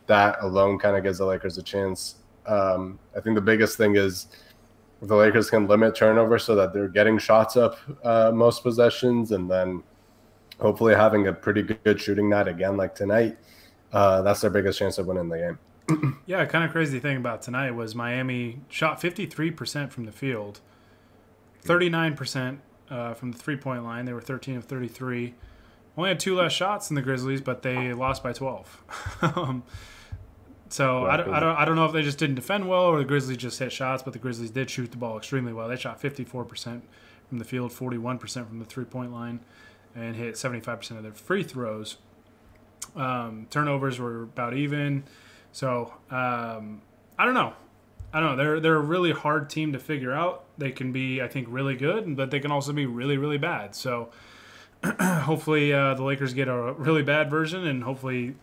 that 0.08 0.38
alone 0.42 0.80
kind 0.80 0.98
of 0.98 1.04
gives 1.04 1.20
the 1.20 1.26
Lakers 1.26 1.58
a 1.58 1.64
chance. 1.64 2.16
Um, 2.46 3.00
I 3.16 3.22
think 3.22 3.36
the 3.36 3.42
biggest 3.42 3.78
thing 3.78 3.96
is 3.96 4.28
the 5.02 5.16
Lakers 5.16 5.50
can 5.50 5.68
limit 5.68 5.96
turnover 5.96 6.40
so 6.40 6.56
that 6.56 6.74
they're 6.74 6.88
getting 6.88 7.18
shots 7.18 7.56
up 7.58 7.78
uh, 8.04 8.32
most 8.34 8.64
possessions, 8.64 9.32
and 9.32 9.50
then 9.50 9.84
hopefully 10.60 10.96
having 10.96 11.28
a 11.28 11.34
pretty 11.34 11.62
good 11.62 12.00
shooting 12.00 12.30
night 12.30 12.48
again, 12.48 12.78
like 12.78 12.96
tonight. 12.96 13.38
Uh, 13.94 14.22
that's 14.24 14.42
their 14.42 14.50
biggest 14.50 14.80
chance 14.80 14.98
of 14.98 15.08
winning 15.08 15.30
the 15.30 15.38
game. 15.88 16.20
yeah, 16.26 16.44
kind 16.46 16.66
of 16.66 16.72
crazy 16.72 17.00
thing 17.00 17.18
about 17.18 17.42
tonight 17.42 17.72
was 17.72 17.94
Miami 17.94 18.62
shot 18.70 19.00
53% 19.00 19.92
from 19.92 20.06
the 20.06 20.12
field 20.12 20.60
39% 21.64 22.58
uh, 22.90 23.14
from 23.14 23.32
the 23.32 23.38
three 23.38 23.56
point 23.56 23.84
line. 23.84 24.06
They 24.06 24.14
were 24.14 24.22
13 24.22 24.58
of 24.58 24.66
33. 24.66 25.34
Only 25.96 26.10
had 26.10 26.20
two 26.20 26.36
less 26.36 26.52
shots 26.52 26.88
than 26.88 26.96
the 26.96 27.02
Grizzlies, 27.02 27.42
but 27.42 27.62
they 27.62 27.94
lost 27.94 28.24
by 28.24 28.34
12. 28.34 28.84
um, 29.36 29.64
so 30.70 31.06
I 31.06 31.18
don't, 31.18 31.30
I, 31.32 31.40
don't, 31.40 31.56
I 31.56 31.66
don't 31.66 31.76
know 31.76 31.86
if 31.86 31.94
they 31.94 32.02
just 32.02 32.18
didn't 32.18 32.36
defend 32.36 32.68
well 32.68 32.86
or 32.86 32.98
the 32.98 33.06
Grizzlies 33.06 33.38
just 33.38 33.60
hit 33.60 33.72
shots, 33.72 34.02
but 34.02 34.14
the 34.14 34.20
Grizzlies 34.20 34.50
did 34.50 34.72
shoot 34.72 34.90
the 34.90 34.98
ball 34.98 35.18
extremely 35.18 35.54
well. 35.54 35.68
They 35.68 35.76
shot 35.76 36.02
54% 36.02 36.82
from 37.30 37.38
the 37.38 37.46
field, 37.46 37.72
41% 37.72 38.48
from 38.48 38.58
the 38.58 38.66
three 38.66 38.86
point 38.86 39.14
line, 39.14 39.42
and 39.96 40.16
hit 40.16 40.34
75% 40.34 40.92
of 40.98 41.04
their 41.04 41.12
free 41.12 41.44
throws. 41.44 41.98
Um, 42.96 43.48
turnovers 43.50 44.00
were 44.00 44.24
about 44.24 44.54
even. 44.54 45.04
So 45.52 45.94
um, 46.10 46.82
I 47.18 47.26
don't 47.26 47.34
know. 47.34 47.54
I 48.14 48.20
don't 48.20 48.32
know. 48.32 48.36
They're 48.36 48.60
they're 48.60 48.76
a 48.76 48.82
really 48.82 49.12
hard 49.12 49.50
team 49.50 49.74
to 49.74 49.80
figure 49.80 50.12
out. 50.12 50.46
They 50.58 50.72
can 50.72 50.92
be, 50.92 51.22
I 51.22 51.28
think, 51.28 51.48
really 51.50 51.76
good, 51.76 52.16
but 52.16 52.30
they 52.30 52.40
can 52.40 52.52
also 52.52 52.74
be 52.74 52.86
really 52.86 53.18
really 53.18 53.40
bad. 53.40 53.76
So 53.76 54.10
hopefully 55.02 55.74
uh, 55.74 55.96
the 55.96 56.04
Lakers 56.04 56.34
get 56.34 56.48
a 56.48 56.74
really 56.74 57.02
bad 57.02 57.32
version, 57.32 57.66
and 57.66 57.84
hopefully, 57.84 58.36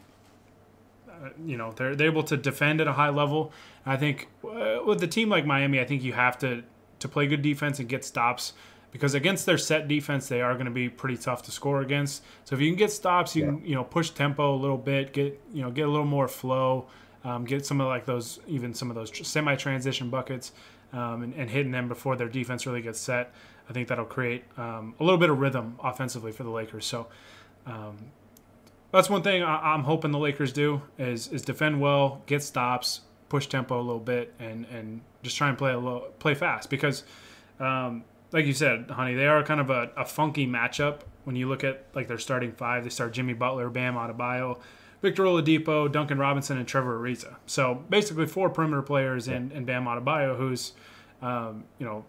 uh, 1.09 1.31
you 1.45 1.57
know, 1.57 1.73
they're 1.73 1.95
they're 1.95 2.09
able 2.09 2.25
to 2.25 2.37
defend 2.37 2.81
at 2.81 2.89
a 2.89 2.95
high 2.95 3.11
level. 3.11 3.53
I 3.87 3.97
think 3.97 4.29
uh, 4.45 4.81
with 4.85 5.03
a 5.03 5.07
team 5.07 5.29
like 5.29 5.47
Miami, 5.47 5.81
I 5.81 5.85
think 5.85 6.03
you 6.03 6.15
have 6.15 6.39
to 6.39 6.65
to 6.99 7.09
play 7.09 7.27
good 7.27 7.43
defense 7.43 7.79
and 7.79 7.89
get 7.89 8.05
stops 8.05 8.53
because 8.93 9.15
against 9.15 9.47
their 9.47 9.59
set 9.59 9.89
defense, 9.89 10.29
they 10.29 10.41
are 10.41 10.55
going 10.55 10.67
to 10.67 10.73
be 10.73 10.89
pretty 10.89 11.17
tough 11.17 11.43
to 11.43 11.51
score 11.51 11.81
against. 11.81 12.23
So 12.45 12.55
if 12.57 12.61
you 12.61 12.69
can 12.69 12.77
get 12.77 12.91
stops, 12.91 13.37
you 13.37 13.45
yeah. 13.45 13.51
can 13.51 13.65
you 13.65 13.75
know 13.75 13.85
push 13.85 14.11
tempo 14.11 14.55
a 14.55 14.57
little 14.59 14.79
bit, 14.79 15.13
get 15.13 15.41
you 15.53 15.63
know 15.63 15.71
get 15.71 15.87
a 15.87 15.91
little 15.91 16.07
more 16.07 16.29
flow 16.29 16.87
um, 17.25 17.45
get 17.45 17.67
some 17.67 17.81
of 17.81 17.87
like 17.87 18.07
those 18.07 18.41
even 18.47 18.75
some 18.75 18.91
of 18.91 18.97
those 18.97 19.27
semi 19.27 19.55
transition 19.57 20.11
buckets 20.11 20.53
um, 20.93 21.23
and, 21.23 21.35
and, 21.35 21.51
hitting 21.51 21.71
them 21.71 21.87
before 21.87 22.17
their 22.17 22.29
defense 22.29 22.67
really 22.67 22.83
gets 22.83 22.99
set. 22.99 23.33
I 23.69 23.73
think 23.73 23.89
that'll 23.89 24.07
create 24.07 24.43
um, 24.57 24.95
a 24.99 25.05
little 25.05 25.19
bit 25.19 25.31
of 25.31 25.39
rhythm 25.39 25.79
offensively 25.83 26.33
for 26.33 26.43
the 26.43 26.51
Lakers. 26.51 26.85
So 26.85 27.07
um, 27.65 27.97
that's 28.91 29.09
one 29.09 29.23
thing 29.23 29.45
I, 29.45 29.75
am 29.75 29.85
hoping 29.85 30.11
the 30.11 30.19
Lakers 30.19 30.53
do 30.53 30.83
is 30.99 31.29
is 31.29 31.43
defend 31.43 31.81
well, 31.81 32.23
get 32.27 32.43
stops, 32.43 33.03
push 33.29 33.47
tempo 33.47 33.79
a 33.79 33.83
little 33.83 34.01
bit, 34.01 34.35
and 34.39 34.67
and 34.67 35.03
just 35.23 35.37
try 35.37 35.49
and 35.49 35.59
play 35.59 35.73
a 35.73 35.79
little 35.79 36.09
play 36.19 36.35
fast 36.35 36.71
because. 36.71 37.05
Um, 37.59 38.05
like 38.33 38.47
you 38.47 38.53
said, 38.53 38.89
Hani, 38.89 39.17
they 39.17 39.27
are 39.27 39.43
kind 39.43 39.61
of 39.61 39.71
a, 39.71 39.91
a 39.97 40.05
funky 40.05 40.47
matchup 40.47 41.01
when 41.25 41.37
you 41.37 41.49
look 41.49 41.65
at 41.65 41.85
like 41.95 42.09
their 42.09 42.19
starting 42.19 42.53
five. 42.53 42.85
They 42.85 42.91
start 42.91 43.13
Jimmy 43.13 43.35
Butler, 43.35 43.69
Bam 43.71 43.95
Adebayo, 43.95 44.59
Victor 45.03 45.25
Oladipo, 45.25 45.91
Duncan 45.91 46.19
Robinson, 46.19 46.59
and 46.59 46.67
Trevor 46.67 46.99
Ariza. 47.01 47.37
So 47.47 47.83
basically, 47.89 48.27
four 48.27 48.51
perimeter 48.51 48.83
players 48.83 49.29
and, 49.29 49.53
and 49.53 49.67
Bam 49.67 49.85
Adebayo, 49.85 50.37
who's 50.37 50.73
um, 51.23 51.65
you 51.79 51.87
know 51.87 52.05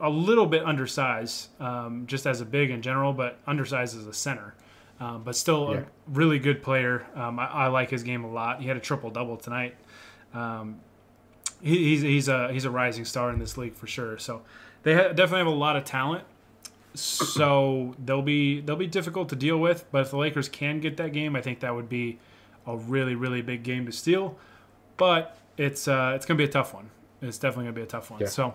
a 0.00 0.10
little 0.10 0.46
bit 0.46 0.62
undersized, 0.64 1.48
um, 1.60 2.04
just 2.06 2.26
as 2.26 2.40
a 2.40 2.44
big 2.44 2.70
in 2.70 2.82
general, 2.82 3.12
but 3.12 3.38
undersized 3.46 3.96
as 3.96 4.06
a 4.06 4.12
center. 4.12 4.54
Um, 4.98 5.22
but 5.24 5.36
still 5.36 5.72
yeah. 5.72 5.80
a 5.80 5.84
really 6.08 6.38
good 6.38 6.62
player. 6.62 7.06
Um, 7.14 7.38
I, 7.38 7.46
I, 7.46 7.66
like 7.66 7.90
his 7.90 8.02
game 8.02 8.24
a 8.24 8.30
lot. 8.30 8.62
He 8.62 8.68
had 8.68 8.78
a 8.78 8.80
triple 8.80 9.10
double 9.10 9.36
tonight. 9.36 9.76
Um, 10.32 10.80
he, 11.62 11.76
he's 11.76 12.02
he's 12.02 12.28
a 12.28 12.50
he's 12.52 12.64
a 12.64 12.70
rising 12.70 13.04
star 13.04 13.30
in 13.30 13.38
this 13.38 13.58
league 13.58 13.74
for 13.74 13.86
sure. 13.86 14.16
So 14.18 14.42
they 14.86 14.94
ha- 14.94 15.08
definitely 15.08 15.38
have 15.38 15.46
a 15.48 15.50
lot 15.50 15.74
of 15.74 15.84
talent 15.84 16.24
so 16.96 17.94
they'll 18.04 18.22
be 18.22 18.60
they'll 18.60 18.76
be 18.76 18.86
difficult 18.86 19.28
to 19.28 19.36
deal 19.36 19.58
with. 19.58 19.84
But 19.90 20.02
if 20.02 20.10
the 20.10 20.16
Lakers 20.16 20.48
can 20.48 20.80
get 20.80 20.96
that 20.96 21.12
game, 21.12 21.36
I 21.36 21.42
think 21.42 21.60
that 21.60 21.74
would 21.74 21.88
be 21.88 22.18
a 22.66 22.76
really 22.76 23.14
really 23.14 23.42
big 23.42 23.62
game 23.62 23.86
to 23.86 23.92
steal. 23.92 24.38
But 24.96 25.36
it's 25.56 25.88
uh, 25.88 26.12
it's 26.14 26.26
gonna 26.26 26.38
be 26.38 26.44
a 26.44 26.48
tough 26.48 26.74
one. 26.74 26.90
It's 27.22 27.38
definitely 27.38 27.64
gonna 27.64 27.74
be 27.74 27.82
a 27.82 27.86
tough 27.86 28.10
one. 28.10 28.20
Yeah. 28.20 28.28
So 28.28 28.54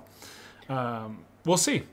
um, 0.69 1.19
we'll 1.45 1.57
see. 1.57 1.83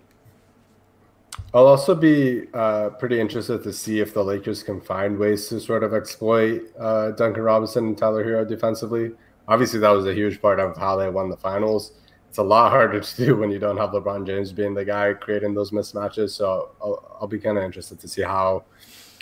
I'll 1.55 1.66
also 1.66 1.95
be 1.95 2.47
uh, 2.53 2.91
pretty 2.91 3.20
interested 3.20 3.62
to 3.62 3.72
see 3.72 4.01
if 4.01 4.12
the 4.12 4.24
Lakers 4.24 4.62
can 4.62 4.80
find 4.80 5.18
ways 5.18 5.49
to 5.49 5.61
sort 5.61 5.84
of 5.84 5.95
exploit 5.95 6.62
uh, 6.78 7.12
Duncan 7.12 7.43
Robinson 7.43 7.89
and 7.89 7.99
Tyler 7.99 8.24
Herro 8.24 8.49
defensively. 8.49 9.12
Obviously, 9.47 9.78
that 9.80 9.91
was 9.91 10.07
a 10.07 10.14
huge 10.14 10.43
part 10.43 10.59
of 10.59 10.76
how 10.76 10.97
they 10.97 11.09
won 11.09 11.28
the 11.28 11.36
finals 11.36 11.93
it's 12.29 12.39
a 12.39 12.43
lot 12.43 12.70
harder 12.70 13.01
to 13.01 13.16
do 13.24 13.37
when 13.37 13.51
you 13.51 13.59
don't 13.59 13.76
have 13.79 13.91
LeBron 13.91 14.26
James 14.26 14.53
being 14.53 14.74
the 14.74 14.85
guy 14.85 15.12
creating 15.14 15.55
those 15.55 15.70
mismatches. 15.70 16.31
So 16.31 16.70
I'll, 16.81 17.18
I'll 17.20 17.26
be 17.26 17.39
kind 17.39 17.57
of 17.57 17.64
interested 17.64 17.99
to 18.01 18.09
see 18.09 18.22
how 18.22 18.64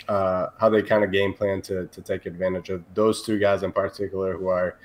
uh, 0.07 0.49
how 0.59 0.69
they 0.69 0.81
kind 0.81 1.03
of 1.03 1.11
game 1.11 1.33
plan 1.33 1.61
to 1.63 1.87
to 1.87 2.01
take 2.01 2.25
advantage 2.25 2.69
of 2.69 2.83
those 2.93 3.23
two 3.23 3.39
guys 3.39 3.63
in 3.63 3.71
particular, 3.71 4.37
who 4.37 4.47
are 4.47 4.77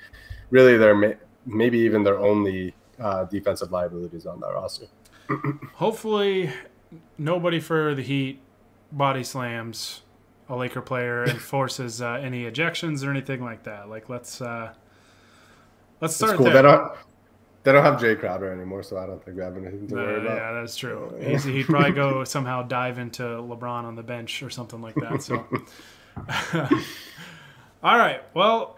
really 0.49 0.77
their 0.77 1.17
maybe 1.45 1.79
even 1.79 2.03
their 2.03 2.19
only 2.19 2.73
uh, 2.99 3.25
defensive 3.25 3.71
liabilities 3.71 4.25
on 4.25 4.39
that 4.39 4.53
roster. 4.53 4.87
Hopefully, 5.75 6.51
nobody 7.17 7.59
for 7.59 7.95
the 7.95 8.03
Heat 8.03 8.39
body 8.91 9.23
slams 9.23 10.01
a 10.49 10.55
Laker 10.55 10.81
player 10.81 11.23
and 11.23 11.41
forces 11.53 12.01
uh, 12.01 12.13
any 12.13 12.43
ejections 12.43 13.05
or 13.05 13.09
anything 13.09 13.43
like 13.43 13.63
that. 13.63 13.89
Like 13.89 14.09
let's 14.09 14.41
uh, 14.41 14.73
let's 16.01 16.15
start 16.15 16.37
cool. 16.37 16.45
there. 16.45 16.93
They 17.63 17.71
don't 17.71 17.83
have 17.83 17.99
Jae 17.99 18.19
Crowder 18.19 18.51
anymore, 18.51 18.83
so 18.83 18.97
I 18.97 19.05
don't 19.05 19.23
think 19.23 19.37
we 19.37 19.43
have 19.43 19.55
anything 19.55 19.87
to 19.87 19.95
worry 19.95 20.15
Uh, 20.15 20.21
about. 20.21 20.35
yeah, 20.37 20.51
that's 20.59 20.75
true. 20.75 21.15
He's, 21.21 21.45
he'd 21.45 21.65
probably 21.65 21.91
go 21.91 22.23
somehow 22.35 22.63
dive 22.63 22.99
into 22.99 23.23
LeBron 23.23 23.85
on 23.85 23.95
the 23.95 24.03
bench 24.03 24.43
or 24.43 24.49
something 24.49 24.81
like 24.81 24.95
that. 24.95 25.21
So, 25.23 25.45
all 27.83 27.97
right. 27.97 28.21
Well, 28.33 28.75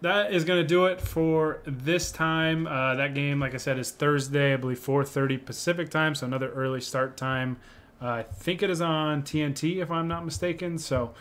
that 0.00 0.32
is 0.32 0.44
going 0.44 0.60
to 0.60 0.66
do 0.66 0.86
it 0.86 1.00
for 1.00 1.60
this 1.64 2.10
time. 2.12 2.66
Uh, 2.66 2.94
that 2.96 3.14
game, 3.14 3.40
like 3.40 3.54
I 3.54 3.58
said, 3.58 3.78
is 3.78 3.90
Thursday, 3.90 4.52
I 4.54 4.56
believe 4.56 4.78
4:30 4.80 5.44
Pacific 5.44 5.90
time, 5.90 6.14
so 6.14 6.26
another 6.26 6.50
early 6.52 6.80
start 6.80 7.16
time. 7.16 7.56
Uh, 8.00 8.06
I 8.08 8.22
think 8.24 8.62
it 8.62 8.70
is 8.70 8.80
on 8.80 9.22
TNT, 9.22 9.80
if 9.80 9.90
I'm 9.90 10.08
not 10.08 10.24
mistaken. 10.24 10.76
So, 10.78 11.14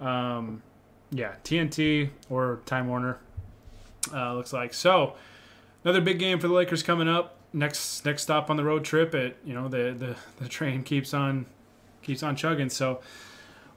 um, 0.00 0.62
yeah, 1.10 1.34
TNT 1.44 2.10
or 2.28 2.60
Time 2.66 2.88
Warner 2.88 3.18
uh, 4.12 4.34
looks 4.34 4.52
like. 4.52 4.74
So, 4.74 5.14
another 5.84 6.00
big 6.00 6.18
game 6.18 6.38
for 6.40 6.48
the 6.48 6.54
Lakers 6.54 6.82
coming 6.82 7.08
up. 7.08 7.36
Next 7.52 8.04
next 8.04 8.22
stop 8.22 8.50
on 8.50 8.56
the 8.56 8.64
road 8.64 8.84
trip. 8.84 9.14
It 9.14 9.36
you 9.44 9.54
know 9.54 9.68
the 9.68 9.94
the, 9.96 10.16
the 10.42 10.48
train 10.48 10.82
keeps 10.82 11.14
on 11.14 11.46
keeps 12.02 12.22
on 12.22 12.34
chugging. 12.34 12.68
So 12.68 13.00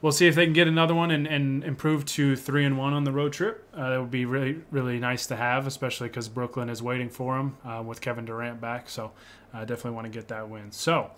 we'll 0.01 0.11
see 0.11 0.27
if 0.27 0.35
they 0.35 0.45
can 0.45 0.53
get 0.53 0.67
another 0.67 0.95
one 0.95 1.11
and, 1.11 1.27
and 1.27 1.63
improve 1.63 2.05
to 2.05 2.35
three 2.35 2.65
and 2.65 2.77
one 2.77 2.93
on 2.93 3.03
the 3.03 3.11
road 3.11 3.33
trip. 3.33 3.67
Uh, 3.73 3.91
that 3.91 3.99
would 3.99 4.11
be 4.11 4.25
really 4.25 4.61
really 4.71 4.99
nice 4.99 5.27
to 5.27 5.35
have, 5.35 5.67
especially 5.67 6.07
because 6.07 6.27
Brooklyn 6.27 6.69
is 6.69 6.81
waiting 6.81 7.09
for 7.09 7.37
them 7.37 7.57
uh, 7.63 7.83
with 7.83 8.01
Kevin 8.01 8.25
Durant 8.25 8.59
back. 8.59 8.89
So 8.89 9.11
I 9.53 9.59
definitely 9.59 9.91
want 9.91 10.05
to 10.05 10.11
get 10.11 10.27
that 10.29 10.49
win. 10.49 10.71
So. 10.71 11.11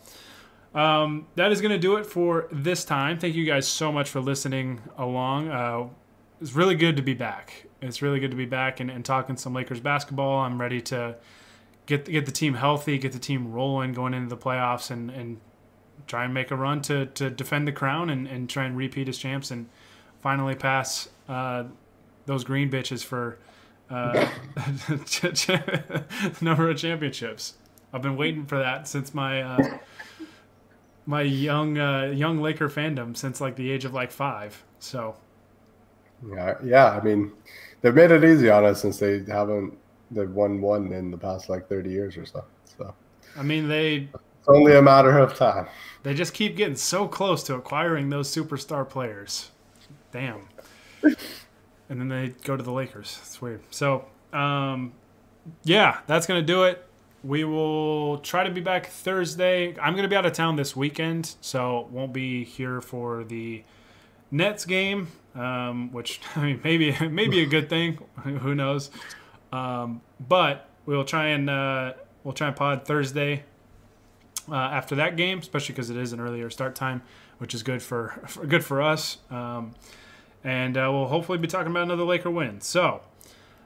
Um, 0.71 1.25
that 1.33 1.51
is 1.51 1.61
going 1.61 1.71
to 1.71 1.79
do 1.79 1.95
it 1.95 2.05
for 2.05 2.47
this 2.51 2.85
time. 2.85 3.17
Thank 3.17 3.33
you 3.33 3.43
guys 3.43 3.67
so 3.67 3.91
much 3.91 4.07
for 4.07 4.19
listening 4.19 4.81
along. 4.99 5.49
It's 6.41 6.53
really 6.53 6.75
good 6.75 6.95
to 6.97 7.01
be 7.01 7.13
back. 7.13 7.65
It's 7.81 8.01
really 8.01 8.19
good 8.19 8.31
to 8.31 8.37
be 8.37 8.45
back 8.45 8.79
and, 8.79 8.89
and 8.89 9.03
talking 9.03 9.37
some 9.37 9.53
Lakers 9.53 9.79
basketball. 9.79 10.39
I'm 10.39 10.59
ready 10.59 10.81
to 10.83 11.15
get 11.85 12.05
get 12.05 12.25
the 12.25 12.31
team 12.31 12.53
healthy, 12.53 12.97
get 12.97 13.11
the 13.11 13.19
team 13.19 13.51
rolling 13.51 13.93
going 13.93 14.13
into 14.13 14.29
the 14.29 14.41
playoffs, 14.41 14.89
and, 14.89 15.09
and 15.09 15.39
try 16.07 16.23
and 16.23 16.33
make 16.33 16.51
a 16.51 16.55
run 16.55 16.81
to, 16.81 17.05
to 17.07 17.29
defend 17.29 17.67
the 17.67 17.71
crown 17.71 18.09
and, 18.09 18.27
and 18.27 18.49
try 18.49 18.65
and 18.65 18.77
repeat 18.77 19.09
as 19.09 19.17
champs 19.17 19.51
and 19.51 19.67
finally 20.21 20.55
pass 20.55 21.09
uh, 21.27 21.63
those 22.25 22.43
green 22.43 22.69
bitches 22.69 23.03
for 23.03 23.37
uh, 23.89 24.29
number 26.41 26.69
of 26.69 26.77
championships. 26.77 27.55
I've 27.91 28.01
been 28.01 28.17
waiting 28.17 28.45
for 28.45 28.59
that 28.59 28.87
since 28.87 29.13
my 29.13 29.41
uh, 29.41 29.77
my 31.05 31.21
young 31.23 31.77
uh, 31.77 32.05
young 32.05 32.39
Laker 32.39 32.69
fandom 32.69 33.17
since 33.17 33.41
like 33.41 33.55
the 33.55 33.71
age 33.71 33.85
of 33.85 33.93
like 33.93 34.11
five. 34.11 34.63
So 34.79 35.15
Yeah, 36.27 36.55
yeah. 36.63 36.85
I 36.91 37.01
mean, 37.01 37.31
they've 37.81 37.93
made 37.95 38.11
it 38.11 38.23
easy 38.23 38.49
on 38.49 38.65
us 38.65 38.81
since 38.81 38.97
they 38.97 39.23
haven't 39.27 39.77
they've 40.11 40.29
won 40.29 40.61
one 40.61 40.91
in 40.91 41.11
the 41.11 41.17
past 41.17 41.49
like 41.49 41.67
thirty 41.67 41.89
years 41.89 42.17
or 42.17 42.25
so. 42.25 42.43
So 42.77 42.93
I 43.37 43.43
mean 43.43 43.67
they 43.67 44.09
it's 44.13 44.47
only 44.47 44.75
a 44.75 44.81
matter 44.81 45.17
of 45.17 45.35
time. 45.35 45.67
they 46.03 46.13
just 46.13 46.33
keep 46.33 46.55
getting 46.55 46.75
so 46.75 47.07
close 47.07 47.43
to 47.43 47.55
acquiring 47.55 48.09
those 48.09 48.33
superstar 48.33 48.87
players. 48.87 49.51
Damn. 50.11 50.47
And 51.03 51.99
then 51.99 52.07
they 52.07 52.29
go 52.43 52.55
to 52.55 52.63
the 52.63 52.71
Lakers. 52.71 53.19
It's 53.21 53.41
weird. 53.41 53.61
So, 53.71 54.05
um, 54.31 54.93
yeah, 55.63 55.99
that's 56.07 56.27
gonna 56.27 56.41
do 56.41 56.63
it. 56.63 56.85
We 57.23 57.43
will 57.43 58.19
try 58.19 58.43
to 58.43 58.51
be 58.51 58.61
back 58.61 58.87
Thursday. 58.87 59.75
I'm 59.79 59.95
gonna 59.95 60.07
be 60.07 60.15
out 60.15 60.25
of 60.25 60.33
town 60.33 60.55
this 60.55 60.75
weekend, 60.75 61.35
so 61.41 61.87
won't 61.91 62.13
be 62.13 62.43
here 62.43 62.79
for 62.79 63.23
the 63.23 63.63
Nets 64.31 64.65
game, 64.65 65.07
um, 65.35 65.91
which 65.91 66.19
I 66.35 66.43
mean 66.43 66.61
maybe 66.63 66.95
maybe 67.09 67.41
a 67.41 67.47
good 67.47 67.69
thing. 67.69 67.99
Who 68.23 68.55
knows? 68.55 68.91
Um, 69.51 70.01
but 70.19 70.69
we'll 70.85 71.05
try 71.05 71.27
and 71.27 71.49
uh, 71.49 71.93
we'll 72.23 72.33
try 72.33 72.47
and 72.47 72.55
pod 72.55 72.85
Thursday 72.85 73.43
uh, 74.51 74.55
after 74.55 74.95
that 74.95 75.15
game, 75.15 75.39
especially 75.39 75.73
because 75.73 75.89
it 75.89 75.97
is 75.97 76.13
an 76.13 76.19
earlier 76.19 76.49
start 76.49 76.75
time, 76.75 77.01
which 77.37 77.53
is 77.53 77.63
good 77.63 77.81
for, 77.81 78.21
for 78.27 78.45
good 78.45 78.63
for 78.63 78.81
us. 78.81 79.17
Um, 79.29 79.75
and 80.43 80.77
uh, 80.77 80.89
we'll 80.91 81.07
hopefully 81.07 81.37
be 81.37 81.47
talking 81.47 81.71
about 81.71 81.83
another 81.83 82.03
Laker 82.03 82.31
win. 82.31 82.61
So, 82.61 83.01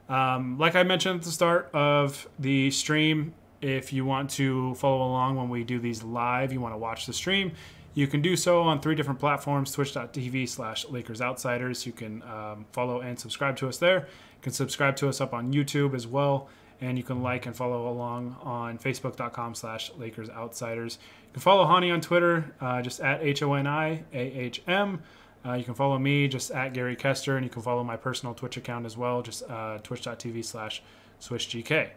um, 0.08 0.58
like 0.58 0.74
I 0.74 0.82
mentioned 0.82 1.20
at 1.20 1.24
the 1.24 1.30
start 1.30 1.70
of 1.72 2.28
the 2.38 2.70
stream, 2.70 3.34
if 3.60 3.92
you 3.92 4.04
want 4.04 4.30
to 4.30 4.74
follow 4.74 5.06
along 5.06 5.36
when 5.36 5.48
we 5.48 5.64
do 5.64 5.78
these 5.78 6.02
live, 6.02 6.52
you 6.52 6.60
want 6.60 6.74
to 6.74 6.78
watch 6.78 7.06
the 7.06 7.12
stream, 7.12 7.52
you 7.94 8.06
can 8.06 8.20
do 8.20 8.36
so 8.36 8.62
on 8.62 8.80
three 8.80 8.94
different 8.94 9.20
platforms 9.20 9.72
twitch.tv 9.72 10.48
slash 10.48 10.88
Lakers 10.88 11.20
Outsiders. 11.22 11.86
You 11.86 11.92
can 11.92 12.22
um, 12.22 12.66
follow 12.72 13.00
and 13.00 13.18
subscribe 13.18 13.56
to 13.58 13.68
us 13.68 13.78
there. 13.78 14.00
You 14.00 14.42
can 14.42 14.52
subscribe 14.52 14.96
to 14.96 15.08
us 15.08 15.20
up 15.20 15.32
on 15.32 15.52
YouTube 15.52 15.94
as 15.94 16.06
well. 16.06 16.48
And 16.80 16.98
you 16.98 17.04
can 17.04 17.22
like 17.22 17.46
and 17.46 17.54
follow 17.54 17.88
along 17.88 18.36
on 18.42 18.78
facebook.com 18.78 19.54
slash 19.54 19.92
Lakers 19.96 20.28
Outsiders. 20.28 20.98
You 21.26 21.32
can 21.34 21.42
follow 21.42 21.64
Hani 21.66 21.92
on 21.92 22.00
Twitter, 22.00 22.52
uh, 22.60 22.82
just 22.82 23.00
at 23.00 23.22
H 23.22 23.42
O 23.42 23.54
N 23.54 23.66
I 23.66 24.02
A 24.12 24.18
H 24.18 24.60
M. 24.66 25.00
Uh, 25.46 25.52
you 25.52 25.64
can 25.64 25.74
follow 25.74 25.98
me 25.98 26.26
just 26.26 26.50
at 26.50 26.72
Gary 26.72 26.96
Kester, 26.96 27.36
and 27.36 27.44
you 27.44 27.50
can 27.50 27.62
follow 27.62 27.84
my 27.84 27.96
personal 27.96 28.34
Twitch 28.34 28.56
account 28.56 28.86
as 28.86 28.96
well, 28.96 29.22
just 29.22 29.48
uh, 29.48 29.78
twitch.tv 29.82 30.44
slash 30.44 30.82
switchgk. 31.20 31.90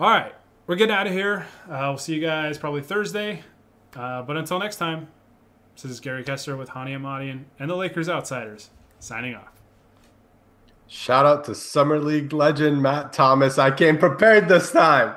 All 0.00 0.10
right, 0.10 0.32
we're 0.66 0.76
getting 0.76 0.94
out 0.94 1.06
of 1.06 1.12
here. 1.12 1.46
Uh, 1.68 1.86
we'll 1.88 1.98
see 1.98 2.14
you 2.14 2.20
guys 2.20 2.58
probably 2.58 2.82
Thursday. 2.82 3.42
Uh, 3.94 4.22
but 4.22 4.36
until 4.36 4.58
next 4.58 4.76
time, 4.76 5.08
this 5.74 5.90
is 5.90 6.00
Gary 6.00 6.24
Kester 6.24 6.56
with 6.56 6.70
Hani 6.70 6.94
Amadian 6.94 7.46
and 7.58 7.68
the 7.70 7.76
Lakers 7.76 8.08
Outsiders, 8.08 8.70
signing 8.98 9.34
off. 9.34 9.52
Shout 10.86 11.24
out 11.24 11.44
to 11.44 11.54
Summer 11.54 11.98
League 11.98 12.32
legend 12.32 12.82
Matt 12.82 13.12
Thomas. 13.12 13.58
I 13.58 13.70
came 13.70 13.96
prepared 13.96 14.48
this 14.48 14.72
time. 14.72 15.14